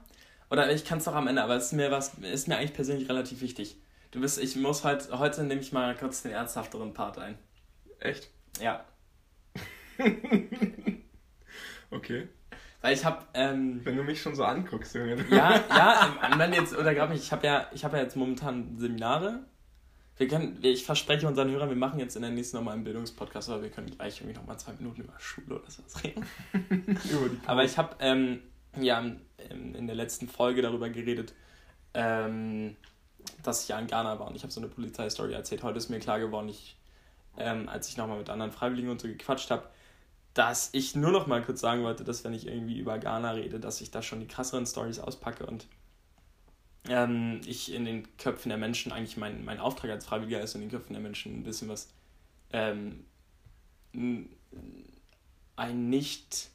Oder 0.51 0.71
ich 0.71 0.85
kann 0.85 0.99
es 0.99 1.05
doch 1.05 1.15
am 1.15 1.25
Ende, 1.25 1.41
aber 1.41 1.55
es 1.55 1.65
ist 1.67 1.73
mir, 1.73 1.89
was, 1.89 2.13
ist 2.19 2.47
mir 2.47 2.57
eigentlich 2.57 2.75
persönlich 2.75 3.09
relativ 3.09 3.41
wichtig. 3.41 3.80
Du 4.11 4.19
bist, 4.19 4.39
ich 4.39 4.57
muss 4.57 4.83
halt, 4.83 5.09
heute 5.11 5.43
nehme 5.43 5.61
ich 5.61 5.71
mal 5.71 5.95
kurz 5.95 6.21
den 6.21 6.33
ernsthafteren 6.33 6.93
Part 6.93 7.17
ein. 7.17 7.37
Echt? 7.99 8.29
Ja. 8.59 8.83
okay. 11.91 12.27
Weil 12.81 12.93
ich 12.93 13.05
habe. 13.05 13.25
Ähm, 13.33 13.79
Wenn 13.83 13.95
du 13.95 14.03
mich 14.03 14.21
schon 14.21 14.35
so 14.35 14.43
anguckst, 14.43 14.95
Junge. 14.95 15.15
Ja, 15.29 15.63
ja, 15.69 16.17
ähm, 16.29 16.39
dann 16.39 16.51
jetzt, 16.51 16.75
oder 16.75 16.93
glaub 16.93 17.09
mich, 17.09 17.21
ich 17.21 17.31
habe 17.31 17.47
ja, 17.47 17.69
hab 17.83 17.93
ja 17.93 17.99
jetzt 17.99 18.17
momentan 18.17 18.77
Seminare. 18.77 19.45
Wir 20.17 20.27
können, 20.27 20.59
ich 20.61 20.83
verspreche 20.83 21.27
unseren 21.27 21.49
Hörern, 21.49 21.69
wir 21.69 21.75
machen 21.77 21.99
jetzt 21.99 22.15
in 22.15 22.21
der 22.21 22.31
nächsten 22.31 22.57
nochmal 22.57 22.75
einen 22.75 22.83
Bildungspodcast, 22.83 23.49
aber 23.49 23.63
wir 23.63 23.69
können 23.69 23.89
gleich 23.89 24.19
irgendwie 24.19 24.37
nochmal 24.37 24.59
zwei 24.59 24.73
Minuten 24.73 25.01
über 25.01 25.13
Schule 25.19 25.59
oder 25.59 25.69
sowas 25.71 26.03
reden. 26.03 26.25
aber 27.47 27.63
ich 27.63 27.77
habe 27.77 27.95
ähm, 28.01 28.41
ja 28.79 29.03
in 29.49 29.87
der 29.87 29.95
letzten 29.95 30.27
Folge 30.27 30.61
darüber 30.61 30.89
geredet, 30.89 31.33
ähm, 31.93 32.75
dass 33.43 33.63
ich 33.63 33.69
ja 33.69 33.79
in 33.79 33.87
Ghana 33.87 34.19
war 34.19 34.27
und 34.27 34.35
ich 34.35 34.43
habe 34.43 34.51
so 34.51 34.59
eine 34.59 34.69
Polizeistory 34.69 35.33
erzählt. 35.33 35.63
Heute 35.63 35.77
ist 35.77 35.89
mir 35.89 35.99
klar 35.99 36.19
geworden, 36.19 36.49
ich 36.49 36.77
ähm, 37.37 37.69
als 37.69 37.87
ich 37.87 37.97
nochmal 37.97 38.17
mit 38.17 38.29
anderen 38.29 38.51
Freiwilligen 38.51 38.89
und 38.89 39.01
so 39.01 39.07
gequatscht 39.07 39.51
habe, 39.51 39.63
dass 40.33 40.69
ich 40.73 40.95
nur 40.95 41.11
noch 41.11 41.27
mal 41.27 41.41
kurz 41.41 41.61
sagen 41.61 41.83
wollte, 41.83 42.03
dass 42.03 42.23
wenn 42.23 42.33
ich 42.33 42.47
irgendwie 42.47 42.79
über 42.79 42.97
Ghana 42.97 43.31
rede, 43.31 43.59
dass 43.59 43.81
ich 43.81 43.91
da 43.91 44.01
schon 44.01 44.19
die 44.19 44.27
krasseren 44.27 44.65
Stories 44.65 44.99
auspacke 44.99 45.45
und 45.45 45.67
ähm, 46.87 47.41
ich 47.45 47.73
in 47.73 47.85
den 47.85 48.17
Köpfen 48.17 48.49
der 48.49 48.57
Menschen 48.57 48.91
eigentlich 48.91 49.17
mein, 49.17 49.45
mein 49.45 49.59
Auftrag 49.59 49.91
als 49.91 50.05
Freiwilliger 50.05 50.41
ist, 50.41 50.55
in 50.55 50.61
den 50.61 50.71
Köpfen 50.71 50.93
der 50.93 51.01
Menschen 51.01 51.39
ein 51.39 51.43
bisschen 51.43 51.69
was 51.69 51.89
ähm, 52.53 53.05
ein 55.55 55.89
nicht 55.89 56.49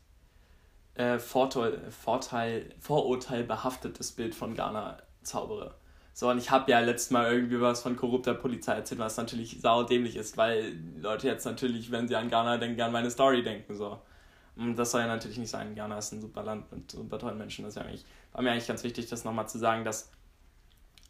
äh, 0.94 1.18
Vorteil, 1.18 1.90
Vorteil, 1.90 2.74
Vorurteil 2.80 3.44
behaftetes 3.44 4.12
Bild 4.12 4.34
von 4.34 4.54
Ghana 4.54 5.02
zaubere. 5.22 5.74
So, 6.18 6.30
und 6.30 6.38
ich 6.38 6.50
habe 6.50 6.70
ja 6.70 6.80
letztes 6.80 7.10
Mal 7.10 7.30
irgendwie 7.30 7.60
was 7.60 7.82
von 7.82 7.94
korrupter 7.94 8.32
Polizei 8.32 8.72
erzählt, 8.72 8.98
was 8.98 9.18
natürlich 9.18 9.60
saudämlich 9.60 10.16
ist, 10.16 10.38
weil 10.38 10.74
Leute 10.98 11.26
jetzt 11.26 11.44
natürlich, 11.44 11.90
wenn 11.90 12.08
sie 12.08 12.16
an 12.16 12.30
Ghana 12.30 12.56
denken, 12.56 12.80
an 12.80 12.90
meine 12.90 13.10
Story 13.10 13.42
denken. 13.42 13.74
So. 13.76 14.00
Und 14.56 14.76
das 14.76 14.92
soll 14.92 15.02
ja 15.02 15.08
natürlich 15.08 15.36
nicht 15.36 15.50
sein. 15.50 15.74
Ghana 15.74 15.98
ist 15.98 16.12
ein 16.12 16.22
super 16.22 16.42
Land 16.42 16.72
mit 16.72 16.90
super 16.90 17.18
tollen 17.18 17.36
Menschen. 17.36 17.66
Das 17.66 17.76
ist 17.76 17.82
ja 17.82 17.86
eigentlich, 17.86 18.06
war 18.32 18.40
mir 18.40 18.50
eigentlich 18.50 18.66
ganz 18.66 18.82
wichtig, 18.82 19.10
das 19.10 19.24
nochmal 19.24 19.46
zu 19.46 19.58
sagen, 19.58 19.84
dass 19.84 20.10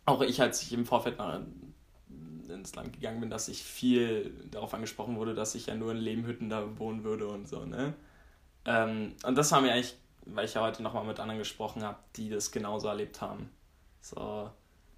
auch 0.06 0.22
ich, 0.22 0.42
als 0.42 0.60
ich 0.62 0.72
im 0.72 0.84
Vorfeld 0.84 1.18
nach, 1.18 1.38
ins 2.48 2.74
Land 2.74 2.92
gegangen 2.92 3.20
bin, 3.20 3.30
dass 3.30 3.46
ich 3.46 3.62
viel 3.62 4.34
darauf 4.50 4.74
angesprochen 4.74 5.18
wurde, 5.18 5.34
dass 5.34 5.54
ich 5.54 5.66
ja 5.66 5.76
nur 5.76 5.92
in 5.92 5.98
Lehmhütten 5.98 6.48
da 6.48 6.80
wohnen 6.80 7.04
würde 7.04 7.28
und 7.28 7.46
so, 7.46 7.64
ne? 7.64 7.94
Ähm, 8.64 9.14
und 9.24 9.38
das 9.38 9.52
war 9.52 9.60
mir 9.60 9.72
eigentlich, 9.72 9.96
weil 10.24 10.46
ich 10.46 10.54
ja 10.54 10.62
heute 10.62 10.82
nochmal 10.82 11.04
mit 11.04 11.20
anderen 11.20 11.38
gesprochen 11.38 11.84
habe, 11.84 11.98
die 12.16 12.28
das 12.28 12.50
genauso 12.50 12.88
erlebt 12.88 13.20
haben. 13.20 13.50
So, 14.00 14.50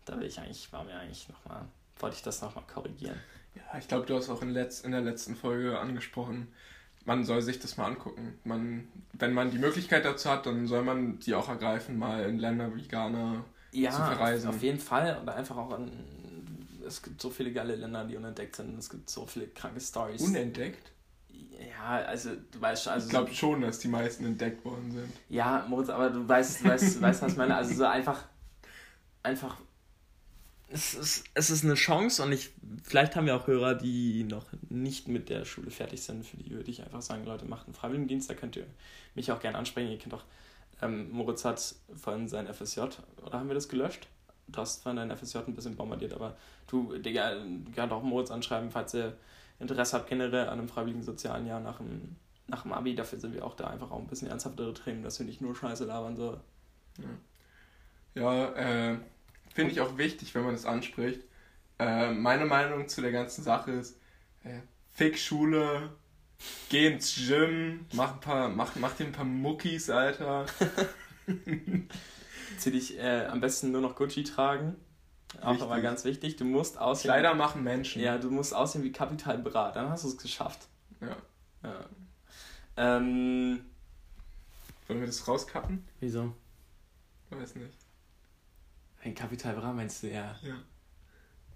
da 0.08 0.18
will 0.18 0.26
ich 0.26 0.38
eigentlich, 0.38 0.72
war 0.72 0.84
mir 0.84 0.94
eigentlich 0.94 1.28
nochmal, 1.28 1.64
wollte 1.98 2.16
ich 2.16 2.22
das 2.22 2.40
nochmal 2.40 2.64
korrigieren. 2.72 3.18
Ja, 3.54 3.78
ich 3.78 3.88
glaube, 3.88 4.06
du 4.06 4.16
hast 4.16 4.30
auch 4.30 4.42
in, 4.42 4.50
letz, 4.50 4.80
in 4.80 4.92
der 4.92 5.00
letzten 5.00 5.36
Folge 5.36 5.78
angesprochen, 5.78 6.48
man 7.04 7.24
soll 7.24 7.40
sich 7.42 7.58
das 7.58 7.76
mal 7.76 7.86
angucken. 7.86 8.38
Man, 8.44 8.86
wenn 9.14 9.32
man 9.32 9.50
die 9.50 9.58
Möglichkeit 9.58 10.04
dazu 10.04 10.30
hat, 10.30 10.46
dann 10.46 10.66
soll 10.66 10.82
man 10.82 11.18
die 11.18 11.34
auch 11.34 11.48
ergreifen, 11.48 11.98
mal 11.98 12.24
in 12.24 12.38
Länder 12.38 12.74
wie 12.76 12.86
Ghana 12.86 13.44
ja, 13.72 13.90
zu 13.90 13.96
verreisen. 13.96 14.50
Auf 14.50 14.62
jeden 14.62 14.78
Fall. 14.78 15.18
Oder 15.22 15.34
einfach 15.34 15.56
auch 15.56 15.72
an. 15.72 15.90
Es 16.86 17.02
gibt 17.02 17.20
so 17.20 17.30
viele 17.30 17.52
geile 17.52 17.76
Länder, 17.76 18.04
die 18.04 18.16
unentdeckt 18.16 18.56
sind. 18.56 18.78
Es 18.78 18.90
gibt 18.90 19.08
so 19.08 19.26
viele 19.26 19.48
kranke 19.48 19.80
Stories. 19.80 20.20
Unentdeckt? 20.20 20.92
Ja, 21.30 21.96
also 22.04 22.30
du 22.50 22.60
weißt 22.60 22.84
schon. 22.84 22.92
Also 22.92 23.06
ich 23.06 23.10
glaube 23.10 23.32
schon, 23.32 23.62
dass 23.62 23.78
die 23.78 23.88
meisten 23.88 24.26
entdeckt 24.26 24.62
worden 24.64 24.92
sind. 24.92 25.12
Ja, 25.30 25.64
Moritz, 25.66 25.88
aber 25.88 26.10
du 26.10 26.28
weißt, 26.28 26.62
weißt, 26.64 27.00
weißt 27.00 27.22
was 27.22 27.32
ich 27.32 27.38
meine. 27.38 27.56
Also 27.56 27.74
so 27.74 27.86
einfach. 27.86 28.24
Einfach 29.22 29.56
es 30.70 30.94
ist, 30.94 31.24
es 31.34 31.50
ist 31.50 31.64
eine 31.64 31.74
Chance 31.74 32.22
und 32.22 32.32
ich, 32.32 32.50
vielleicht 32.82 33.16
haben 33.16 33.26
wir 33.26 33.36
auch 33.36 33.46
Hörer, 33.46 33.74
die 33.74 34.24
noch 34.24 34.44
nicht 34.68 35.08
mit 35.08 35.30
der 35.30 35.44
Schule 35.44 35.70
fertig 35.70 36.02
sind. 36.02 36.26
Für 36.26 36.36
die 36.36 36.50
würde 36.50 36.70
ich 36.70 36.82
einfach 36.82 37.00
sagen, 37.00 37.24
Leute, 37.24 37.46
macht 37.46 37.66
einen 37.66 37.74
Freiwilligendienst, 37.74 38.28
da 38.28 38.34
könnt 38.34 38.56
ihr 38.56 38.66
mich 39.14 39.32
auch 39.32 39.40
gerne 39.40 39.56
ansprechen. 39.56 39.90
Ihr 39.90 39.98
kennt 39.98 40.14
auch, 40.14 40.24
ähm, 40.82 41.10
Moritz 41.10 41.44
hat 41.44 41.74
vorhin 41.96 42.28
sein 42.28 42.52
FSJ, 42.52 42.80
oder 43.24 43.38
haben 43.38 43.48
wir 43.48 43.54
das 43.54 43.68
gelöscht? 43.68 44.08
Du 44.46 44.60
hast 44.60 44.82
vorhin 44.82 44.96
dein 44.96 45.16
FSJ 45.16 45.38
ein 45.38 45.54
bisschen 45.54 45.76
bombardiert, 45.76 46.12
aber 46.12 46.36
du, 46.66 46.96
Digga, 46.98 47.34
du 47.34 47.72
kannst 47.74 47.92
auch 47.92 48.02
Moritz 48.02 48.30
anschreiben, 48.30 48.70
falls 48.70 48.94
ihr 48.94 49.16
Interesse 49.60 49.96
habt 49.96 50.08
generell 50.08 50.48
an 50.48 50.58
einem 50.58 50.68
freiwilligen 50.68 51.02
sozialen 51.02 51.46
Jahr 51.46 51.60
nach 51.60 51.78
dem, 51.78 52.16
nach 52.46 52.62
dem 52.62 52.72
Abi. 52.72 52.94
Dafür 52.94 53.18
sind 53.18 53.34
wir 53.34 53.44
auch 53.44 53.56
da 53.56 53.68
einfach 53.68 53.90
auch 53.90 53.98
ein 53.98 54.06
bisschen 54.06 54.28
ernsthaftere 54.28 54.72
Training, 54.74 55.02
dass 55.02 55.18
wir 55.18 55.26
nicht 55.26 55.40
nur 55.40 55.56
Scheiße 55.56 55.84
labern 55.84 56.16
so. 56.16 56.38
Ja, 58.14 58.22
ja 58.22 58.92
äh 58.92 58.98
finde 59.58 59.72
ich 59.72 59.80
auch 59.80 59.98
wichtig, 59.98 60.36
wenn 60.36 60.44
man 60.44 60.52
das 60.52 60.66
anspricht. 60.66 61.20
Äh, 61.80 62.12
meine 62.12 62.46
Meinung 62.46 62.86
zu 62.86 63.00
der 63.00 63.10
ganzen 63.10 63.42
Sache 63.42 63.72
ist, 63.72 63.98
äh, 64.44 64.60
fick 64.92 65.18
Schule, 65.18 65.90
geh 66.68 66.86
ins 66.86 67.16
Gym, 67.16 67.84
mach, 67.92 68.14
ein 68.14 68.20
paar, 68.20 68.48
mach, 68.50 68.76
mach 68.76 68.94
dir 68.94 69.06
ein 69.06 69.12
paar 69.12 69.24
Muckis, 69.24 69.90
Alter. 69.90 70.46
Zieh 72.58 72.70
dich 72.70 72.98
äh, 72.98 73.26
am 73.26 73.40
besten 73.40 73.72
nur 73.72 73.80
noch 73.80 73.96
Gucci 73.96 74.22
tragen. 74.22 74.76
Auch 75.40 75.50
Richtig. 75.50 75.62
aber 75.64 75.80
ganz 75.80 76.04
wichtig, 76.04 76.36
du 76.36 76.44
musst 76.44 76.78
aussehen. 76.78 77.10
Kleider 77.10 77.34
machen 77.34 77.64
Menschen. 77.64 78.00
Ja, 78.00 78.16
du 78.16 78.30
musst 78.30 78.54
aussehen 78.54 78.84
wie 78.84 78.92
Kapital 78.92 79.38
Bra, 79.38 79.72
dann 79.72 79.90
hast 79.90 80.04
du 80.04 80.08
es 80.08 80.18
geschafft. 80.18 80.68
Ja. 81.00 81.16
ja. 81.64 81.84
Ähm, 82.76 83.64
Wollen 84.86 85.00
wir 85.00 85.06
das 85.08 85.26
rauskappen? 85.26 85.84
Wieso? 85.98 86.32
Weiß 87.30 87.56
nicht. 87.56 87.87
Ein 89.02 89.14
Kapital 89.14 89.54
Bra 89.54 89.72
meinst 89.72 90.02
du, 90.02 90.08
ja. 90.08 90.38
Ja. 90.42 90.62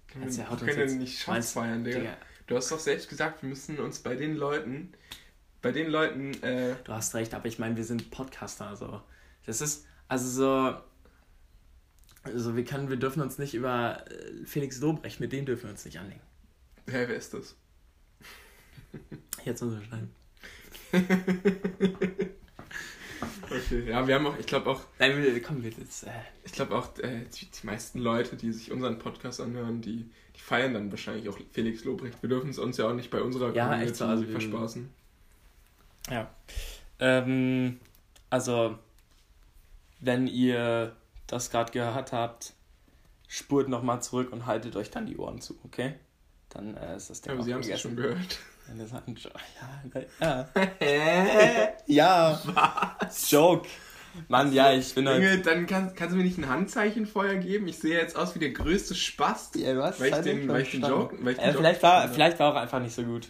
Können 0.07 0.25
wir, 0.25 0.37
wir 0.37 0.73
können 0.73 0.89
ja 0.89 0.95
nicht 0.95 1.19
Schatz 1.19 1.53
feiern, 1.53 1.83
Digga. 1.83 1.99
Digga. 1.99 2.17
Du 2.47 2.55
hast 2.55 2.71
doch 2.71 2.79
selbst 2.79 3.09
gesagt, 3.09 3.41
wir 3.41 3.49
müssen 3.49 3.79
uns 3.79 3.99
bei 3.99 4.15
den 4.15 4.35
Leuten, 4.35 4.93
bei 5.61 5.71
den 5.71 5.89
Leuten, 5.89 6.33
äh 6.43 6.75
Du 6.83 6.93
hast 6.93 7.15
recht, 7.15 7.33
aber 7.33 7.47
ich 7.47 7.59
meine, 7.59 7.75
wir 7.77 7.83
sind 7.83 8.11
Podcaster, 8.11 8.67
also. 8.67 9.01
Das 9.45 9.61
ist, 9.61 9.85
also 10.07 10.29
so. 10.29 10.77
Also 12.23 12.55
wir 12.55 12.63
können, 12.63 12.89
wir 12.89 12.95
dürfen 12.97 13.21
uns 13.21 13.37
nicht 13.37 13.53
über 13.53 14.05
äh, 14.09 14.45
Felix 14.45 14.79
Lobrecht, 14.79 15.19
mit 15.19 15.33
dem 15.33 15.45
dürfen 15.45 15.63
wir 15.63 15.71
uns 15.71 15.83
nicht 15.83 15.99
anlegen. 15.99 16.21
Hä, 16.87 17.05
wer 17.07 17.15
ist 17.15 17.33
das? 17.33 17.55
Jetzt 19.43 19.61
müssen 19.61 19.79
wir 19.79 19.85
schneiden. 19.85 20.15
Okay, 23.43 23.89
ja, 23.89 24.07
wir 24.07 24.15
haben 24.15 24.27
auch, 24.27 24.37
ich 24.37 24.45
glaube 24.45 24.69
auch. 24.69 24.81
Nein, 24.99 25.41
komm, 25.45 25.63
wir 25.63 25.71
jetzt. 25.71 26.03
Äh. 26.03 26.11
Ich 26.43 26.51
glaube 26.51 26.75
auch, 26.75 26.97
äh, 26.99 27.25
die, 27.25 27.45
die, 27.45 27.65
meisten 27.65 27.99
Leute, 27.99 28.35
die 28.35 28.51
sich 28.51 28.71
unseren 28.71 28.99
Podcast 28.99 29.41
anhören, 29.41 29.81
die, 29.81 30.09
die 30.35 30.39
feiern 30.39 30.73
dann 30.73 30.91
wahrscheinlich 30.91 31.29
auch 31.29 31.37
Felix 31.51 31.83
Lobrecht. 31.83 32.21
Wir 32.21 32.29
dürfen 32.29 32.49
es 32.49 32.59
uns 32.59 32.77
ja 32.77 32.87
auch 32.87 32.93
nicht 32.93 33.09
bei 33.09 33.21
unserer 33.21 33.53
ja, 33.53 33.67
Community 33.67 33.95
so, 33.95 34.05
also 34.05 34.25
verspaßen. 34.25 34.89
Ja. 36.09 36.29
Ähm, 36.99 37.79
also, 38.29 38.77
wenn 39.99 40.27
ihr 40.27 40.95
das 41.27 41.49
gerade 41.49 41.71
gehört 41.71 42.11
habt, 42.11 42.53
spurt 43.27 43.69
nochmal 43.69 44.01
zurück 44.01 44.31
und 44.31 44.45
haltet 44.45 44.75
euch 44.75 44.91
dann 44.91 45.05
die 45.05 45.17
Ohren 45.17 45.41
zu, 45.41 45.57
okay? 45.63 45.95
Dann 46.49 46.77
äh, 46.77 46.95
ist 46.95 47.09
das 47.09 47.21
Ding 47.21 47.31
ja, 47.31 47.35
aber 47.35 47.43
Sie 47.43 47.53
haben 47.53 47.61
es 47.61 47.81
schon 47.81 47.95
gehört. 47.95 48.39
Ja, 50.19 50.47
ja. 50.79 51.69
ja. 51.87 52.41
Was? 52.45 53.29
Joke. 53.29 53.67
Mann, 54.27 54.53
ja, 54.53 54.71
ich 54.73 54.93
bin 54.93 55.05
Junge, 55.05 55.27
halt... 55.27 55.45
dann 55.45 55.65
kann, 55.65 55.95
kannst 55.95 56.13
du 56.13 56.17
mir 56.17 56.23
nicht 56.23 56.37
ein 56.37 56.47
Handzeichen 56.47 57.07
vorher 57.07 57.37
geben? 57.37 57.67
Ich 57.67 57.79
sehe 57.79 57.97
jetzt 57.97 58.15
aus 58.15 58.35
wie 58.35 58.39
der 58.39 58.51
größte 58.51 58.93
Spast. 58.93 59.55
Ja, 59.55 59.77
was? 59.77 59.99
Weil 59.99 60.13
ich 60.13 60.17
den, 60.19 60.47
weil 60.47 60.61
ich 60.61 60.71
den 60.71 60.81
Joke... 60.81 61.17
Weil 61.19 61.33
ich 61.33 61.39
den 61.39 61.49
äh, 61.49 61.53
vielleicht, 61.53 61.81
Joke 61.81 61.93
war, 61.93 62.09
vielleicht 62.09 62.39
war 62.39 62.47
er 62.47 62.53
auch 62.53 62.61
einfach 62.61 62.79
nicht 62.79 62.93
so 62.93 63.03
gut. 63.03 63.29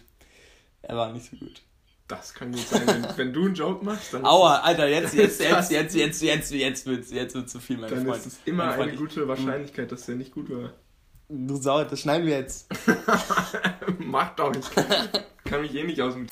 Er 0.82 0.96
war 0.96 1.12
nicht 1.12 1.30
so 1.30 1.36
gut. 1.36 1.62
Das 2.06 2.34
kann 2.34 2.52
gut 2.52 2.60
sein. 2.60 2.86
Wenn, 2.86 3.16
wenn 3.16 3.32
du 3.32 3.46
einen 3.46 3.54
Joke 3.54 3.82
machst, 3.82 4.12
dann. 4.12 4.26
Aua, 4.26 4.58
Alter, 4.58 4.86
jetzt, 4.88 5.14
jetzt, 5.14 5.40
jetzt, 5.40 5.70
jetzt, 5.70 5.94
jetzt, 5.94 6.22
jetzt, 6.22 6.52
jetzt, 6.52 6.86
wird 6.86 7.10
jetzt 7.10 7.34
wird 7.34 7.48
zu 7.48 7.60
viel, 7.60 7.78
mein 7.78 7.88
dann 7.88 8.04
Freund. 8.04 8.20
Dann 8.20 8.26
ist 8.26 8.26
es 8.26 8.38
immer 8.44 8.72
eine 8.72 8.94
gute 8.94 9.26
Wahrscheinlichkeit, 9.26 9.90
dass 9.90 10.04
der 10.04 10.16
nicht 10.16 10.32
gut 10.32 10.50
war. 10.50 10.74
Du 11.28 11.56
Sau, 11.56 11.84
das 11.84 12.00
schneiden 12.00 12.26
wir 12.26 12.38
jetzt. 12.38 12.68
Mach 13.98 14.34
doch, 14.36 14.54
ich 14.54 14.70
kann 15.44 15.62
mich 15.62 15.74
eh 15.74 15.84
nicht 15.84 16.00
aus 16.00 16.14
dem. 16.14 16.26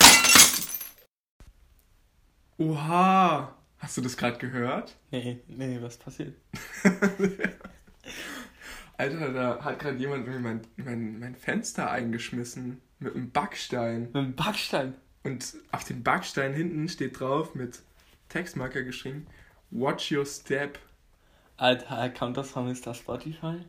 Oha! 2.59 3.57
Hast 3.79 3.97
du 3.97 4.03
das 4.03 4.17
gerade 4.17 4.39
gehört? 4.39 4.95
Nee, 5.11 5.41
nee, 5.49 5.79
was 5.81 5.97
passiert? 5.97 6.35
Alter, 8.99 9.33
da 9.33 9.65
hat 9.65 9.79
gerade 9.79 9.97
jemand 9.97 10.29
mir 10.29 10.39
mein, 10.39 10.61
mein, 10.77 11.19
mein 11.19 11.35
Fenster 11.35 11.91
eingeschmissen. 11.91 12.81
Mit 12.99 13.17
einem 13.17 13.31
Backstein. 13.31 14.03
Mit 14.03 14.17
einem 14.17 14.37
Backstein? 14.37 14.95
Und 15.25 15.57
auf 15.73 15.85
dem 15.85 16.03
Backstein 16.03 16.53
hinten 16.53 16.89
steht 16.89 17.19
drauf 17.19 17.55
mit 17.55 17.81
Textmarker 18.29 18.83
geschrieben: 18.83 19.27
Watch 19.71 20.13
your 20.13 20.27
step. 20.27 20.79
Alter, 21.57 22.11
kommt 22.11 22.37
das 22.37 22.51
von 22.51 22.71
Mr. 22.71 22.95
Spotify? 22.95 23.65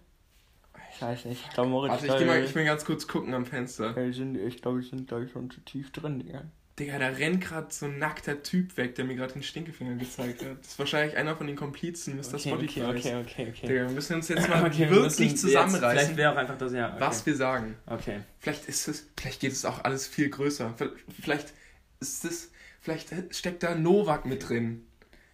Ich 0.95 1.01
weiß 1.01 1.25
nicht. 1.25 1.43
Ich 1.45 1.53
glaube, 1.53 1.69
Moritz. 1.69 1.91
Warte, 1.91 2.07
ich, 2.07 2.17
geh 2.17 2.25
mal, 2.25 2.43
ich 2.43 2.53
will 2.53 2.65
ganz 2.65 2.85
kurz 2.85 3.07
gucken 3.07 3.33
am 3.33 3.45
Fenster. 3.45 3.99
Ja, 3.99 4.13
sind, 4.13 4.35
ich 4.35 4.61
glaube, 4.61 4.81
wir 4.81 4.87
sind 4.87 5.11
da 5.11 5.25
schon 5.27 5.49
zu 5.49 5.61
tief 5.61 5.91
drin, 5.91 6.19
Digga. 6.19 6.43
Digga, 6.79 6.97
da 6.97 7.07
rennt 7.09 7.41
gerade 7.41 7.67
so 7.69 7.85
ein 7.85 7.99
nackter 7.99 8.41
Typ 8.41 8.77
weg, 8.77 8.95
der 8.95 9.05
mir 9.05 9.15
gerade 9.15 9.33
den 9.33 9.43
Stinkefinger 9.43 9.95
gezeigt 9.95 10.43
hat. 10.43 10.57
Das 10.59 10.69
ist 10.69 10.79
wahrscheinlich 10.79 11.15
einer 11.15 11.35
von 11.35 11.45
den 11.45 11.55
Komplizen 11.55 12.15
Mr. 12.17 12.33
Okay, 12.33 12.49
Spotify. 12.49 12.81
Okay, 12.81 12.95
okay, 12.95 13.15
okay, 13.21 13.47
okay. 13.49 13.67
Digga, 13.67 13.87
wir 13.87 13.89
müssen 13.89 14.15
uns 14.15 14.27
jetzt 14.27 14.49
mal 14.49 14.65
okay, 14.65 14.89
wirklich 14.89 15.37
zusammenreißen. 15.37 15.83
Jetzt, 15.83 16.05
vielleicht 16.05 16.17
wäre 16.17 16.31
auch 16.33 16.37
einfach 16.37 16.57
das, 16.57 16.73
ja. 16.73 16.89
Okay. 16.89 16.99
Was 16.99 17.25
wir 17.25 17.35
sagen. 17.35 17.75
Okay. 17.85 18.21
Vielleicht 18.39 18.65
ist 18.65 18.87
es, 18.87 19.07
vielleicht 19.15 19.39
geht 19.39 19.51
es 19.51 19.65
auch 19.65 19.83
alles 19.83 20.07
viel 20.07 20.29
größer. 20.29 20.73
Vielleicht 21.21 21.53
ist 21.99 22.25
es, 22.25 22.51
vielleicht 22.81 23.09
steckt 23.35 23.61
da 23.61 23.75
Novak 23.75 24.25
mit 24.25 24.49
drin. 24.49 24.87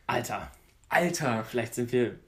Alter. 0.07 0.51
Alter. 0.89 1.45
Vielleicht 1.45 1.73
sind 1.73 1.93
wir 1.93 2.19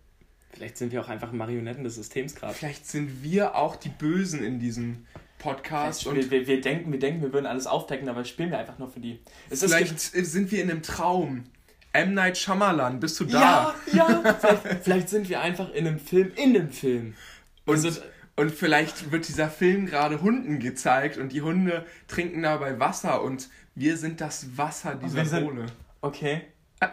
Vielleicht 0.53 0.77
sind 0.77 0.91
wir 0.91 1.01
auch 1.01 1.09
einfach 1.09 1.31
Marionetten 1.31 1.83
des 1.83 1.95
Systems 1.95 2.35
gerade. 2.35 2.53
Vielleicht 2.53 2.85
sind 2.85 3.23
wir 3.23 3.55
auch 3.55 3.75
die 3.75 3.89
Bösen 3.89 4.43
in 4.43 4.59
diesem 4.59 5.05
Podcast. 5.39 6.05
Und 6.05 6.31
wir, 6.31 6.47
wir, 6.47 6.61
denken, 6.61 6.91
wir 6.91 6.99
denken, 6.99 7.21
wir 7.21 7.33
würden 7.33 7.45
alles 7.45 7.67
aufdecken, 7.67 8.07
aber 8.09 8.23
spielen 8.25 8.51
wir 8.51 8.59
einfach 8.59 8.77
nur 8.77 8.89
für 8.89 8.99
die. 8.99 9.19
Es 9.49 9.61
vielleicht 9.61 9.99
sind 9.99 10.51
wir 10.51 10.61
in 10.61 10.69
einem 10.69 10.83
Traum. 10.83 11.45
M. 11.93 12.13
Night 12.13 12.37
Shyamalan, 12.37 13.01
bist 13.01 13.19
du 13.19 13.25
da? 13.25 13.75
Ja, 13.91 14.07
ja. 14.23 14.33
vielleicht, 14.39 14.83
vielleicht, 14.83 15.09
sind 15.09 15.27
wir 15.27 15.41
einfach 15.41 15.73
in 15.73 15.87
einem 15.87 15.99
Film, 15.99 16.31
in 16.37 16.55
einem 16.55 16.71
Film. 16.71 17.15
Und, 17.65 17.83
also, 17.83 18.01
und 18.37 18.51
vielleicht 18.51 19.11
wird 19.11 19.27
dieser 19.27 19.49
Film 19.49 19.87
gerade 19.87 20.21
Hunden 20.21 20.59
gezeigt 20.59 21.17
und 21.17 21.33
die 21.33 21.41
Hunde 21.41 21.85
trinken 22.07 22.43
dabei 22.43 22.79
Wasser 22.79 23.21
und 23.21 23.49
wir 23.75 23.97
sind 23.97 24.21
das 24.21 24.57
Wasser 24.57 24.95
dieser 24.95 25.41
Bohle. 25.41 25.65
Okay. 26.01 26.43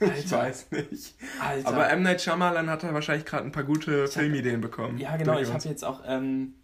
Alter. 0.00 0.16
Ich 0.16 0.32
weiß 0.32 0.70
nicht. 0.72 1.14
Alter. 1.40 1.68
Aber 1.68 1.88
M. 1.90 2.02
Night 2.02 2.20
Shyamalan 2.20 2.68
hat 2.68 2.82
da 2.82 2.92
wahrscheinlich 2.92 3.24
gerade 3.24 3.44
ein 3.44 3.52
paar 3.52 3.64
gute 3.64 4.04
ich 4.04 4.10
Filmideen 4.10 4.60
bekommen. 4.60 4.98
Ja, 4.98 5.16
genau. 5.16 5.38
Ich 5.38 5.52
habe 5.52 5.64
jetzt 5.68 5.84
auch, 5.84 6.02
ähm, 6.06 6.54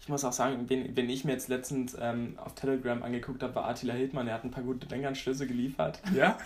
ich 0.00 0.08
muss 0.08 0.24
auch 0.24 0.32
sagen, 0.32 0.68
wenn, 0.68 0.96
wenn 0.96 1.08
ich 1.10 1.24
mir 1.24 1.32
jetzt 1.32 1.48
letztens 1.48 1.96
ähm, 2.00 2.38
auf 2.38 2.54
Telegram 2.54 3.02
angeguckt 3.02 3.42
habe, 3.42 3.54
war 3.54 3.68
Attila 3.68 3.94
Hildmann, 3.94 4.26
der 4.26 4.34
hat 4.34 4.44
ein 4.44 4.50
paar 4.50 4.64
gute 4.64 4.86
Denkanstöße 4.86 5.46
geliefert. 5.46 6.00
Ja? 6.14 6.38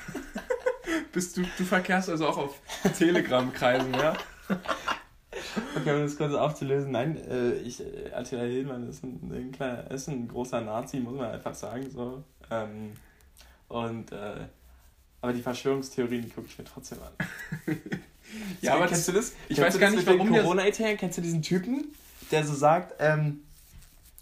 Bist 1.12 1.36
du, 1.36 1.42
du 1.58 1.64
verkehrst 1.64 2.08
also 2.08 2.26
auch 2.28 2.38
auf 2.38 2.60
Telegram-Kreisen, 2.96 3.94
ja? 3.94 4.14
Okay, 5.76 5.94
um 5.94 6.02
das 6.02 6.16
kurz 6.16 6.32
aufzulösen, 6.34 6.92
nein, 6.92 7.16
äh, 7.16 7.52
ich, 7.56 7.80
äh, 7.80 8.10
Attila 8.12 8.42
Hildmann 8.42 8.88
ist 8.88 9.04
ein, 9.04 9.30
ein, 9.32 9.52
kleiner, 9.52 9.90
ist 9.90 10.08
ein 10.08 10.28
großer 10.28 10.60
Nazi, 10.62 10.98
muss 10.98 11.14
man 11.14 11.30
einfach 11.30 11.54
sagen, 11.54 11.90
so. 11.90 12.24
Ähm, 12.50 12.94
und 13.68 14.12
äh, 14.12 14.46
aber 15.26 15.34
die 15.34 15.42
Verschwörungstheorien, 15.42 16.22
die 16.22 16.30
gucke 16.30 16.46
ich 16.46 16.56
mir 16.56 16.64
trotzdem 16.64 16.98
an. 17.02 17.26
ja, 18.60 18.74
aber 18.74 18.86
kennst 18.86 19.08
du 19.08 19.12
das? 19.12 19.32
Ich 19.48 19.60
weiß 19.60 19.76
gar 19.80 19.90
nicht, 19.90 20.06
warum 20.06 20.32
corona 20.32 20.62
-Ethereum? 20.62 20.94
Kennst 20.96 21.18
du 21.18 21.22
diesen 21.22 21.42
Typen, 21.42 21.86
der 22.30 22.46
so 22.46 22.54
sagt, 22.54 22.94
ähm, 23.00 23.40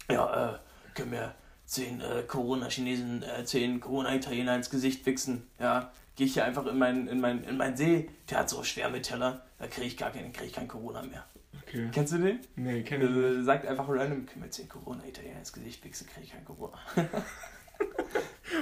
ja, 0.09 0.55
äh, 0.55 0.57
können 0.95 1.11
wir 1.11 1.35
zehn 1.67 2.01
äh, 2.01 2.23
Corona-Chinesen, 2.23 3.21
äh, 3.21 3.45
zehn 3.45 3.79
Corona-Italiener 3.79 4.55
ins 4.55 4.71
Gesicht 4.71 5.05
wichsen, 5.05 5.47
ja, 5.59 5.91
gehe 6.15 6.25
ich 6.25 6.33
hier 6.33 6.45
einfach 6.45 6.65
in 6.65 6.79
meinen 6.79 7.07
in 7.07 7.21
mein, 7.21 7.43
in 7.43 7.55
mein 7.55 7.77
See, 7.77 8.09
der 8.31 8.39
hat 8.39 8.49
so 8.49 8.63
Schwermetalle, 8.63 9.41
da 9.59 9.67
kriege 9.67 9.85
ich 9.85 9.97
gar 9.97 10.09
kein, 10.09 10.33
krieg 10.33 10.47
ich 10.47 10.53
kein 10.53 10.67
Corona 10.67 11.03
mehr. 11.03 11.23
Okay. 11.67 11.87
Kennst 11.91 12.13
du 12.13 12.17
den? 12.17 12.39
Nee, 12.55 12.81
kenn 12.81 13.01
ich 13.01 13.09
nicht. 13.09 13.45
Sagt 13.45 13.67
einfach 13.67 13.87
random, 13.87 14.25
können 14.25 14.43
wir 14.43 14.49
zehn 14.49 14.67
Corona-Italiener 14.67 15.37
ins 15.37 15.53
Gesicht 15.53 15.83
wichsen, 15.85 16.07
kriege 16.07 16.25
ich 16.25 16.31
kein 16.31 16.45
Corona. 16.45 16.79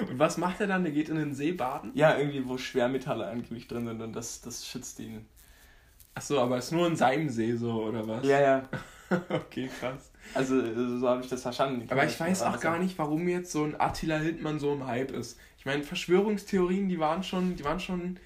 Und 0.09 0.19
was 0.19 0.37
macht 0.37 0.61
er 0.61 0.67
dann? 0.67 0.83
Der 0.83 0.93
geht 0.93 1.09
in 1.09 1.15
den 1.15 1.33
See 1.33 1.51
baden? 1.51 1.91
Ja, 1.93 2.17
irgendwie, 2.17 2.47
wo 2.47 2.57
Schwermetalle 2.57 3.27
angeblich 3.27 3.67
drin 3.67 3.85
sind 3.85 4.01
und 4.01 4.13
das, 4.13 4.41
das 4.41 4.65
schützt 4.65 4.99
ihn. 4.99 5.25
Achso, 6.15 6.39
aber 6.39 6.57
ist 6.57 6.71
nur 6.71 6.87
in 6.87 6.95
seinem 6.95 7.29
See 7.29 7.55
so, 7.55 7.83
oder 7.83 8.07
was? 8.07 8.25
Ja, 8.25 8.39
ja. 8.39 8.69
okay, 9.29 9.69
krass. 9.79 10.11
Also, 10.33 10.99
so 10.99 11.07
habe 11.07 11.21
ich 11.21 11.29
das 11.29 11.41
verstanden. 11.41 11.87
Aber 11.89 12.05
ich 12.05 12.19
weiß 12.19 12.43
auch 12.43 12.59
gar 12.59 12.79
nicht, 12.79 12.97
warum 12.97 13.27
jetzt 13.27 13.51
so 13.51 13.63
ein 13.63 13.79
Attila 13.79 14.17
Hildmann 14.17 14.59
so 14.59 14.73
im 14.73 14.87
Hype 14.87 15.11
ist. 15.11 15.37
Ich 15.57 15.65
meine, 15.65 15.83
Verschwörungstheorien, 15.83 16.87
die 16.87 16.99
waren 16.99 17.23
schon, 17.23 17.55
die 17.55 17.63
waren 17.63 17.79
schon 17.79 18.19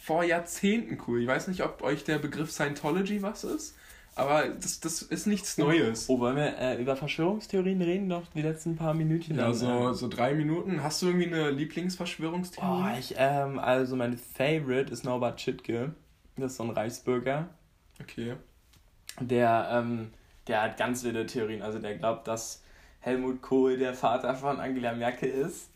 vor 0.00 0.24
Jahrzehnten 0.24 0.98
cool. 1.06 1.20
Ich 1.20 1.26
weiß 1.26 1.48
nicht, 1.48 1.62
ob 1.62 1.82
euch 1.82 2.04
der 2.04 2.18
Begriff 2.18 2.50
Scientology 2.50 3.22
was 3.22 3.44
ist, 3.44 3.76
aber 4.14 4.48
das, 4.48 4.80
das 4.80 5.02
ist 5.02 5.26
nichts 5.26 5.56
Neues. 5.56 6.08
Oh, 6.08 6.18
wollen 6.20 6.36
wir 6.36 6.58
äh, 6.58 6.80
über 6.80 6.96
Verschwörungstheorien 6.96 7.80
reden 7.80 8.08
noch 8.08 8.26
die 8.34 8.42
letzten 8.42 8.76
paar 8.76 8.92
Minuten? 8.92 9.36
Ja, 9.36 9.52
so, 9.52 9.92
so 9.94 10.08
drei 10.08 10.34
Minuten. 10.34 10.82
Hast 10.82 11.00
du 11.00 11.06
irgendwie 11.06 11.26
eine 11.26 11.50
Lieblingsverschwörungstheorie? 11.50 12.68
Oh, 12.68 12.98
ich, 12.98 13.14
ähm, 13.16 13.58
also 13.58 13.96
mein 13.96 14.18
Favorite 14.18 14.92
ist 14.92 15.04
Norbert 15.04 15.40
Schittke. 15.40 15.94
Das 16.36 16.52
ist 16.52 16.56
so 16.58 16.64
ein 16.64 16.70
Reichsbürger. 16.70 17.48
Okay. 18.00 18.34
Der, 19.20 19.68
ähm, 19.72 20.10
der 20.46 20.62
hat 20.62 20.76
ganz 20.76 21.04
wilde 21.04 21.26
Theorien. 21.26 21.62
Also 21.62 21.78
der 21.78 21.96
glaubt, 21.96 22.28
dass 22.28 22.62
Helmut 23.00 23.42
Kohl 23.42 23.78
der 23.78 23.94
Vater 23.94 24.34
von 24.34 24.60
Angela 24.60 24.92
Merkel 24.92 25.28
ist. 25.30 25.71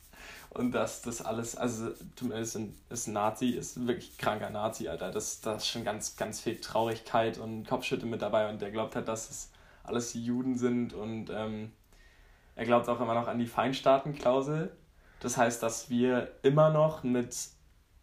Und 0.57 0.73
dass 0.73 1.03
das 1.03 1.21
alles, 1.21 1.55
also 1.55 1.91
ein, 2.23 2.75
ist 2.89 3.07
ein 3.07 3.13
Nazi, 3.13 3.51
ist 3.51 3.77
ein 3.77 3.87
wirklich 3.87 4.17
kranker 4.17 4.49
Nazi, 4.49 4.89
Alter. 4.89 5.11
Das, 5.11 5.43
das 5.43 5.65
ist 5.65 5.69
schon 5.69 5.85
ganz, 5.85 6.17
ganz 6.17 6.41
viel 6.41 6.59
Traurigkeit 6.59 7.37
und 7.37 7.67
Kopfschütte 7.67 8.07
mit 8.07 8.23
dabei. 8.23 8.49
Und 8.49 8.63
der 8.63 8.71
glaubt 8.71 8.97
halt, 8.97 9.07
dass 9.07 9.29
es 9.29 9.51
alles 9.85 10.15
Juden 10.15 10.57
sind. 10.57 10.95
Und 10.95 11.29
ähm, 11.29 11.73
er 12.55 12.65
glaubt 12.65 12.89
auch 12.89 13.03
immer 13.03 13.13
noch 13.13 13.29
an 13.29 13.39
die 13.39 13.47
Feinstaatenklausel. 13.47 14.75
Das 15.21 15.37
heißt, 15.37 15.63
dass 15.63 15.91
wir 15.91 16.31
immer 16.43 16.71
noch 16.71 17.03
mit 17.03 17.37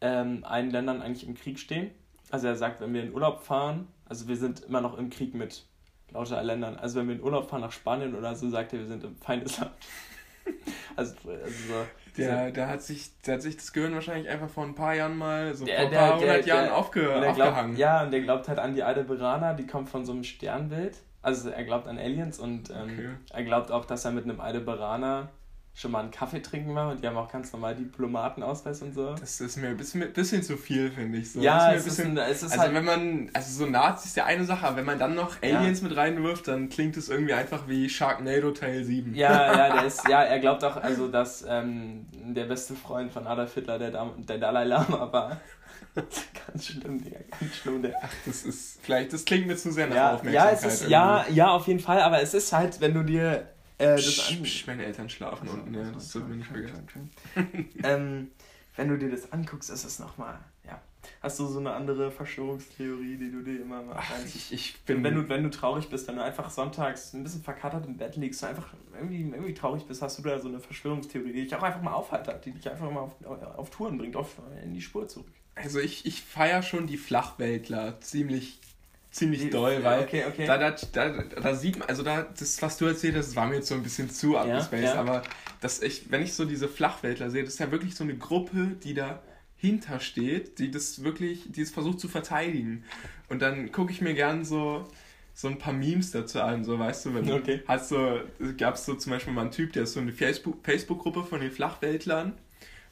ähm, 0.01 0.43
allen 0.43 0.69
Ländern 0.69 1.01
eigentlich 1.01 1.27
im 1.27 1.33
Krieg 1.33 1.57
stehen. 1.57 1.89
Also 2.29 2.45
er 2.45 2.55
sagt, 2.55 2.81
wenn 2.81 2.93
wir 2.93 3.01
in 3.01 3.15
Urlaub 3.15 3.41
fahren, 3.41 3.87
also 4.05 4.27
wir 4.27 4.37
sind 4.37 4.59
immer 4.61 4.81
noch 4.81 4.99
im 4.99 5.09
Krieg 5.09 5.33
mit 5.33 5.65
lauter 6.11 6.43
Ländern. 6.43 6.75
Also 6.75 6.99
wenn 6.99 7.07
wir 7.07 7.15
in 7.15 7.23
Urlaub 7.23 7.49
fahren 7.49 7.61
nach 7.61 7.71
Spanien 7.71 8.13
oder 8.13 8.35
so, 8.35 8.47
sagt 8.51 8.73
er, 8.73 8.79
wir 8.79 8.87
sind 8.87 9.03
im 9.03 9.15
Feindesland. 9.17 9.71
also, 10.95 11.15
also 11.27 11.49
so. 11.67 12.02
Der, 12.17 12.51
der, 12.51 12.67
hat 12.67 12.81
sich, 12.81 13.11
der 13.21 13.35
hat 13.35 13.41
sich 13.41 13.57
das 13.57 13.73
Gehirn 13.73 13.93
wahrscheinlich 13.93 14.29
einfach 14.29 14.49
vor 14.49 14.63
ein 14.63 14.75
paar 14.75 14.93
Jahren 14.93 15.17
mal, 15.17 15.53
so 15.55 15.65
der, 15.65 15.77
vor 15.77 15.85
ein 15.85 15.93
paar 15.93 16.19
hundert 16.19 16.45
Jahren 16.45 16.69
aufge, 16.69 17.27
aufgehangen. 17.27 17.77
Ja, 17.77 18.03
und 18.03 18.11
der 18.11 18.21
glaubt 18.21 18.47
halt 18.47 18.59
an 18.59 18.75
die 18.75 18.83
Aldebarana, 18.83 19.53
die 19.53 19.65
kommt 19.65 19.89
von 19.89 20.05
so 20.05 20.11
einem 20.11 20.23
Sternbild. 20.23 20.97
Also 21.21 21.49
er 21.49 21.63
glaubt 21.63 21.87
an 21.87 21.97
Aliens 21.97 22.37
und 22.37 22.69
ähm, 22.69 22.75
okay. 22.93 23.09
er 23.31 23.43
glaubt 23.43 23.71
auch, 23.71 23.85
dass 23.85 24.03
er 24.05 24.11
mit 24.11 24.25
einem 24.25 24.41
Aldebaraner 24.41 25.29
schon 25.75 25.91
mal 25.91 26.01
einen 26.01 26.11
Kaffee 26.11 26.39
trinken 26.39 26.75
war 26.75 26.91
und 26.91 27.01
die 27.01 27.07
haben 27.07 27.17
auch 27.17 27.31
ganz 27.31 27.51
normal 27.51 27.73
Diplomatenausweis 27.75 28.83
und 28.83 28.93
so. 28.93 29.15
Das 29.15 29.41
ist 29.41 29.57
mir 29.57 29.69
ein 29.69 29.77
bisschen, 29.77 30.13
bisschen 30.13 30.43
zu 30.43 30.55
viel, 30.55 30.91
finde 30.91 31.17
ich. 31.17 31.31
So. 31.31 31.41
Ja, 31.41 31.73
es 31.73 31.85
bisschen, 31.85 32.15
ist 32.15 32.23
ein, 32.23 32.31
es 32.31 32.43
ist 32.43 32.51
also 32.51 32.61
halt 32.61 32.73
wenn 32.75 32.85
man, 32.85 33.31
also 33.33 33.65
so 33.65 33.69
Nazis 33.69 34.11
ist 34.11 34.17
ja 34.17 34.25
eine 34.25 34.45
Sache, 34.45 34.67
aber 34.67 34.77
wenn 34.77 34.85
man 34.85 34.99
dann 34.99 35.15
noch 35.15 35.41
Aliens 35.41 35.81
ja. 35.81 35.87
mit 35.87 35.97
reinwirft, 35.97 36.47
dann 36.47 36.69
klingt 36.69 36.95
es 36.95 37.09
irgendwie 37.09 37.33
einfach 37.33 37.67
wie 37.67 37.89
Sharknado 37.89 38.51
Teil 38.51 38.83
7. 38.83 39.15
Ja, 39.15 39.55
ja, 39.55 39.73
der 39.73 39.85
ist, 39.87 40.07
ja, 40.07 40.21
er 40.21 40.39
glaubt 40.39 40.63
auch, 40.63 40.77
also, 40.77 41.07
dass 41.07 41.43
ähm, 41.47 42.05
der 42.13 42.45
beste 42.45 42.75
Freund 42.75 43.11
von 43.11 43.25
Adolf 43.25 43.55
Hitler 43.55 43.79
der, 43.79 43.91
der 43.91 44.37
Dalai 44.37 44.65
Lama 44.65 45.11
war. 45.11 45.41
ganz 45.95 46.67
schlimm, 46.67 47.03
Digga, 47.03 47.19
ganz 47.39 47.55
schlimm. 47.55 47.81
Der. 47.81 47.95
Ach, 48.01 48.09
das 48.25 48.43
ist, 48.43 48.79
vielleicht, 48.81 49.11
das 49.13 49.25
klingt 49.25 49.47
mir 49.47 49.55
zu 49.55 49.71
sehr 49.71 49.87
nach 49.87 49.95
ja, 49.95 50.13
Aufmerksamkeit. 50.13 50.61
Ja, 50.61 50.67
es 50.67 50.81
ist, 50.81 50.89
ja, 50.89 51.25
ja, 51.29 51.47
auf 51.49 51.67
jeden 51.67 51.79
Fall, 51.79 52.01
aber 52.01 52.21
es 52.21 52.33
ist 52.33 52.53
halt, 52.53 52.79
wenn 52.79 52.93
du 52.93 53.03
dir 53.03 53.52
äh, 53.83 53.95
das 53.95 54.05
psch, 54.05 54.41
psch, 54.41 54.67
meine 54.67 54.85
Eltern 54.85 55.09
schlafen 55.09 55.47
also, 55.47 55.59
unten, 55.59 55.73
ja, 55.73 55.91
das 55.91 56.11
sollte 56.11 56.29
mir 56.29 56.37
nicht 56.37 56.47
vergessen. 56.47 57.11
ähm, 57.83 58.31
wenn 58.75 58.87
du 58.89 58.97
dir 58.97 59.11
das 59.11 59.31
anguckst, 59.31 59.69
ist 59.69 59.83
es 59.83 59.99
nochmal, 59.99 60.39
ja. 60.65 60.81
Hast 61.21 61.37
du 61.39 61.45
so 61.47 61.59
eine 61.59 61.73
andere 61.73 62.11
Verschwörungstheorie, 62.11 63.17
die 63.17 63.29
du 63.29 63.41
dir 63.41 63.61
immer 63.61 63.81
mal 63.81 63.95
Ach, 63.97 64.11
ich, 64.25 64.53
ich 64.53 64.81
bin 64.83 65.03
wenn 65.03 65.15
du, 65.15 65.27
wenn 65.27 65.43
du 65.43 65.49
traurig 65.49 65.89
bist, 65.89 66.07
wenn 66.07 66.15
du 66.15 66.23
einfach 66.23 66.49
sonntags 66.49 67.13
ein 67.13 67.23
bisschen 67.23 67.43
verkatert 67.43 67.85
im 67.85 67.97
Bett 67.97 68.15
liegst, 68.15 68.41
und 68.43 68.49
einfach 68.49 68.73
irgendwie, 68.93 69.21
irgendwie 69.21 69.53
traurig 69.53 69.83
bist, 69.85 70.01
hast 70.01 70.17
du 70.17 70.21
da 70.23 70.39
so 70.39 70.47
eine 70.47 70.59
Verschwörungstheorie, 70.59 71.33
die 71.33 71.43
dich 71.43 71.55
auch 71.55 71.63
einfach 71.63 71.81
mal 71.81 71.93
aufhaltet, 71.93 72.45
die 72.45 72.51
dich 72.51 72.69
einfach 72.69 72.89
mal 72.89 73.01
auf, 73.01 73.15
auf 73.57 73.69
Touren 73.69 73.97
bringt, 73.97 74.15
auf, 74.15 74.37
in 74.63 74.73
die 74.73 74.81
Spur 74.81 75.07
zurück. 75.07 75.27
Also 75.55 75.79
ich, 75.79 76.05
ich 76.05 76.21
feiere 76.21 76.63
schon 76.63 76.87
die 76.87 76.97
Flachweltler 76.97 77.99
ziemlich 78.01 78.59
ziemlich 79.13 79.49
doll, 79.51 79.83
weil 79.83 80.01
okay, 80.01 80.25
okay. 80.27 80.45
Da, 80.45 80.57
da, 80.57 80.71
da, 80.71 81.23
da 81.23 81.55
sieht 81.55 81.77
man, 81.77 81.87
also 81.87 82.01
da, 82.01 82.23
das, 82.23 82.61
was 82.61 82.77
du 82.77 82.85
erzählt 82.85 83.15
hast, 83.15 83.35
war 83.35 83.45
mir 83.47 83.55
jetzt 83.55 83.67
so 83.67 83.75
ein 83.75 83.83
bisschen 83.83 84.09
zu 84.09 84.37
abgespaced, 84.37 84.83
ja, 84.83 84.95
ja. 84.95 84.99
aber 84.99 85.21
das 85.61 85.81
ich, 85.81 86.11
wenn 86.11 86.23
ich 86.23 86.33
so 86.33 86.45
diese 86.45 86.67
Flachweltler 86.67 87.29
sehe, 87.29 87.43
das 87.43 87.53
ist 87.53 87.59
ja 87.59 87.71
wirklich 87.71 87.95
so 87.95 88.03
eine 88.03 88.17
Gruppe, 88.17 88.75
die 88.83 88.95
dahinter 88.95 89.99
steht, 89.99 90.57
die 90.57 90.71
das 90.71 91.03
wirklich, 91.03 91.51
die 91.51 91.61
es 91.61 91.69
versucht 91.69 91.99
zu 91.99 92.07
verteidigen. 92.07 92.83
Und 93.29 93.41
dann 93.43 93.71
gucke 93.71 93.91
ich 93.91 94.01
mir 94.01 94.15
gern 94.15 94.43
so, 94.45 94.87
so 95.35 95.47
ein 95.47 95.59
paar 95.59 95.73
Memes 95.73 96.11
dazu 96.11 96.41
an, 96.41 96.63
so 96.63 96.79
weißt 96.79 97.05
du, 97.05 97.13
wenn 97.13 97.31
okay. 97.31 97.61
hast 97.67 97.89
so, 97.89 98.19
gab 98.57 98.75
es 98.75 98.85
so 98.85 98.95
zum 98.95 99.11
Beispiel 99.11 99.33
mal 99.33 99.41
einen 99.41 99.51
Typ, 99.51 99.73
der 99.73 99.83
ist 99.83 99.93
so 99.93 99.99
eine 99.99 100.11
Facebook-Gruppe 100.11 101.23
von 101.23 101.39
den 101.39 101.51
Flachweltlern. 101.51 102.33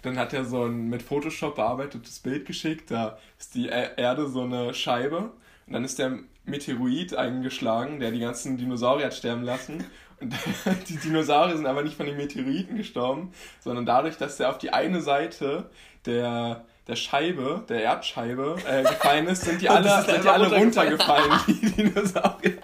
Dann 0.04 0.18
hat 0.18 0.34
er 0.34 0.46
so 0.46 0.66
ein 0.66 0.90
mit 0.90 1.02
Photoshop 1.02 1.56
bearbeitetes 1.56 2.20
Bild 2.20 2.46
geschickt, 2.46 2.90
da 2.90 3.20
ist 3.40 3.54
die 3.54 3.68
Erde 3.68 4.28
so 4.28 4.44
eine 4.44 4.74
Scheibe 4.74 5.32
und 5.72 5.76
dann 5.76 5.86
ist 5.86 6.00
der 6.00 6.20
Meteorit 6.44 7.16
eingeschlagen, 7.16 8.02
der 8.02 8.12
die 8.12 8.20
ganzen 8.20 8.58
Dinosaurier 8.58 9.06
hat 9.06 9.14
sterben 9.14 9.44
lassen. 9.44 9.86
Und 10.20 10.34
die 10.90 10.98
Dinosaurier 10.98 11.56
sind 11.56 11.66
aber 11.66 11.82
nicht 11.82 11.96
von 11.96 12.08
den 12.08 12.18
Meteoriten 12.18 12.76
gestorben, 12.76 13.32
sondern 13.62 13.86
dadurch, 13.86 14.18
dass 14.18 14.36
der 14.36 14.50
auf 14.50 14.58
die 14.58 14.74
eine 14.74 15.00
Seite 15.00 15.70
der, 16.06 16.66
der 16.90 16.98
Scheibe, 16.98 17.64
der 17.70 17.84
Erdscheibe, 17.84 18.58
äh, 18.68 18.82
gefallen 18.84 19.28
ist, 19.28 19.46
sind 19.46 19.62
die 19.62 19.70
alle, 19.70 20.04
sind 20.04 20.26
die 20.26 20.28
alle 20.28 20.54
runtergefallen, 20.54 21.40
die 21.48 21.72
Dinosaurier. 21.72 22.58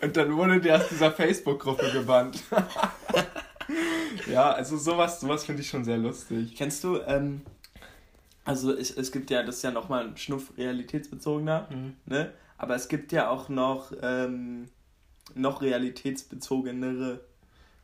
Und 0.00 0.16
dann 0.16 0.34
wurde 0.34 0.58
der 0.58 0.76
aus 0.76 0.88
dieser 0.88 1.12
Facebook-Gruppe 1.12 1.90
gebannt. 1.92 2.42
ja, 4.32 4.50
also 4.50 4.78
sowas, 4.78 5.20
sowas 5.20 5.44
finde 5.44 5.60
ich 5.60 5.68
schon 5.68 5.84
sehr 5.84 5.98
lustig. 5.98 6.54
Kennst 6.56 6.82
du, 6.84 7.00
ähm, 7.06 7.42
also 8.46 8.72
es, 8.72 8.96
es 8.96 9.12
gibt 9.12 9.28
ja, 9.28 9.42
das 9.42 9.56
ist 9.56 9.62
ja 9.62 9.72
nochmal 9.72 10.06
ein 10.06 10.16
Schnuff 10.16 10.54
realitätsbezogener, 10.56 11.68
mhm. 11.70 11.96
ne? 12.06 12.32
Aber 12.58 12.74
es 12.74 12.88
gibt 12.88 13.12
ja 13.12 13.28
auch 13.28 13.48
noch, 13.48 13.92
ähm, 14.02 14.68
noch 15.34 15.60
realitätsbezogenere 15.62 17.20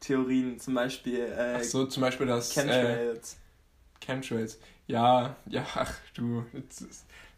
Theorien, 0.01 0.59
zum 0.59 0.75
Beispiel. 0.75 1.21
Äh, 1.21 1.57
ach 1.59 1.63
so, 1.63 1.87
zum 1.87 2.01
Beispiel 2.01 2.27
das. 2.27 2.53
Chemtrails. 2.53 3.35
Äh, 3.35 4.05
Chemtrails. 4.05 4.59
Ja, 4.87 5.37
ja, 5.47 5.65
ach 5.75 5.95
du. 6.15 6.45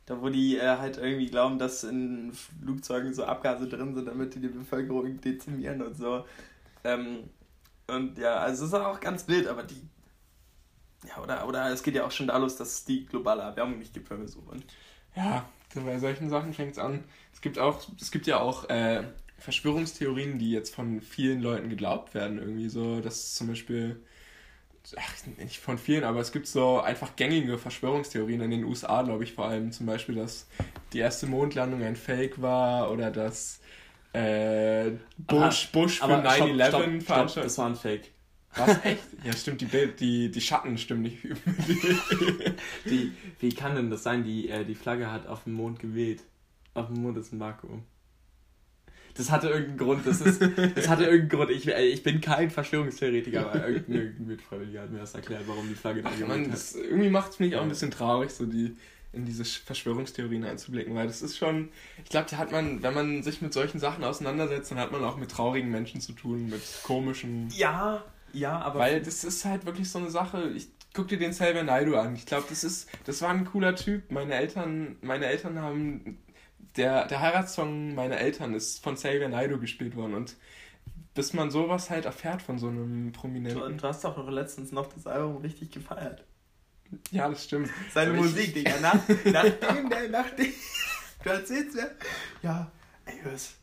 Da, 0.06 0.20
wo 0.20 0.28
die 0.28 0.58
äh, 0.58 0.76
halt 0.76 0.98
irgendwie 0.98 1.28
glauben, 1.28 1.58
dass 1.58 1.84
in 1.84 2.32
Flugzeugen 2.32 3.14
so 3.14 3.24
Abgase 3.24 3.68
drin 3.68 3.94
sind, 3.94 4.06
damit 4.06 4.34
die 4.34 4.40
die 4.40 4.48
Bevölkerung 4.48 5.20
dezimieren 5.20 5.82
und 5.82 5.96
so. 5.96 6.24
Ähm, 6.84 7.30
und 7.86 8.18
ja, 8.18 8.36
also 8.36 8.64
es 8.64 8.72
ist 8.72 8.74
auch 8.74 9.00
ganz 9.00 9.28
wild, 9.28 9.46
aber 9.46 9.62
die. 9.62 9.80
Ja, 11.06 11.22
oder, 11.22 11.46
oder 11.46 11.70
es 11.70 11.82
geht 11.82 11.94
ja 11.94 12.04
auch 12.04 12.10
schon 12.10 12.26
da 12.26 12.36
los, 12.38 12.56
dass 12.56 12.72
es 12.72 12.84
die 12.84 13.06
globale 13.06 13.42
Erwärmung 13.42 13.78
nicht 13.78 13.92
gibt, 13.92 14.08
wenn 14.10 14.20
wir 14.20 14.28
so 14.28 14.44
wollen. 14.46 14.64
Ja, 15.14 15.44
bei 15.74 15.98
solchen 15.98 16.30
Sachen 16.30 16.52
fängt 16.54 16.72
es 16.72 16.78
an. 16.78 17.04
Es 17.44 17.52
gibt 17.52 17.58
auch, 17.58 17.82
es 18.00 18.10
gibt 18.10 18.26
ja 18.26 18.40
auch 18.40 18.70
äh, 18.70 19.02
Verschwörungstheorien, 19.36 20.38
die 20.38 20.50
jetzt 20.50 20.74
von 20.74 21.02
vielen 21.02 21.42
Leuten 21.42 21.68
geglaubt 21.68 22.14
werden. 22.14 22.38
Irgendwie 22.38 22.70
so, 22.70 23.02
dass 23.02 23.34
zum 23.34 23.48
Beispiel, 23.48 24.00
ach, 24.96 25.12
nicht 25.36 25.58
von 25.58 25.76
vielen, 25.76 26.04
aber 26.04 26.20
es 26.20 26.32
gibt 26.32 26.46
so 26.46 26.80
einfach 26.80 27.16
gängige 27.16 27.58
Verschwörungstheorien 27.58 28.40
in 28.40 28.50
den 28.50 28.64
USA, 28.64 29.02
glaube 29.02 29.24
ich, 29.24 29.34
vor 29.34 29.44
allem. 29.44 29.72
Zum 29.72 29.84
Beispiel, 29.84 30.14
dass 30.14 30.46
die 30.94 31.00
erste 31.00 31.26
Mondlandung 31.26 31.82
ein 31.82 31.96
Fake 31.96 32.40
war 32.40 32.90
oder 32.90 33.10
dass 33.10 33.60
äh, 34.14 34.92
Bush, 35.18 35.68
Aha, 35.68 35.70
Bush 35.72 35.98
für 35.98 36.06
9-11 36.06 37.02
veranstaltet. 37.02 37.44
Das 37.44 37.58
war 37.58 37.66
ein 37.66 37.76
Fake. 37.76 38.10
Was, 38.56 38.82
echt? 38.86 39.02
ja, 39.22 39.36
stimmt, 39.36 39.60
die, 39.60 39.66
Bild, 39.66 40.00
die, 40.00 40.30
die 40.30 40.40
Schatten 40.40 40.78
stimmen 40.78 41.02
nicht. 41.02 41.18
die, 42.86 43.12
wie 43.38 43.52
kann 43.52 43.74
denn 43.74 43.90
das 43.90 44.02
sein? 44.02 44.24
Die, 44.24 44.48
äh, 44.48 44.64
die 44.64 44.74
Flagge 44.74 45.12
hat 45.12 45.26
auf 45.26 45.44
dem 45.44 45.52
Mond 45.52 45.78
geweht. 45.78 46.22
Auf 46.74 46.88
dem 46.88 47.02
Mond 47.02 47.16
ist 47.18 47.32
ein 47.32 47.40
Vakuum. 47.40 47.84
Das 49.16 49.30
hatte 49.30 49.48
irgendeinen 49.48 49.78
Grund. 49.78 50.06
Das, 50.06 50.20
ist, 50.20 50.42
das 50.74 50.88
hatte 50.88 51.04
irgendeinen 51.04 51.28
Grund. 51.28 51.50
Ich, 51.50 51.68
äh, 51.68 51.86
ich 51.86 52.02
bin 52.02 52.20
kein 52.20 52.50
Verschwörungstheoretiker, 52.50 53.48
aber 53.48 53.68
irgendein 53.68 54.26
Mitfreiwilliger 54.26 54.82
hat 54.82 54.90
mir 54.90 54.98
das 54.98 55.14
erklärt, 55.14 55.44
warum 55.46 55.68
die 55.68 55.74
Flagge 55.74 56.02
da 56.02 56.10
geweht 56.10 56.50
hat. 56.50 56.74
Irgendwie 56.74 57.10
macht 57.10 57.32
es 57.32 57.38
mich 57.38 57.54
auch 57.54 57.62
ein 57.62 57.68
bisschen 57.68 57.92
traurig, 57.92 58.30
so 58.30 58.44
die 58.44 58.76
in 59.12 59.24
diese 59.24 59.44
Verschwörungstheorien 59.44 60.44
einzublicken, 60.44 60.94
weil 60.96 61.06
das 61.06 61.22
ist 61.22 61.36
schon, 61.36 61.68
ich 62.02 62.10
glaube, 62.10 62.26
da 62.28 62.36
hat 62.36 62.50
man, 62.50 62.82
wenn 62.82 62.94
man 62.94 63.22
sich 63.22 63.40
mit 63.40 63.52
solchen 63.52 63.78
Sachen 63.78 64.02
auseinandersetzt, 64.02 64.72
dann 64.72 64.78
hat 64.78 64.90
man 64.90 65.04
auch 65.04 65.16
mit 65.16 65.30
traurigen 65.30 65.70
Menschen 65.70 66.00
zu 66.00 66.12
tun, 66.12 66.50
mit 66.50 66.62
komischen. 66.82 67.48
Ja, 67.50 68.04
ja, 68.32 68.58
aber. 68.58 68.80
Weil 68.80 69.00
das 69.00 69.22
ist 69.22 69.44
halt 69.44 69.64
wirklich 69.64 69.88
so 69.88 70.00
eine 70.00 70.10
Sache. 70.10 70.50
Ich 70.56 70.68
guck 70.92 71.08
dir 71.08 71.18
den 71.18 71.30
Xavier 71.30 71.62
Naidu 71.62 71.96
an. 71.96 72.16
Ich 72.16 72.26
glaube, 72.26 72.46
das 72.48 72.64
ist, 72.64 72.88
das 73.04 73.22
war 73.22 73.30
ein 73.30 73.44
cooler 73.44 73.76
Typ. 73.76 74.10
Meine 74.10 74.34
Eltern, 74.34 74.96
meine 75.02 75.26
Eltern 75.26 75.60
haben, 75.60 76.18
der, 76.76 77.06
der 77.06 77.20
Heiratssong 77.20 77.94
meiner 77.94 78.18
Eltern 78.18 78.54
ist 78.54 78.82
von 78.82 78.94
Xavier 78.94 79.28
Naidu 79.28 79.58
gespielt 79.58 79.96
worden 79.96 80.14
und 80.14 80.36
bis 81.14 81.32
man 81.32 81.50
sowas 81.50 81.90
halt 81.90 82.06
erfährt 82.06 82.42
von 82.42 82.58
so 82.58 82.68
einem 82.68 83.12
Prominenten. 83.12 83.76
Du, 83.76 83.82
du 83.82 83.88
hast 83.88 84.04
doch 84.04 84.28
letztens 84.28 84.72
noch 84.72 84.92
das 84.92 85.06
Album 85.06 85.36
richtig 85.38 85.70
gefeiert. 85.70 86.24
Ja, 87.10 87.28
das 87.28 87.44
stimmt. 87.44 87.70
Seine 87.92 88.10
Aber 88.10 88.22
Musik, 88.22 88.48
ich... 88.48 88.54
Digga. 88.54 88.80
Nach, 88.80 89.00
nachdem 89.24 89.90
der, 89.90 90.08
nachdem. 90.08 90.52
Du 91.22 91.30
erzählst 91.30 91.74
mir. 91.74 91.90
Ja, 92.42 92.70
ey, 93.06 93.18
hörst. 93.22 93.54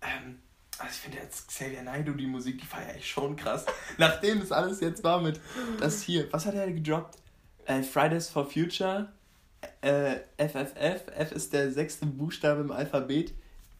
Ähm, 0.00 0.38
also 0.78 0.92
ich 0.92 1.00
finde 1.00 1.18
jetzt 1.18 1.48
Xavier 1.48 1.82
Naidoo, 1.82 2.12
die 2.12 2.28
Musik, 2.28 2.60
die 2.60 2.66
feiere 2.66 2.94
ich 2.96 3.10
schon 3.10 3.34
krass. 3.34 3.66
Nachdem 3.98 4.38
das 4.38 4.52
alles 4.52 4.78
jetzt 4.80 5.02
war 5.02 5.20
mit 5.20 5.40
das 5.80 6.02
hier. 6.02 6.32
Was 6.32 6.46
hat 6.46 6.54
er 6.54 6.70
gedroppt? 6.70 7.16
Äh, 7.66 7.82
Fridays 7.82 8.28
for 8.28 8.48
Future. 8.48 9.12
Äh, 9.82 10.16
FFF. 10.38 11.06
F 11.14 11.32
ist 11.32 11.52
der 11.52 11.70
sechste 11.70 12.06
Buchstabe 12.06 12.60
im 12.60 12.70
Alphabet. 12.70 13.34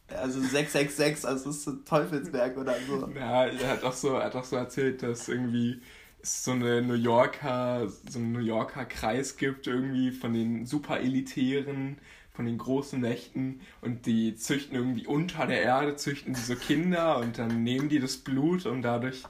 Also 0.08 0.40
666, 0.40 1.24
also 1.24 1.50
ist 1.50 1.62
so 1.62 1.72
Teufelsberg 1.72 2.56
oder 2.56 2.74
so. 2.86 3.08
Ja, 3.14 3.46
er 3.46 3.68
hat 3.68 3.84
auch 3.84 3.92
so, 3.92 4.20
hat 4.20 4.34
auch 4.34 4.44
so 4.44 4.56
erzählt, 4.56 5.02
dass 5.02 5.28
irgendwie 5.28 5.80
es 6.22 6.44
so 6.44 6.50
eine 6.50 6.82
New 6.82 6.94
Yorker, 6.94 7.88
so 8.08 8.18
einen 8.18 8.32
New 8.32 8.40
Yorker 8.40 8.84
Kreis 8.86 9.36
gibt, 9.36 9.66
irgendwie 9.66 10.10
von 10.10 10.32
den 10.32 10.66
super 10.66 10.98
elitären, 11.00 11.98
von 12.32 12.46
den 12.46 12.58
großen 12.58 13.00
Mächten 13.00 13.60
und 13.80 14.06
die 14.06 14.34
züchten 14.34 14.74
irgendwie 14.74 15.06
unter 15.06 15.46
der 15.46 15.62
Erde, 15.62 15.96
züchten 15.96 16.34
diese 16.34 16.56
Kinder 16.56 17.18
und 17.18 17.38
dann 17.38 17.62
nehmen 17.62 17.88
die 17.88 18.00
das 18.00 18.16
Blut 18.16 18.66
und 18.66 18.82
dadurch, 18.82 19.24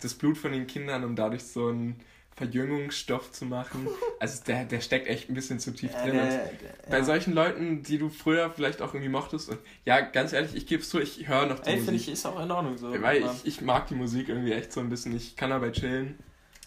das 0.00 0.14
Blut 0.14 0.38
von 0.38 0.52
den 0.52 0.66
Kindern, 0.66 1.04
um 1.04 1.16
dadurch 1.16 1.44
so 1.44 1.68
ein 1.68 1.96
Verjüngungsstoff 2.36 3.32
zu 3.32 3.44
machen. 3.46 3.88
Also 4.20 4.42
der, 4.44 4.64
der 4.64 4.80
steckt 4.80 5.06
echt 5.06 5.28
ein 5.28 5.34
bisschen 5.34 5.58
zu 5.58 5.70
tief 5.72 5.90
drin. 5.92 6.14
Ja, 6.14 6.24
der, 6.24 6.50
bei 6.88 6.98
ja. 6.98 7.04
solchen 7.04 7.34
Leuten, 7.34 7.82
die 7.82 7.98
du 7.98 8.08
früher 8.08 8.50
vielleicht 8.50 8.80
auch 8.80 8.94
irgendwie 8.94 9.10
mochtest. 9.10 9.50
Und 9.50 9.58
ja, 9.84 10.00
ganz 10.00 10.32
ehrlich, 10.32 10.54
ich 10.54 10.66
gebe 10.66 10.82
es 10.82 10.88
zu, 10.88 10.98
ich 10.98 11.28
höre 11.28 11.44
noch 11.44 11.58
die 11.58 11.68
Ey, 11.68 11.74
Musik. 11.74 11.84
finde 11.84 12.00
ich, 12.00 12.08
ist 12.08 12.24
auch 12.24 12.42
in 12.42 12.50
Ordnung 12.50 12.78
so. 12.78 12.90
Weil 13.02 13.22
ich, 13.22 13.44
ich 13.44 13.60
mag 13.60 13.86
die 13.88 13.94
Musik 13.94 14.30
irgendwie 14.30 14.52
echt 14.52 14.72
so 14.72 14.80
ein 14.80 14.88
bisschen. 14.88 15.14
Ich 15.14 15.36
kann 15.36 15.50
dabei 15.50 15.72
chillen. 15.72 16.18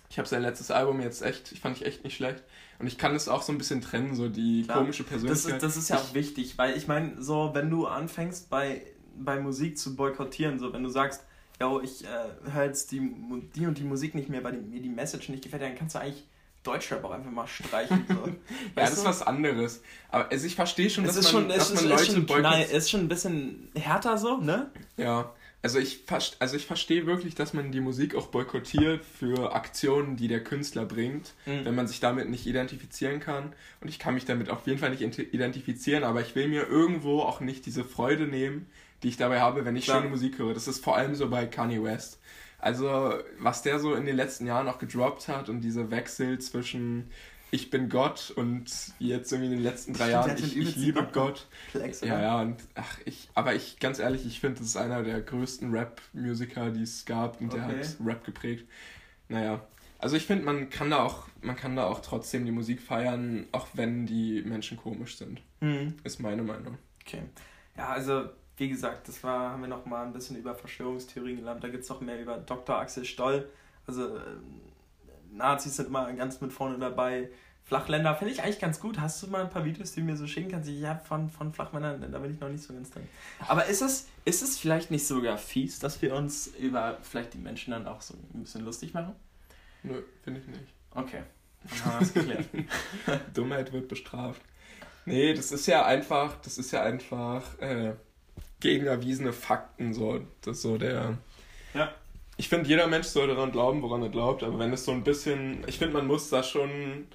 Ich 0.10 0.20
habe 0.20 0.28
sein 0.28 0.44
letztes 0.44 0.70
Album 0.70 1.02
jetzt 1.02 1.24
echt, 1.24 1.52
ich 1.52 1.62
fand 1.62 1.78
ich 1.78 1.86
echt 1.86 2.04
nicht 2.04 2.16
schlecht. 2.16 2.44
Und 2.78 2.86
ich 2.86 3.00
kann 3.00 3.16
es 3.16 3.28
auch 3.28 3.42
so 3.42 3.52
ein 3.52 3.58
bisschen 3.58 3.82
trennen, 3.82 4.14
so 4.14 4.30
die 4.30 4.64
Klar. 4.64 4.80
komische 4.80 5.04
Persönlichkeit. 5.04 5.64
Das 5.64 5.76
ist, 5.76 5.78
das 5.78 5.78
ist 5.78 5.90
ja 5.90 5.98
auch 5.98 6.14
wichtig, 6.14 6.60
weil 6.60 6.78
ich 6.78 6.88
meine, 6.88 7.20
so, 7.22 7.52
wenn 7.54 7.72
du 7.72 7.88
anfängst 7.88 8.52
bei, 8.52 8.84
bei 9.16 9.40
Musik 9.40 9.80
zu 9.80 9.96
boykottieren, 9.96 10.60
so, 10.60 10.74
wenn 10.74 10.84
du 10.84 10.90
sagst, 10.90 11.24
ja, 11.60 11.80
ich 11.82 12.04
äh, 12.04 12.52
höre 12.52 12.66
jetzt 12.66 12.92
die, 12.92 13.00
die 13.56 13.66
und 13.66 13.78
die 13.78 13.84
Musik 13.84 14.16
nicht 14.16 14.30
mehr, 14.30 14.44
weil 14.44 14.54
die, 14.54 14.60
mir 14.60 14.82
die 14.82 14.90
Message 14.90 15.30
nicht 15.30 15.44
gefällt, 15.44 15.64
dann 15.64 15.76
kannst 15.76 15.96
du 15.96 16.00
eigentlich 16.00 16.24
Deutschrap 16.64 17.04
auch 17.04 17.12
einfach 17.12 17.32
mal 17.32 17.48
streichen. 17.48 18.06
So. 18.08 18.28
ja, 18.28 18.34
das 18.76 18.94
ist 18.94 19.06
was 19.06 19.22
anderes. 19.22 19.82
Aber 20.10 20.30
also 20.30 20.46
ich 20.46 20.56
verstehe 20.56 20.90
schon, 20.90 21.06
dass 21.06 21.16
man, 21.16 21.24
schon, 21.24 21.50
dass 21.50 21.74
man 21.74 21.88
Leute 21.88 22.06
schon, 22.06 22.26
boykottiert. 22.26 22.70
Nein, 22.70 22.70
ist 22.70 22.90
schon 22.90 23.02
ein 23.02 23.08
bisschen 23.08 23.72
härter 23.76 24.18
so, 24.18 24.38
ne? 24.38 24.70
Ja. 24.98 25.34
Also 25.64 25.80
ich, 25.80 26.04
also 26.40 26.56
ich 26.56 26.66
verstehe 26.68 27.08
wirklich, 27.08 27.34
dass 27.34 27.54
man 27.54 27.72
die 27.72 27.82
Musik 27.82 28.16
auch 28.16 28.28
boykottiert 28.28 29.04
für 29.04 29.56
Aktionen, 29.56 30.16
die 30.16 30.28
der 30.28 30.44
Künstler 30.44 30.86
bringt, 30.86 31.34
mhm. 31.46 31.66
wenn 31.66 31.76
man 31.76 31.88
sich 31.88 32.00
damit 32.00 32.30
nicht 32.30 32.46
identifizieren 32.46 33.20
kann. 33.20 33.54
Und 33.82 33.88
ich 33.88 33.98
kann 33.98 34.14
mich 34.14 34.26
damit 34.26 34.50
auf 34.50 34.68
jeden 34.68 34.78
Fall 34.78 34.92
nicht 34.92 35.02
identifizieren, 35.02 36.04
aber 36.04 36.22
ich 36.22 36.36
will 36.36 36.48
mir 36.48 36.68
irgendwo 36.68 37.22
auch 37.22 37.40
nicht 37.40 37.66
diese 37.66 37.84
Freude 37.84 38.28
nehmen, 38.28 38.68
die 39.04 39.10
ich 39.10 39.18
dabei 39.18 39.42
habe, 39.42 39.66
wenn 39.66 39.76
ich 39.76 39.86
Klar. 39.86 40.00
schöne 40.00 40.10
Musik 40.10 40.38
höre. 40.38 40.54
Das 40.54 40.68
ist 40.68 40.84
vor 40.84 40.98
allem 40.98 41.16
so 41.16 41.30
bei 41.30 41.46
Kanye 41.46 41.84
West. 41.84 42.20
Also, 42.60 43.14
was 43.40 43.62
der 43.62 43.80
so 43.80 43.94
in 43.94 44.06
den 44.06 44.16
letzten 44.16 44.48
Jahren 44.48 44.68
auch 44.68 44.80
gedroppt 44.80 45.28
hat 45.28 45.48
und 45.50 45.62
diese 45.62 45.92
Wechsel 45.92 46.40
zwischen 46.40 47.12
ich 47.50 47.70
bin 47.70 47.88
Gott 47.88 48.34
und 48.36 48.66
jetzt 49.00 49.32
irgendwie 49.32 49.52
in 49.52 49.58
den 49.58 49.64
letzten 49.64 49.94
drei 49.94 50.12
Jahren 50.12 50.36
ich, 50.38 50.58
ich 50.58 50.76
liebe 50.76 51.08
Gott. 51.14 51.48
Ja, 52.02 52.22
ja, 52.22 52.42
und 52.42 52.58
ach, 52.76 53.00
ich, 53.06 53.30
aber 53.36 53.56
ich, 53.56 53.80
ganz 53.80 54.00
ehrlich, 54.00 54.26
ich 54.26 54.42
finde, 54.42 54.60
das 54.60 54.68
ist 54.68 54.78
einer 54.78 55.02
der 55.04 55.22
größten 55.22 55.72
Rap-Musiker, 55.72 56.72
die 56.72 56.82
es 56.82 57.06
gab 57.06 57.40
und 57.40 57.54
okay. 57.54 57.64
der 57.70 57.80
hat 57.80 57.98
Rap 58.04 58.26
geprägt. 58.26 58.68
Naja, 59.30 59.66
also 60.00 60.16
ich 60.16 60.26
finde, 60.26 60.46
man 60.46 60.70
kann 60.70 60.90
da 60.90 61.04
auch, 61.04 61.28
man 61.42 61.56
kann 61.56 61.76
da 61.76 61.86
auch 61.86 62.02
trotzdem 62.02 62.46
die 62.46 62.52
Musik 62.52 62.82
feiern, 62.82 63.48
auch 63.52 63.68
wenn 63.74 64.06
die 64.06 64.42
Menschen 64.42 64.78
komisch 64.78 65.18
sind. 65.18 65.42
Mhm. 65.62 65.96
Ist 66.04 66.20
meine 66.20 66.44
Meinung. 66.44 66.78
Okay. 67.06 67.24
Ja, 67.78 67.90
also 67.90 68.30
wie 68.58 68.70
gesagt, 68.70 69.08
das 69.08 69.24
war, 69.24 69.52
haben 69.52 69.62
wir 69.62 69.70
noch 69.70 69.86
mal 69.86 70.06
ein 70.06 70.14
bisschen 70.14 70.36
über 70.36 70.56
Verschwörungstheorien 70.56 71.38
gelernt. 71.38 71.64
Da 71.64 71.70
gibt 71.70 71.84
es 71.84 71.90
noch 71.90 72.02
mehr 72.02 72.20
über 72.20 72.38
Dr. 72.38 72.78
Axel 72.78 73.06
Stoll. 73.06 73.48
Also 73.86 74.18
äh, 74.18 74.22
Nazis 75.32 75.76
sind 75.76 75.88
immer 75.88 76.12
ganz 76.14 76.42
mit 76.42 76.52
vorne 76.52 76.80
dabei. 76.80 77.30
Flachländer 77.64 78.16
finde 78.16 78.34
ich 78.34 78.42
eigentlich 78.42 78.60
ganz 78.60 78.80
gut. 78.80 79.00
Hast 79.00 79.22
du 79.22 79.28
mal 79.28 79.44
ein 79.44 79.50
paar 79.50 79.66
Videos, 79.66 79.92
die 79.92 80.00
du 80.00 80.06
mir 80.06 80.16
so 80.16 80.26
schicken 80.26 80.50
kannst? 80.50 80.70
Ja, 80.70 80.96
von, 80.96 81.30
von 81.30 81.54
Flachmännern, 81.54 82.12
da 82.12 82.18
bin 82.18 82.34
ich 82.34 82.40
noch 82.40 82.50
nicht 82.50 82.64
so 82.64 82.74
ganz 82.74 82.90
drin. 82.90 83.08
Aber 83.48 83.66
ist 83.66 83.82
es, 83.82 84.08
ist 84.26 84.42
es 84.42 84.58
vielleicht 84.58 84.90
nicht 84.90 85.06
sogar 85.06 85.38
fies, 85.38 85.80
dass 85.80 86.02
wir 86.02 86.16
uns 86.16 86.48
über 86.48 86.98
vielleicht 87.02 87.34
die 87.34 87.40
Menschen 87.40 87.72
dann 87.72 87.86
auch 87.86 88.02
so 88.02 88.14
ein 88.34 88.42
bisschen 88.42 88.64
lustig 88.64 88.94
machen? 88.94 89.16
Nö, 89.84 90.02
finde 90.24 90.40
ich 90.40 90.48
nicht. 90.48 90.74
Okay, 90.92 91.24
dann 91.64 91.86
haben 91.86 91.94
wir 91.94 92.00
das 92.00 92.14
geklärt. 92.14 92.46
Dummheit 93.34 93.74
wird 93.74 93.90
bestraft. 93.90 94.42
Nee, 95.06 95.34
das 95.34 95.52
ist 95.52 95.68
ja 95.68 95.86
einfach, 95.86 96.38
das 96.42 96.58
ist 96.58 96.72
ja 96.72 96.84
einfach 96.84 97.60
äh, 97.60 97.94
gegen 98.60 98.86
erwiesene 98.88 99.34
Fakten, 99.34 99.94
so, 99.94 100.22
das 100.42 100.62
so 100.62 100.78
der. 100.78 101.18
Ja. 101.74 101.94
Ich 102.38 102.50
finde, 102.50 102.70
jeder 102.70 102.88
Mensch 102.88 103.08
soll 103.08 103.28
daran 103.28 103.52
glauben, 103.52 103.82
woran 103.82 104.04
er 104.04 104.10
glaubt, 104.10 104.44
aber 104.44 104.60
wenn 104.60 104.72
es 104.72 104.86
so 104.86 104.92
ein 104.92 105.04
bisschen, 105.04 105.64
ich 105.68 105.80
finde, 105.80 105.96
man 105.96 106.08
muss 106.08 106.30
da 106.30 106.44
schon 106.44 107.08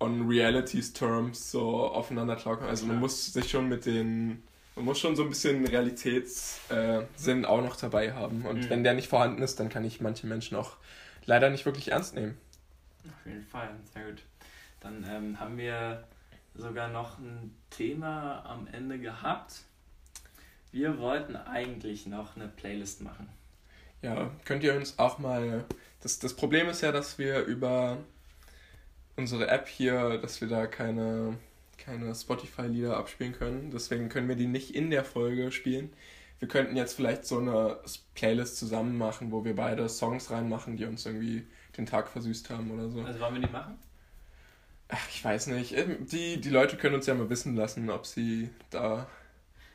on 0.00 0.28
realities 0.28 0.92
terms 0.92 1.50
so 1.50 1.86
aufeinander 1.86 2.36
klarkommen. 2.36 2.68
Also 2.70 2.86
man 2.86 2.98
muss 2.98 3.32
sich 3.32 3.50
schon 3.50 3.68
mit 3.68 3.86
den, 3.86 4.42
man 4.76 4.84
muss 4.84 4.98
schon 4.98 5.16
so 5.16 5.22
ein 5.22 5.28
bisschen 5.28 5.66
Realitätssinn 5.66 7.44
äh, 7.44 7.46
auch 7.46 7.62
noch 7.62 7.76
dabei 7.76 8.12
haben. 8.12 8.44
Und 8.46 8.64
mhm. 8.64 8.70
wenn 8.70 8.84
der 8.84 8.94
nicht 8.94 9.08
vorhanden 9.08 9.42
ist, 9.42 9.58
dann 9.60 9.68
kann 9.68 9.84
ich 9.84 10.00
manche 10.00 10.26
Menschen 10.26 10.56
auch 10.56 10.76
leider 11.24 11.50
nicht 11.50 11.66
wirklich 11.66 11.92
ernst 11.92 12.14
nehmen. 12.14 12.36
Auf 13.04 13.26
jeden 13.26 13.44
Fall, 13.44 13.70
sehr 13.92 14.04
gut. 14.04 14.22
Dann 14.80 15.04
ähm, 15.08 15.40
haben 15.40 15.56
wir 15.56 16.04
sogar 16.54 16.88
noch 16.88 17.18
ein 17.18 17.54
Thema 17.70 18.44
am 18.44 18.68
Ende 18.72 18.98
gehabt. 18.98 19.64
Wir 20.70 20.98
wollten 20.98 21.36
eigentlich 21.36 22.06
noch 22.06 22.36
eine 22.36 22.48
Playlist 22.48 23.02
machen. 23.02 23.28
Ja, 24.02 24.30
könnt 24.44 24.62
ihr 24.62 24.76
uns 24.76 24.98
auch 24.98 25.18
mal. 25.18 25.64
Das, 26.00 26.18
das 26.18 26.34
Problem 26.34 26.68
ist 26.68 26.82
ja, 26.82 26.92
dass 26.92 27.18
wir 27.18 27.40
über 27.44 27.98
unsere 29.16 29.48
App 29.48 29.66
hier, 29.66 30.18
dass 30.18 30.40
wir 30.40 30.48
da 30.48 30.66
keine, 30.66 31.38
keine 31.76 32.14
Spotify-Lieder 32.14 32.96
abspielen 32.96 33.32
können. 33.32 33.70
Deswegen 33.70 34.08
können 34.08 34.28
wir 34.28 34.36
die 34.36 34.46
nicht 34.46 34.74
in 34.74 34.90
der 34.90 35.04
Folge 35.04 35.50
spielen. 35.50 35.92
Wir 36.38 36.46
könnten 36.46 36.76
jetzt 36.76 36.94
vielleicht 36.94 37.26
so 37.26 37.38
eine 37.38 37.78
Playlist 38.14 38.58
zusammen 38.58 38.96
machen, 38.96 39.32
wo 39.32 39.44
wir 39.44 39.56
beide 39.56 39.88
Songs 39.88 40.30
reinmachen, 40.30 40.76
die 40.76 40.84
uns 40.84 41.04
irgendwie 41.04 41.44
den 41.76 41.86
Tag 41.86 42.08
versüßt 42.08 42.50
haben 42.50 42.70
oder 42.70 42.88
so. 42.88 43.02
Also 43.02 43.18
wollen 43.18 43.34
wir 43.34 43.46
die 43.46 43.52
machen? 43.52 43.76
Ach, 44.88 45.08
ich 45.10 45.22
weiß 45.22 45.48
nicht. 45.48 45.74
Die, 46.12 46.40
die 46.40 46.50
Leute 46.50 46.76
können 46.76 46.94
uns 46.94 47.06
ja 47.06 47.14
mal 47.14 47.28
wissen 47.28 47.56
lassen, 47.56 47.90
ob 47.90 48.06
sie 48.06 48.50
da 48.70 49.08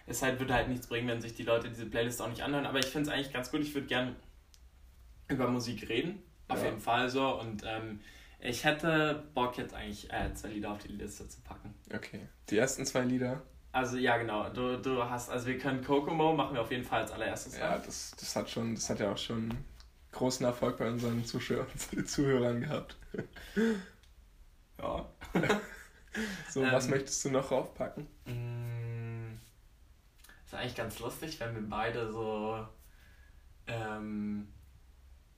es 0.05 0.21
halt, 0.21 0.39
würde 0.39 0.53
halt 0.53 0.67
nichts 0.67 0.87
bringen, 0.87 1.07
wenn 1.07 1.21
sich 1.21 1.33
die 1.33 1.43
Leute 1.43 1.69
diese 1.69 1.85
Playlist 1.85 2.21
auch 2.21 2.29
nicht 2.29 2.41
anhören. 2.41 2.65
Aber 2.65 2.79
ich 2.79 2.87
finde 2.87 3.09
es 3.09 3.15
eigentlich 3.15 3.33
ganz 3.33 3.51
gut. 3.51 3.61
Ich 3.61 3.73
würde 3.73 3.87
gern 3.87 4.15
über 5.27 5.47
Musik 5.47 5.87
reden. 5.89 6.21
Auf 6.47 6.59
ja. 6.59 6.65
jeden 6.65 6.81
Fall 6.81 7.09
so. 7.09 7.39
Und 7.39 7.63
ähm, 7.65 8.01
ich 8.39 8.65
hätte 8.65 9.23
Bock 9.33 9.57
jetzt 9.57 9.73
eigentlich 9.73 10.11
äh, 10.11 10.33
zwei 10.33 10.49
Lieder 10.49 10.71
auf 10.71 10.79
die 10.79 10.89
Liste 10.89 11.27
zu 11.27 11.41
packen. 11.41 11.73
Okay. 11.93 12.27
Die 12.49 12.57
ersten 12.57 12.85
zwei 12.85 13.01
Lieder? 13.01 13.41
Also 13.71 13.97
ja, 13.97 14.17
genau. 14.17 14.49
Du, 14.49 14.77
du 14.77 15.03
hast, 15.09 15.29
also 15.29 15.47
wir 15.47 15.57
können 15.57 15.83
Kokomo 15.83 16.33
machen 16.33 16.53
wir 16.53 16.61
auf 16.61 16.71
jeden 16.71 16.83
Fall 16.83 17.01
als 17.01 17.11
allererstes. 17.11 17.57
Ja, 17.57 17.77
das, 17.77 18.11
das 18.19 18.35
hat 18.35 18.49
schon, 18.49 18.75
das 18.75 18.89
hat 18.89 18.99
ja 18.99 19.11
auch 19.11 19.17
schon 19.17 19.49
großen 20.11 20.45
Erfolg 20.45 20.77
bei 20.77 20.87
unseren 20.87 21.25
Zuschauern, 21.25 21.65
Zuhörern 22.05 22.61
gehabt. 22.61 22.97
ja. 24.79 25.09
so, 26.49 26.63
ähm, 26.63 26.71
was 26.71 26.87
möchtest 26.87 27.25
du 27.25 27.31
noch 27.31 27.49
raufpacken? 27.49 28.07
Ist 30.53 30.59
eigentlich 30.59 30.75
ganz 30.75 30.99
lustig, 30.99 31.39
wenn 31.39 31.55
wir 31.55 31.67
beide 31.67 32.11
so, 32.11 32.63
ähm, 33.65 34.47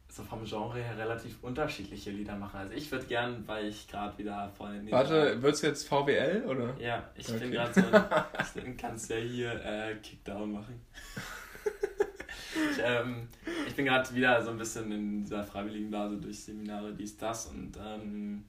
so 0.09 0.23
vom 0.23 0.43
Genre 0.43 0.77
her 0.77 0.97
relativ 0.97 1.41
unterschiedliche 1.41 2.11
Lieder 2.11 2.35
machen. 2.35 2.59
Also 2.59 2.73
ich 2.73 2.91
würde 2.91 3.05
gern, 3.05 3.47
weil 3.47 3.67
ich 3.67 3.87
gerade 3.87 4.17
wieder 4.17 4.51
voll 4.57 4.75
in 4.75 4.91
Warte, 4.91 5.41
wird 5.41 5.55
es 5.55 5.61
jetzt 5.61 5.87
VWL 5.87 6.43
oder? 6.45 6.75
Ja, 6.79 7.09
ich 7.15 7.29
okay. 7.29 7.39
bin 7.39 7.51
gerade 7.51 7.73
so, 7.73 8.59
ich 8.59 8.77
kannst 8.77 9.09
ja 9.09 9.15
hier 9.15 9.53
äh, 9.63 9.95
Kickdown 10.03 10.51
machen. 10.51 10.81
ich, 12.71 12.79
ähm, 12.83 13.29
ich 13.65 13.73
bin 13.73 13.85
gerade 13.85 14.13
wieder 14.13 14.43
so 14.43 14.49
ein 14.49 14.57
bisschen 14.57 14.91
in 14.91 15.23
dieser 15.23 15.45
freiwilligen 15.45 15.89
Blase 15.89 16.17
durch 16.17 16.43
Seminare, 16.43 16.93
dies, 16.93 17.15
das 17.15 17.45
und 17.45 17.77
ähm, 17.77 18.43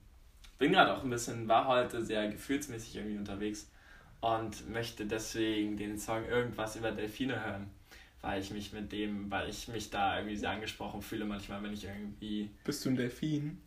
bin 0.58 0.72
gerade 0.72 0.96
auch 0.96 1.04
ein 1.04 1.10
bisschen, 1.10 1.46
war 1.46 1.68
heute 1.68 2.04
sehr 2.04 2.28
gefühlsmäßig 2.28 2.96
irgendwie 2.96 3.18
unterwegs 3.18 3.68
und 4.20 4.68
möchte 4.70 5.06
deswegen 5.06 5.76
den 5.76 5.98
Song 5.98 6.24
irgendwas 6.24 6.76
über 6.76 6.90
Delfine 6.92 7.44
hören, 7.44 7.70
weil 8.20 8.40
ich 8.40 8.50
mich 8.50 8.72
mit 8.72 8.92
dem, 8.92 9.30
weil 9.30 9.48
ich 9.48 9.68
mich 9.68 9.90
da 9.90 10.18
irgendwie 10.18 10.36
sehr 10.36 10.50
angesprochen 10.50 11.02
fühle 11.02 11.24
manchmal, 11.24 11.62
wenn 11.62 11.72
ich 11.72 11.84
irgendwie... 11.84 12.50
Bist 12.64 12.84
du 12.84 12.90
ein 12.90 12.96
Delfin? 12.96 13.60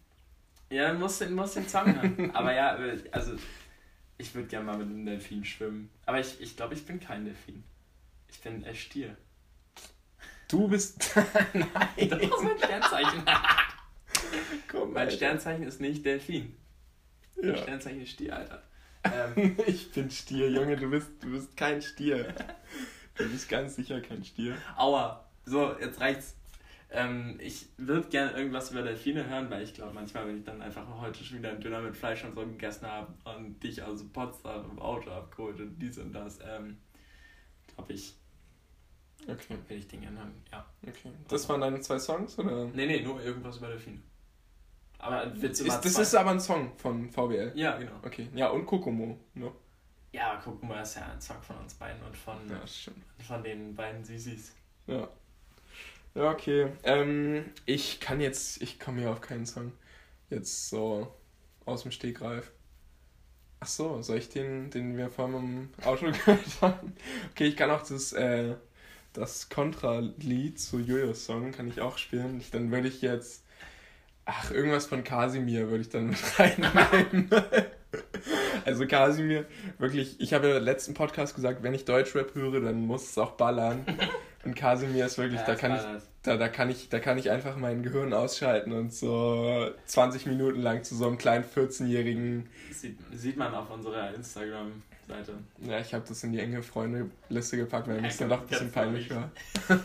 Ja, 0.69 0.93
muss, 0.93 1.27
muss 1.29 1.53
den 1.53 1.67
Song 1.67 1.93
hören. 1.95 2.31
Aber 2.33 2.53
ja, 2.53 2.77
also 3.11 3.33
ich 4.17 4.35
würde 4.35 4.47
gerne 4.47 4.65
mal 4.65 4.77
mit 4.77 4.87
einem 4.87 5.05
Delfin 5.05 5.43
schwimmen. 5.43 5.89
Aber 6.05 6.19
ich, 6.19 6.39
ich 6.41 6.55
glaube, 6.55 6.73
ich 6.73 6.85
bin 6.85 6.99
kein 6.99 7.25
Delfin. 7.25 7.63
Ich 8.31 8.39
bin 8.41 8.63
ein 8.63 8.75
Stier. 8.75 9.17
Du 10.47 10.67
bist. 10.67 11.15
Nein. 11.53 12.09
Das 12.09 12.21
ist 12.21 12.43
mein 12.43 12.57
Sternzeichen. 12.57 13.23
Komm, 14.67 14.93
mein 14.93 15.09
Sternzeichen 15.09 15.63
ist 15.63 15.79
nicht 15.79 16.05
Delfin. 16.05 16.55
Mein 17.37 17.55
ja. 17.55 17.57
Sternzeichen 17.57 18.01
ist 18.01 18.11
Stier, 18.11 18.35
Alter. 18.35 18.63
Ähm, 19.03 19.57
ich 19.67 19.91
bin 19.91 20.09
Stier, 20.09 20.49
Junge, 20.49 20.75
du 20.75 20.89
bist, 20.89 21.11
du 21.21 21.31
bist 21.31 21.55
kein 21.55 21.81
Stier. 21.81 22.33
Du 23.15 23.29
bist 23.29 23.49
ganz 23.49 23.75
sicher 23.75 24.01
kein 24.01 24.23
Stier. 24.23 24.55
Aua. 24.77 25.25
So, 25.45 25.77
jetzt 25.79 25.99
reicht's. 25.99 26.35
Ähm, 26.91 27.37
ich 27.39 27.67
würde 27.77 28.09
gerne 28.09 28.31
irgendwas 28.31 28.71
über 28.71 28.81
Delfine 28.81 29.27
hören, 29.27 29.49
weil 29.51 29.63
ich 29.63 29.73
glaube, 29.75 29.93
manchmal, 29.93 30.27
wenn 30.27 30.37
ich 30.37 30.43
dann 30.43 30.61
einfach 30.61 30.85
heute 30.99 31.23
schon 31.23 31.37
wieder 31.37 31.51
einen 31.51 31.61
Döner 31.61 31.81
mit 31.81 31.95
Fleisch 31.95 32.23
und 32.23 32.33
so 32.33 32.41
gegessen 32.41 32.87
habe 32.87 33.13
und 33.35 33.61
dich 33.63 33.83
aus 33.83 34.03
Potsdam 34.11 34.71
im 34.71 34.79
Auto 34.79 35.11
abgeholt 35.11 35.59
und 35.59 35.77
dies 35.77 35.99
und 35.99 36.13
das, 36.13 36.39
ähm, 36.43 36.77
glaube 37.75 37.93
ich, 37.93 38.15
okay. 39.27 39.57
will 39.67 39.77
ich 39.77 39.87
den 39.87 40.01
gerne 40.01 40.17
hören. 40.17 40.33
Ja. 40.51 40.65
Okay. 40.81 41.11
Das 41.27 41.47
waren 41.47 41.61
deine 41.61 41.79
zwei 41.81 41.99
Songs, 41.99 42.39
oder? 42.39 42.65
Nee, 42.73 42.87
nee, 42.87 43.01
nur 43.01 43.21
irgendwas 43.21 43.57
über 43.57 43.67
Delfine. 43.67 44.01
Aber 44.99 45.25
du 45.25 45.47
ist, 45.47 45.65
Das 45.65 45.97
ist 45.97 46.13
aber 46.13 46.31
ein 46.31 46.39
Song 46.39 46.73
von 46.77 47.09
VWL? 47.09 47.53
Ja, 47.55 47.77
genau. 47.77 47.93
Okay. 48.03 48.27
Ja, 48.35 48.49
und 48.49 48.65
Kokomo, 48.65 49.17
ne? 49.33 49.51
Ja, 50.11 50.35
Kokomo 50.37 50.75
ist 50.75 50.95
ja 50.95 51.05
ein 51.05 51.21
Song 51.21 51.41
von 51.41 51.57
uns 51.57 51.73
beiden 51.75 52.01
und 52.03 52.17
von, 52.17 52.37
ja, 52.49 52.59
von 53.25 53.43
den 53.43 53.75
beiden 53.75 54.03
Sisis. 54.03 54.53
Ja. 54.87 55.07
Ja, 56.15 56.31
okay. 56.31 56.71
Ähm, 56.83 57.45
ich 57.65 57.99
kann 57.99 58.19
jetzt, 58.19 58.61
ich 58.61 58.79
komme 58.79 58.99
hier 58.99 59.11
auf 59.11 59.21
keinen 59.21 59.45
Song. 59.45 59.71
Jetzt 60.29 60.69
so 60.69 61.15
aus 61.65 61.83
dem 61.83 61.91
Stegreif. 61.91 62.51
Ach 63.61 63.67
so, 63.67 64.01
soll 64.01 64.17
ich 64.17 64.29
den, 64.29 64.69
den 64.71 64.97
wir 64.97 65.09
vorhin 65.09 65.35
im 65.35 65.85
Auto 65.85 66.05
gehört 66.11 66.61
haben? 66.61 66.93
Okay, 67.31 67.47
ich 67.47 67.55
kann 67.57 67.69
auch 67.71 67.85
das, 67.87 68.13
äh, 68.13 68.55
das 69.13 69.49
Contra-Lied 69.49 70.59
zu 70.59 70.79
Julius 70.79 71.25
Song 71.25 71.51
kann 71.51 71.67
ich 71.67 71.81
auch 71.81 71.97
spielen. 71.97 72.39
Ich, 72.39 72.51
dann 72.51 72.71
würde 72.71 72.87
ich 72.87 73.01
jetzt, 73.01 73.43
ach, 74.29 74.51
irgendwas 74.51 74.85
von 74.85 75.03
Kasimir 75.03 75.69
würde 75.69 75.81
ich 75.81 75.89
dann 75.89 76.07
mit 76.07 76.39
reinnehmen. 76.39 77.29
also 78.65 78.85
Kasimir, 78.85 79.45
wirklich, 79.77 80.19
ich 80.19 80.33
habe 80.33 80.49
ja 80.49 80.57
im 80.57 80.63
letzten 80.63 80.93
Podcast 80.93 81.35
gesagt, 81.35 81.63
wenn 81.63 81.73
ich 81.73 81.85
Deutschrap 81.85 82.35
höre, 82.35 82.61
dann 82.61 82.85
muss 82.85 83.09
es 83.09 83.17
auch 83.17 83.31
ballern. 83.31 83.85
Und 84.45 84.55
Kasimir 84.55 85.05
ist 85.05 85.17
wirklich, 85.17 85.41
ja, 85.41 85.45
da 85.45 85.55
kann 85.55 85.75
ich, 85.75 85.81
da, 86.23 86.37
da 86.37 86.47
kann 86.47 86.69
ich, 86.69 86.89
da 86.89 86.99
kann 86.99 87.17
ich 87.17 87.29
einfach 87.29 87.57
mein 87.57 87.83
Gehirn 87.83 88.13
ausschalten 88.13 88.71
und 88.71 88.93
so 88.93 89.69
20 89.85 90.27
Minuten 90.27 90.61
lang 90.61 90.83
zu 90.83 90.95
so 90.95 91.07
einem 91.07 91.17
kleinen 91.17 91.43
14-jährigen. 91.43 92.47
Sieht, 92.71 92.97
sieht 93.13 93.37
man 93.37 93.53
auf 93.53 93.69
unserer 93.71 94.13
Instagram-Seite. 94.13 95.33
Ja, 95.61 95.79
ich 95.79 95.93
habe 95.93 96.05
das 96.07 96.23
in 96.23 96.31
die 96.31 96.39
enge 96.39 96.61
Freunde-Liste 96.61 97.57
gepackt, 97.57 97.87
weil 97.87 97.95
mir 97.95 98.07
das 98.07 98.17
dann 98.17 98.29
doch 98.29 98.41
ein 98.41 98.47
bisschen 98.47 98.71
peinlich 98.71 99.09
war. 99.09 99.31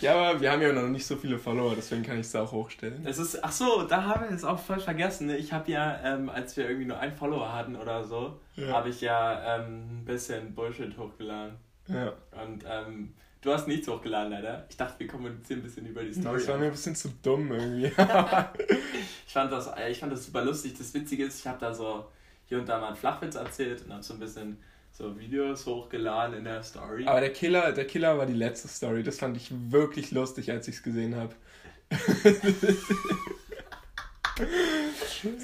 ja, 0.00 0.14
aber 0.14 0.40
wir 0.40 0.50
haben 0.50 0.62
ja 0.62 0.72
noch 0.72 0.88
nicht 0.88 1.06
so 1.06 1.16
viele 1.16 1.38
Follower, 1.38 1.74
deswegen 1.76 2.02
kann 2.02 2.18
ich 2.18 2.26
es 2.26 2.34
auch 2.34 2.52
hochstellen. 2.52 3.04
Es 3.06 3.18
ist, 3.18 3.42
ach 3.42 3.52
so, 3.52 3.82
da 3.82 4.04
haben 4.04 4.28
wir 4.28 4.34
es 4.34 4.44
auch 4.44 4.58
voll 4.58 4.80
vergessen. 4.80 5.26
Ne? 5.26 5.36
Ich 5.36 5.52
habe 5.52 5.70
ja, 5.70 6.00
ähm, 6.04 6.28
als 6.28 6.56
wir 6.56 6.66
irgendwie 6.66 6.86
nur 6.86 6.98
einen 6.98 7.14
Follower 7.14 7.52
hatten 7.52 7.76
oder 7.76 8.04
so, 8.04 8.40
ja. 8.56 8.68
habe 8.68 8.88
ich 8.88 9.00
ja 9.00 9.58
ähm, 9.58 10.00
ein 10.00 10.04
bisschen 10.04 10.54
Bullshit 10.54 10.96
hochgeladen. 10.96 11.56
Ja. 11.88 12.12
Und 12.42 12.64
ähm, 12.68 13.14
du 13.40 13.52
hast 13.52 13.68
nichts 13.68 13.88
hochgeladen, 13.88 14.32
leider. 14.32 14.66
Ich 14.68 14.76
dachte, 14.76 15.00
wir 15.00 15.06
kommunizieren 15.06 15.60
ein 15.60 15.64
bisschen 15.64 15.86
über 15.86 16.02
die 16.02 16.12
Story. 16.12 16.38
Das 16.38 16.48
war 16.48 16.58
mir 16.58 16.66
ein 16.66 16.72
bisschen 16.72 16.94
zu 16.94 17.08
dumm 17.22 17.52
irgendwie. 17.52 17.86
ich, 19.26 19.32
fand 19.32 19.52
das, 19.52 19.70
ich 19.90 19.98
fand 19.98 20.12
das 20.12 20.24
super 20.24 20.44
lustig. 20.44 20.74
Das 20.78 20.94
Witzige 20.94 21.24
ist, 21.24 21.40
ich 21.40 21.46
habe 21.46 21.58
da 21.58 21.74
so 21.74 22.06
hier 22.46 22.58
und 22.58 22.68
da 22.68 22.78
mal 22.78 22.88
einen 22.88 22.96
Flachwitz 22.96 23.34
erzählt 23.34 23.84
und 23.84 23.92
habe 23.92 24.02
so 24.02 24.14
ein 24.14 24.20
bisschen 24.20 24.58
so 25.02 25.18
Videos 25.18 25.66
hochgeladen 25.66 26.36
in 26.38 26.44
der 26.44 26.62
Story. 26.62 27.04
Aber 27.06 27.18
der 27.18 27.32
Killer, 27.32 27.72
der 27.72 27.86
Killer 27.86 28.18
war 28.18 28.26
die 28.26 28.34
letzte 28.34 28.68
Story. 28.68 29.02
Das 29.02 29.18
fand 29.18 29.36
ich 29.36 29.50
wirklich 29.50 30.12
lustig, 30.12 30.52
als 30.52 30.68
ich 30.68 30.76
es 30.76 30.82
gesehen 30.84 31.16
habe. 31.16 31.34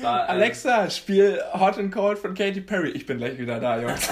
War, 0.00 0.26
äh, 0.26 0.30
Alexa, 0.30 0.88
spiel 0.90 1.42
Hot 1.54 1.76
and 1.76 1.92
Cold 1.92 2.20
von 2.20 2.34
Katy 2.34 2.60
Perry. 2.60 2.90
Ich 2.90 3.04
bin 3.04 3.18
gleich 3.18 3.36
wieder 3.36 3.58
da, 3.58 3.80
Jungs. 3.82 4.08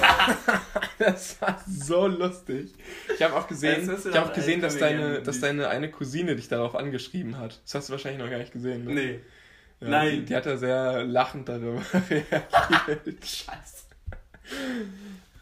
das 0.99 1.40
war 1.40 1.62
so 1.68 2.09
lustig. 2.09 2.74
Ich 3.14 3.22
habe 3.22 3.36
auch 3.36 3.47
gesehen, 3.47 3.88
ich 3.88 4.16
hab 4.16 4.28
auch 4.28 4.32
gesehen 4.32 4.61
dass, 4.61 4.76
deine, 4.76 5.22
dass 5.22 5.38
deine 5.38 5.68
eine 5.68 5.92
Cousine 5.92 6.34
dich 6.34 6.49
darauf 6.49 6.74
angeschrieben 6.74 7.38
hat. 7.38 7.61
Das 7.62 7.76
hast 7.76 7.88
du 7.88 7.92
wahrscheinlich 7.92 8.20
noch 8.20 8.30
gar 8.30 8.38
nicht 8.38 8.53
gesehen. 8.53 8.84
Ne? 8.84 8.94
Nee. 8.94 9.20
Ja, 9.80 9.88
Nein. 9.88 10.11
Die, 10.11 10.24
die, 10.24 10.34
hat 10.34 10.47
da 10.47 10.57
sehr 10.57 11.05
lachend 11.05 11.49
darüber 11.49 11.82
reagiert. 12.11 13.24
Scheiße. 13.24 13.86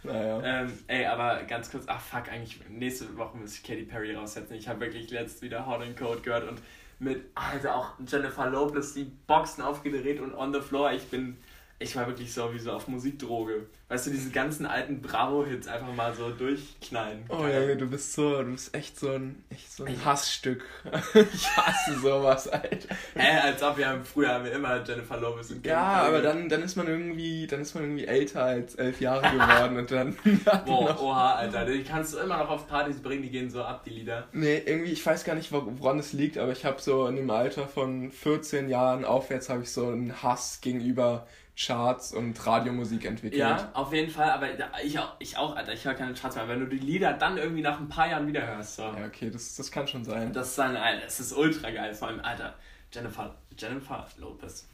Naja. 0.05 0.43
Ähm, 0.45 0.73
ey, 0.87 1.07
aber 1.07 1.43
ganz 1.45 1.71
kurz, 1.71 1.85
ach 1.87 2.01
fuck, 2.01 2.31
eigentlich 2.31 2.61
nächste 2.69 3.17
Woche 3.17 3.37
muss 3.37 3.57
ich 3.57 3.63
Katy 3.63 3.85
Perry 3.85 4.15
raussetzen. 4.15 4.55
Ich 4.55 4.69
habe 4.69 4.81
wirklich 4.81 5.11
letzt 5.11 5.43
wieder 5.43 5.67
Hot 5.67 5.81
and 5.81 5.97
Cold 5.97 6.23
gehört 6.23 6.49
und 6.49 6.61
mit, 6.99 7.25
also 7.35 7.71
auch 7.71 7.93
Jennifer 8.07 8.49
Lopez, 8.49 8.95
die 8.95 9.05
Boxen 9.27 9.63
aufgedreht 9.63 10.21
und 10.21 10.35
on 10.35 10.53
the 10.53 10.61
floor. 10.61 10.93
Ich 10.93 11.05
bin, 11.09 11.39
ich 11.85 11.95
war 11.97 12.07
wirklich 12.07 12.32
so 12.32 12.53
wie 12.53 12.59
so 12.59 12.72
auf 12.72 12.89
Musikdroge. 12.89 13.66
Weißt 13.89 14.07
du, 14.07 14.11
diese 14.11 14.30
ganzen 14.30 14.64
alten 14.64 15.03
Bravo-Hits 15.03 15.68
einfach 15.68 15.95
mal 15.95 16.14
so 16.14 16.30
durchknallen. 16.30 17.24
Oh 17.28 17.47
ja, 17.47 17.74
du 17.74 17.87
bist 17.87 18.14
so, 18.14 18.43
du 18.43 18.53
bist 18.53 18.74
echt 18.74 18.99
so 18.99 19.11
ein, 19.11 19.45
echt 19.51 19.70
so 19.70 19.85
ein 19.85 20.05
Hassstück. 20.05 20.64
ich 21.14 21.57
hasse 21.57 22.01
sowas, 22.01 22.49
Alter. 22.49 22.97
Hä, 23.14 23.39
als 23.41 23.62
ob 23.62 23.76
wir 23.76 23.87
haben, 23.87 24.05
früher 24.05 24.30
haben 24.30 24.45
wir 24.47 24.53
immer 24.53 24.82
Jennifer 24.82 25.20
Lopez 25.20 25.51
und 25.51 25.66
Ja, 25.66 26.03
aber 26.03 26.22
dann, 26.22 26.49
dann 26.49 26.62
ist 26.62 26.76
man 26.76 26.89
irgendwie, 26.89 27.47
dann 27.47 27.61
ist 27.61 27.74
man 27.74 27.85
irgendwie 27.85 28.07
älter 28.07 28.45
als 28.45 28.74
elf 28.76 29.01
Jahre 29.01 29.30
geworden 29.30 29.76
und 29.76 29.91
dann. 29.91 30.16
Boah, 30.66 31.01
oha, 31.01 31.35
Alter, 31.35 31.66
die 31.66 31.85
kannst 31.85 32.14
du 32.14 32.18
immer 32.18 32.39
noch 32.39 32.49
auf 32.49 32.66
Partys 32.66 33.01
bringen, 33.01 33.22
die 33.22 33.30
gehen 33.30 33.51
so 33.51 33.62
ab, 33.62 33.85
die 33.85 33.91
Lieder. 33.91 34.26
Nee, 34.32 34.62
irgendwie, 34.64 34.93
ich 34.93 35.05
weiß 35.05 35.24
gar 35.24 35.35
nicht, 35.35 35.53
woran 35.53 35.99
es 35.99 36.14
liegt, 36.14 36.39
aber 36.39 36.53
ich 36.53 36.64
habe 36.64 36.80
so 36.80 37.07
in 37.07 37.16
dem 37.16 37.30
Alter 37.30 37.68
von 37.68 38.11
14 38.11 38.70
Jahren 38.70 39.05
aufwärts 39.05 39.51
habe 39.51 39.62
ich 39.62 39.70
so 39.70 39.89
einen 39.89 40.22
Hass 40.22 40.62
gegenüber 40.62 41.26
Charts 41.57 42.13
und 42.13 42.47
Radiomusik 42.47 43.05
entwickelt. 43.05 43.39
Ja, 43.39 43.71
auf 43.75 43.93
jeden 43.93 44.11
Fall, 44.11 44.31
aber 44.31 44.49
ich 44.83 44.99
auch, 44.99 45.15
ich 45.21 45.37
auch 45.37 45.55
Alter, 45.55 45.73
ich 45.73 45.85
höre 45.85 45.95
keine 45.95 46.13
Charts 46.15 46.35
mehr. 46.35 46.49
Wenn 46.49 46.61
du 46.61 46.67
die 46.67 46.79
Lieder 46.79 47.13
dann 47.13 47.39
irgendwie 47.39 47.63
nach 47.63 47.79
ein 47.79 47.89
paar 47.89 48.09
Jahren 48.09 48.27
wieder 48.27 48.45
hörst. 48.45 48.77
So. 48.77 48.83
Ja, 48.83 49.07
okay, 49.07 49.31
das, 49.31 49.55
das 49.55 49.71
kann 49.71 49.87
schon 49.87 50.05
sein. 50.05 50.33
Das 50.33 50.49
ist 50.49 50.59
dann, 50.59 50.77
Alter, 50.77 51.07
es 51.07 51.21
ist 51.21 51.33
ultra 51.33 51.71
geil. 51.71 51.95
Vor 51.95 52.09
allem, 52.09 52.21
Alter, 52.21 52.55
Jennifer, 52.93 53.37
Jennifer 53.57 54.07
Lopez, 54.19 54.67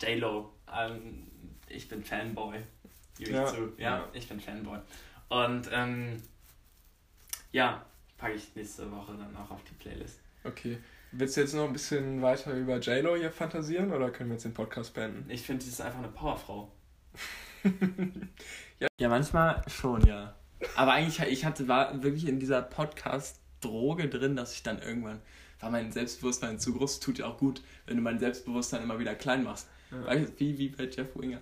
J-Lo, 0.00 0.52
ähm, 0.74 1.30
ich 1.68 1.86
bin 1.88 2.02
Fanboy. 2.02 2.60
Ja, 3.18 3.46
zu. 3.46 3.72
Ja, 3.76 3.98
ja, 3.98 4.08
ich 4.12 4.28
bin 4.28 4.40
Fanboy. 4.40 4.78
Und, 5.28 5.68
ähm, 5.72 6.22
ja, 7.52 7.84
packe 8.16 8.34
ich 8.34 8.54
nächste 8.54 8.90
Woche 8.90 9.12
dann 9.14 9.36
auch 9.36 9.50
auf 9.50 9.60
die 9.64 9.74
Playlist. 9.74 10.20
Okay. 10.44 10.78
Willst 11.12 11.36
du 11.36 11.40
jetzt 11.40 11.54
noch 11.54 11.64
ein 11.64 11.72
bisschen 11.72 12.20
weiter 12.20 12.52
über 12.54 12.78
JLo 12.78 13.16
hier 13.16 13.30
fantasieren 13.30 13.92
oder 13.92 14.10
können 14.10 14.30
wir 14.30 14.34
jetzt 14.34 14.44
den 14.44 14.54
Podcast 14.54 14.92
beenden? 14.94 15.30
Ich 15.30 15.42
finde, 15.42 15.64
sie 15.64 15.70
ist 15.70 15.80
einfach 15.80 16.00
eine 16.00 16.08
Powerfrau. 16.08 16.70
ja. 18.80 18.88
ja, 19.00 19.08
manchmal 19.08 19.62
schon, 19.68 20.04
ja. 20.04 20.34
Aber 20.74 20.92
eigentlich, 20.92 21.20
ich 21.20 21.44
hatte, 21.44 21.68
war 21.68 22.02
wirklich 22.02 22.26
in 22.26 22.40
dieser 22.40 22.62
Podcast-Droge 22.62 24.08
drin, 24.08 24.36
dass 24.36 24.54
ich 24.54 24.62
dann 24.62 24.80
irgendwann, 24.80 25.20
war 25.60 25.70
mein 25.70 25.92
Selbstbewusstsein 25.92 26.58
zu 26.58 26.74
groß, 26.74 27.00
tut 27.00 27.18
ja 27.18 27.26
auch 27.26 27.38
gut, 27.38 27.62
wenn 27.86 27.96
du 27.96 28.02
mein 28.02 28.18
Selbstbewusstsein 28.18 28.82
immer 28.82 28.98
wieder 28.98 29.14
klein 29.14 29.44
machst. 29.44 29.68
Ja. 29.90 30.26
Wie, 30.38 30.58
wie 30.58 30.68
bei 30.70 30.84
Jeff 30.84 31.14
Winger. 31.14 31.40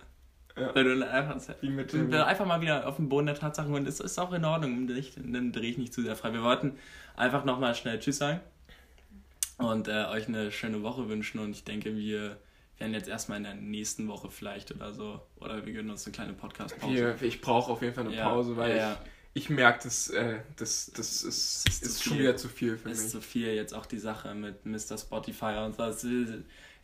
Ja. 0.56 0.74
Wenn 0.74 0.84
du 0.84 0.98
dann 0.98 1.08
einfach, 1.08 1.56
wie 1.62 1.70
mit 1.70 1.92
dem 1.92 2.12
einfach 2.12 2.46
mal 2.46 2.60
wieder 2.60 2.86
auf 2.86 2.96
den 2.96 3.08
Boden 3.08 3.26
der 3.26 3.34
Tatsachen 3.34 3.74
und 3.74 3.88
es 3.88 3.98
ist 3.98 4.18
auch 4.18 4.32
in 4.32 4.44
Ordnung, 4.44 4.86
dann 4.86 5.52
drehe 5.52 5.70
ich 5.70 5.78
nicht 5.78 5.92
zu 5.92 6.02
sehr 6.02 6.14
frei. 6.14 6.32
Wir 6.32 6.44
wollten 6.44 6.78
einfach 7.16 7.44
nochmal 7.44 7.74
schnell 7.74 7.98
Tschüss 7.98 8.18
sagen 8.18 8.40
und 9.58 9.88
äh, 9.88 10.06
euch 10.06 10.28
eine 10.28 10.50
schöne 10.50 10.82
Woche 10.82 11.08
wünschen. 11.08 11.38
Und 11.38 11.52
ich 11.52 11.64
denke, 11.64 11.96
wir 11.96 12.38
werden 12.78 12.92
jetzt 12.92 13.08
erstmal 13.08 13.38
in 13.38 13.44
der 13.44 13.54
nächsten 13.54 14.08
Woche 14.08 14.30
vielleicht 14.30 14.74
oder 14.74 14.92
so, 14.92 15.20
oder 15.36 15.64
wir 15.64 15.72
gönnen 15.72 15.90
uns 15.90 16.04
eine 16.06 16.12
kleine 16.12 16.32
Podcast-Pause. 16.32 17.16
Ich 17.20 17.40
brauche 17.40 17.70
auf 17.72 17.82
jeden 17.82 17.94
Fall 17.94 18.06
eine 18.06 18.16
ja, 18.16 18.28
Pause, 18.28 18.56
weil 18.56 18.76
ja. 18.76 18.98
ich, 19.32 19.44
ich 19.44 19.50
merke, 19.50 19.84
das, 19.84 20.10
äh, 20.10 20.40
das, 20.56 20.90
das 20.94 21.22
ist, 21.22 21.68
ist, 21.68 21.82
ist 21.82 22.04
schon 22.04 22.18
wieder 22.18 22.36
zu 22.36 22.48
viel 22.48 22.76
für 22.76 22.90
ist 22.90 22.98
mich. 22.98 23.06
Ist 23.06 23.12
zu 23.12 23.20
viel 23.20 23.54
jetzt 23.54 23.74
auch 23.74 23.86
die 23.86 23.98
Sache 23.98 24.34
mit 24.34 24.66
Mr. 24.66 24.98
Spotify 24.98 25.62
und 25.64 25.76
so 25.76 25.82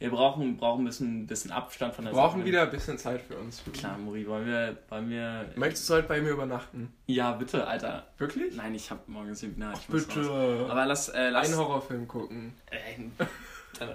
wir 0.01 0.11
brauchen, 0.11 0.57
brauchen 0.57 0.83
ein 0.83 0.87
bisschen, 0.87 1.27
bisschen 1.27 1.53
Abstand 1.53 1.95
von 1.95 2.07
der 2.07 2.15
Wir 2.15 2.19
brauchen 2.19 2.41
Sache. 2.41 2.47
wieder 2.47 2.63
ein 2.63 2.71
bisschen 2.71 2.97
Zeit 2.97 3.21
für 3.21 3.37
uns. 3.37 3.63
Klar, 3.75 3.99
Muri, 3.99 4.27
wollen 4.27 4.47
wir, 4.47 4.79
wollen 4.89 5.11
wir. 5.11 5.51
Möchtest 5.57 5.91
du 5.91 5.95
heute 5.95 6.09
bei 6.09 6.23
mir 6.23 6.31
übernachten? 6.31 6.91
Ja, 7.07 7.33
bitte, 7.33 7.67
Alter. 7.67 8.07
Wirklich? 8.17 8.57
Nein, 8.57 8.75
ich 8.75 8.91
hab 8.91 9.07
morgen 9.09 9.35
Seminar. 9.35 9.75
Ich 9.75 9.87
bitte. 9.89 10.27
Raus. 10.27 10.71
Aber 10.71 10.87
lass, 10.87 11.11
äh, 11.11 11.29
lass. 11.29 11.49
Einen 11.49 11.59
Horrorfilm 11.59 12.09
gucken. 12.09 12.55
Äh, 12.71 13.85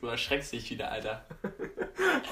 du 0.00 0.06
erschreckst 0.06 0.52
dich 0.52 0.70
wieder, 0.70 0.92
Alter. 0.92 1.24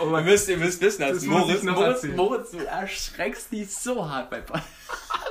oh, 0.01 0.17
ihr, 0.17 0.23
müsst, 0.23 0.49
ihr 0.49 0.57
müsst 0.57 0.81
wissen, 0.81 1.03
als 1.03 1.25
Moritz, 1.25 1.65
Moritz, 1.65 2.05
Moritz, 2.05 2.51
du 2.53 2.59
erschreckst 2.59 3.51
dich 3.51 3.75
so 3.75 4.09
hart 4.09 4.31
bei 4.31 4.41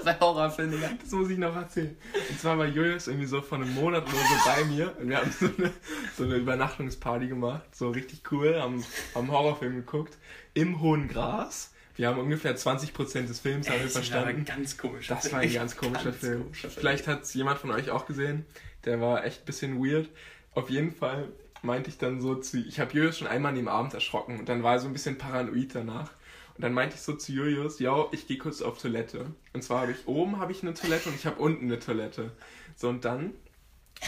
bei 0.03 0.19
Horrorfilmen. 0.19 0.81
Das 1.01 1.11
muss 1.11 1.29
ich 1.29 1.37
noch 1.37 1.55
erzählen. 1.55 1.95
Und 2.29 2.39
zwar 2.39 2.57
war 2.57 2.65
Julius 2.65 3.07
irgendwie 3.07 3.25
so 3.27 3.41
vor 3.41 3.57
einem 3.57 3.73
Monat 3.73 4.03
oder 4.03 4.11
so 4.13 4.49
bei 4.49 4.63
mir 4.65 4.95
und 4.99 5.09
wir 5.09 5.17
haben 5.17 5.31
so 5.31 5.45
eine, 5.57 5.71
so 6.17 6.23
eine 6.23 6.35
Übernachtungsparty 6.35 7.27
gemacht. 7.27 7.75
So 7.75 7.89
richtig 7.89 8.21
cool, 8.31 8.59
haben, 8.59 8.83
haben 9.15 9.31
Horrorfilm 9.31 9.75
geguckt. 9.75 10.17
Im 10.53 10.81
hohen 10.81 11.07
Gras 11.07 11.71
Wir 11.95 12.07
haben 12.07 12.19
ungefähr 12.19 12.55
20% 12.55 13.27
des 13.27 13.39
Films 13.39 13.69
haben 13.69 13.81
wir 13.81 13.89
verstanden. 13.89 14.29
ein 14.39 14.45
ganz 14.45 14.77
komischer 14.77 15.15
Das 15.15 15.31
war 15.31 15.39
ein 15.39 15.53
ganz 15.53 15.75
komischer 15.77 16.05
Ganz 16.05 16.17
Film. 16.17 16.41
komischer 16.43 16.69
Film. 16.69 16.79
Vielleicht 16.79 17.07
hat 17.07 17.23
es 17.23 17.33
jemand 17.33 17.59
von 17.59 17.71
euch 17.71 17.89
auch 17.91 18.05
gesehen. 18.05 18.45
Der 18.85 18.99
war 19.01 19.23
echt 19.25 19.41
ein 19.43 19.45
bisschen 19.45 19.83
weird. 19.83 20.09
Auf 20.53 20.69
jeden 20.69 20.91
Fall 20.91 21.29
meinte 21.61 21.89
ich 21.89 21.97
dann 21.97 22.19
so 22.21 22.35
zu. 22.35 22.57
Ich 22.57 22.79
habe 22.79 22.93
Julius 22.93 23.17
schon 23.19 23.27
einmal 23.27 23.49
an 23.51 23.55
dem 23.55 23.67
Abend 23.69 23.93
erschrocken 23.93 24.37
und 24.39 24.49
dann 24.49 24.63
war 24.63 24.73
er 24.73 24.79
so 24.79 24.87
ein 24.87 24.93
bisschen 24.93 25.17
paranoid 25.17 25.73
danach. 25.73 26.11
Und 26.55 26.61
dann 26.61 26.73
meinte 26.73 26.95
ich 26.95 27.01
so 27.01 27.13
zu 27.13 27.31
Julius, 27.31 27.79
ja, 27.79 28.05
ich 28.11 28.27
gehe 28.27 28.37
kurz 28.37 28.61
auf 28.61 28.77
Toilette. 28.77 29.25
Und 29.53 29.63
zwar 29.63 29.81
habe 29.81 29.91
ich 29.91 30.07
oben 30.07 30.39
habe 30.39 30.51
ich 30.51 30.61
eine 30.61 30.73
Toilette 30.73 31.09
und 31.09 31.15
ich 31.15 31.25
habe 31.25 31.41
unten 31.41 31.65
eine 31.65 31.79
Toilette. 31.79 32.31
So 32.75 32.89
und 32.89 33.05
dann 33.05 33.33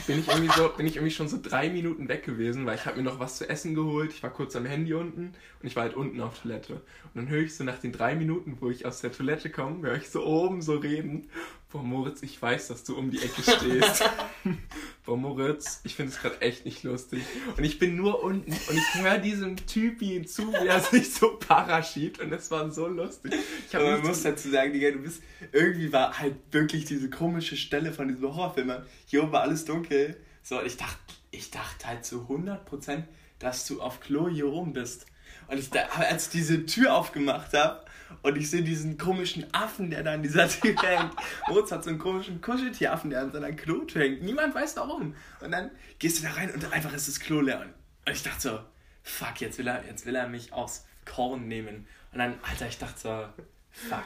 bin 0.07 0.19
ich 0.19 0.27
irgendwie 0.27 0.51
so 0.53 0.69
bin 0.69 0.85
ich 0.85 0.97
irgendwie 0.97 1.13
schon 1.13 1.27
so 1.27 1.39
drei 1.41 1.69
Minuten 1.69 2.07
weg 2.07 2.23
gewesen, 2.23 2.65
weil 2.65 2.75
ich 2.75 2.85
habe 2.85 2.97
mir 2.97 3.03
noch 3.03 3.19
was 3.19 3.37
zu 3.37 3.49
essen 3.49 3.73
geholt. 3.73 4.11
Ich 4.11 4.21
war 4.21 4.29
kurz 4.29 4.55
am 4.55 4.65
Handy 4.65 4.93
unten 4.93 5.33
und 5.61 5.67
ich 5.67 5.75
war 5.75 5.83
halt 5.83 5.95
unten 5.95 6.21
auf 6.21 6.39
Toilette. 6.39 6.73
Und 6.73 7.15
dann 7.15 7.29
höre 7.29 7.41
ich 7.41 7.55
so 7.55 7.63
nach 7.63 7.79
den 7.79 7.91
drei 7.91 8.15
Minuten, 8.15 8.57
wo 8.59 8.69
ich 8.69 8.85
aus 8.85 9.01
der 9.01 9.11
Toilette 9.11 9.49
komme, 9.49 9.87
höre 9.87 9.95
ich 9.95 10.09
so 10.09 10.23
oben 10.25 10.61
so 10.61 10.75
reden. 10.75 11.29
Boah, 11.75 11.83
Moritz, 11.83 12.23
ich 12.23 12.41
weiß, 12.41 12.69
dass 12.69 12.85
du 12.85 12.97
um 12.97 13.11
die 13.11 13.21
Ecke 13.21 13.41
stehst. 13.41 14.09
Boah, 15.05 15.17
Moritz, 15.17 15.81
ich 15.83 15.93
finde 15.93 16.13
es 16.13 16.21
gerade 16.21 16.39
echt 16.39 16.63
nicht 16.63 16.83
lustig. 16.83 17.21
Und 17.57 17.65
ich 17.65 17.79
bin 17.79 17.97
nur 17.97 18.23
unten 18.23 18.49
und 18.49 18.77
ich 18.77 18.95
höre 18.95 19.17
diesem 19.17 19.57
Typi 19.57 20.25
zu, 20.25 20.53
wie 20.53 20.67
er 20.67 20.79
sich 20.79 21.13
so 21.13 21.35
paraschiebt 21.35 22.21
und 22.21 22.31
es 22.31 22.49
war 22.49 22.71
so 22.71 22.87
lustig. 22.87 23.33
Ich 23.67 23.75
Aber 23.75 23.91
habe 23.91 23.97
man 23.97 24.07
muss 24.07 24.23
dazu 24.23 24.49
sagen, 24.49 24.71
Digga, 24.71 24.91
du 24.91 24.99
bist. 24.99 25.21
Irgendwie 25.51 25.91
war 25.91 26.17
halt 26.17 26.35
wirklich 26.51 26.85
diese 26.85 27.09
komische 27.09 27.57
Stelle 27.57 27.91
von 27.91 28.07
diesem 28.07 28.23
Horrorfilm. 28.23 28.71
Hier 29.05 29.23
oben 29.23 29.33
war 29.33 29.41
alles 29.41 29.65
dunkel. 29.65 30.15
So, 30.43 30.61
ich 30.61 30.77
dachte, 30.77 30.97
ich 31.31 31.51
dachte 31.51 31.87
halt 31.87 32.05
zu 32.05 32.21
100%, 32.29 33.03
dass 33.39 33.67
du 33.67 33.81
auf 33.81 33.99
Klo 33.99 34.29
hier 34.29 34.47
oben 34.47 34.71
bist. 34.71 35.07
Und 35.49 35.57
ich, 35.57 35.71
da, 35.71 35.81
als 35.97 36.27
ich 36.27 36.31
diese 36.31 36.65
Tür 36.65 36.95
aufgemacht 36.95 37.51
habe 37.51 37.84
und 38.21 38.37
ich 38.37 38.49
sehe 38.49 38.63
diesen 38.63 38.97
komischen 38.97 39.45
Affen, 39.53 39.89
der 39.89 40.03
da 40.03 40.13
an 40.13 40.23
dieser 40.23 40.47
Tür 40.47 40.75
hängt. 40.81 41.13
Moritz 41.47 41.71
hat 41.71 41.83
so 41.83 41.89
einen 41.89 41.99
komischen 41.99 42.41
Kuscheltieraffen, 42.41 43.09
der 43.09 43.21
an 43.21 43.31
seiner 43.31 43.51
Klotür 43.51 44.03
hängt. 44.03 44.23
Niemand 44.23 44.55
weiß 44.55 44.75
warum. 44.77 45.15
Und 45.41 45.51
dann 45.51 45.71
gehst 45.99 46.19
du 46.19 46.23
da 46.23 46.33
rein 46.33 46.51
und 46.53 46.71
einfach 46.71 46.93
ist 46.93 47.07
das 47.07 47.19
Klo 47.19 47.41
leer. 47.41 47.61
Und 47.61 48.11
ich 48.11 48.23
dachte 48.23 48.41
so, 48.41 48.59
fuck, 49.03 49.41
jetzt 49.41 49.57
will 49.57 49.67
er, 49.67 49.85
jetzt 49.85 50.05
will 50.05 50.15
er 50.15 50.27
mich 50.27 50.53
aufs 50.53 50.85
Korn 51.05 51.47
nehmen. 51.47 51.87
Und 52.11 52.19
dann, 52.19 52.35
Alter, 52.49 52.67
ich 52.67 52.77
dachte 52.77 52.99
so, 52.99 53.25
fuck. 53.71 54.03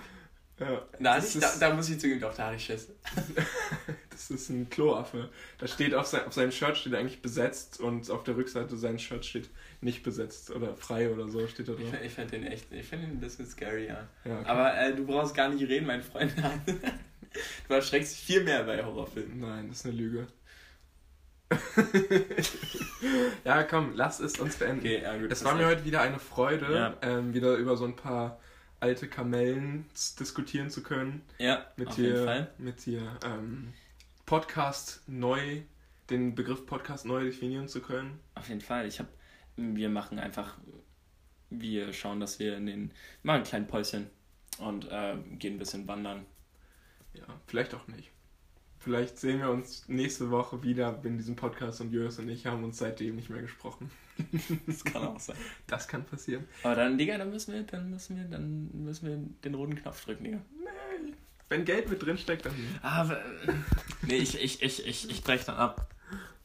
Ja, 0.60 0.82
Da, 1.00 1.18
ich, 1.18 1.39
da, 1.39 1.52
da 1.60 1.74
muss 1.74 1.89
ich 1.89 2.00
zugeben, 2.00 2.20
doch, 2.20 2.36
da 2.36 2.47
hatte 2.47 2.58
ich 2.58 2.66
Schiss. 2.66 2.89
das 4.28 4.41
ist 4.41 4.49
ein 4.49 4.70
Kloaffe. 4.70 5.30
Da 5.57 5.67
steht 5.67 5.93
auf, 5.93 6.05
sein, 6.07 6.26
auf 6.26 6.34
seinem 6.34 6.51
Shirt 6.51 6.78
steht 6.78 6.93
eigentlich 6.95 7.22
besetzt 7.22 7.80
und 7.80 8.09
auf 8.11 8.24
der 8.24 8.36
Rückseite 8.36 8.78
seines 8.78 9.01
Shirts 9.01 9.28
steht 9.28 9.49
nicht 9.82 10.03
besetzt 10.03 10.51
oder 10.51 10.76
frei 10.76 11.09
oder 11.09 11.28
so 11.30 11.47
steht 11.47 11.67
da 11.70 11.74
Ich, 11.74 11.80
drauf. 11.80 11.89
find- 11.91 12.05
ich 12.05 12.11
finde 12.13 12.32
den 12.32 12.43
echt, 12.47 12.72
ich 12.72 12.86
finde 12.86 13.05
den 13.07 13.15
ein 13.17 13.20
bisschen 13.22 13.45
scary, 13.47 13.88
ja. 13.88 14.07
Ja, 14.26 14.39
okay. 14.39 14.49
Aber 14.49 14.78
äh, 14.78 14.95
du 14.95 15.05
brauchst 15.05 15.34
gar 15.36 15.49
nicht 15.49 15.67
reden, 15.67 15.88
mein 15.88 16.03
Freund. 16.03 16.34
du 17.67 17.74
erschreckst 17.74 18.11
dich 18.13 18.20
viel 18.22 18.43
mehr 18.43 18.63
bei 18.63 18.84
Horrorfilmen. 18.84 19.39
Nein, 19.39 19.70
das 19.70 19.80
ist 19.80 19.86
eine 19.86 19.95
Lüge. 19.95 20.28
ja, 23.43 23.63
komm, 23.63 23.93
lass 23.95 24.20
es 24.20 24.39
uns 24.39 24.57
beenden. 24.57 24.80
Okay, 24.82 25.01
ja 25.01 25.17
gut. 25.17 25.32
Es 25.32 25.43
war 25.43 25.55
mir 25.55 25.65
heute 25.65 25.86
wieder 25.86 26.01
eine 26.01 26.20
Freude, 26.20 26.74
Ja. 26.74 26.93
ähm, 27.01 27.34
wieder 27.34 27.55
über 27.55 27.76
so 27.78 27.86
ein 27.86 27.95
paar 27.95 28.39
alte 28.80 29.07
Kamellen 29.07 29.86
diskutieren 30.20 30.70
zu 30.70 30.84
können. 30.84 31.22
Ja, 31.38 31.65
Mit 31.76 31.89
auf 31.89 31.95
dir, 31.95 32.03
jeden 32.09 32.26
Fall. 32.26 32.51
mit 32.57 32.86
dir 32.86 33.17
ähm, 33.26 33.74
Podcast 34.30 35.02
neu, 35.08 35.64
den 36.12 36.36
Begriff 36.36 36.68
Podcast 36.68 37.04
neu 37.04 37.24
definieren 37.24 37.68
zu 37.68 37.82
können. 37.82 38.20
Auf 38.36 38.48
jeden 38.48 38.62
Fall. 38.62 38.86
Ich 38.86 39.00
hab, 39.00 39.08
wir 39.56 39.90
machen 39.90 40.20
einfach, 40.20 40.56
wir 41.50 41.94
schauen, 41.94 42.20
dass 42.20 42.38
wir 42.38 42.56
in 42.56 42.68
den, 42.68 42.92
machen 43.24 43.38
ein 43.38 43.44
kleines 43.44 43.68
Päuschen 43.68 44.08
und 44.60 44.88
äh, 44.92 45.16
gehen 45.40 45.56
ein 45.56 45.58
bisschen 45.58 45.88
wandern. 45.88 46.28
Ja, 47.16 47.24
vielleicht 47.48 47.74
auch 47.74 47.88
nicht. 47.88 48.12
Vielleicht 48.78 49.18
sehen 49.18 49.40
wir 49.40 49.50
uns 49.50 49.90
nächste 49.90 50.30
Woche 50.30 50.62
wieder 50.62 51.02
in 51.04 51.18
diesem 51.18 51.36
Podcast 51.36 51.82
und 51.82 51.92
Julius 51.92 52.20
und 52.20 52.30
ich 52.30 52.46
haben 52.46 52.64
uns 52.64 52.78
seitdem 52.78 53.16
nicht 53.16 53.32
mehr 53.32 53.42
gesprochen. 53.42 53.90
Das 54.68 54.84
kann 54.84 55.08
auch 55.08 55.20
sein. 55.20 55.38
Das 55.66 55.88
kann 55.88 56.06
passieren. 56.06 56.46
Aber 56.62 56.76
dann, 56.76 57.00
Digga, 57.00 57.18
dann 57.18 57.32
müssen 57.32 57.54
wir, 57.54 57.64
dann 57.64 57.90
müssen 57.90 58.16
wir, 58.16 58.26
dann 58.26 58.70
müssen 58.74 59.08
wir 59.08 59.18
den 59.44 59.56
roten 59.56 59.74
Knopf 59.74 60.06
drücken, 60.06 60.24
Digga. 60.26 60.42
Nee, 60.52 60.70
wenn 61.50 61.66
Geld 61.66 61.89
mit 61.89 62.02
drin 62.04 62.18
steckt, 62.18 62.45
dann. 62.45 62.54
Aber, 62.82 63.22
nee, 64.04 64.18
ich, 64.18 64.39
ich, 64.41 64.62
ich, 64.62 64.86
ich, 64.86 65.10
ich 65.10 65.24
brech 65.24 65.45
dann 65.45 65.56
ab. 65.56 65.89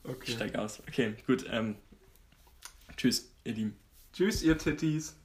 Ich 0.05 0.11
Okay. 0.11 0.33
steig 0.33 0.57
aus. 0.57 0.81
Okay, 0.87 1.15
gut, 1.27 1.47
ähm, 1.51 1.77
tschüss, 2.97 3.31
ihr 3.45 3.55
Lieben. 3.55 3.77
Tschüss, 4.13 4.43
ihr 4.43 4.59
Titties. 4.59 5.17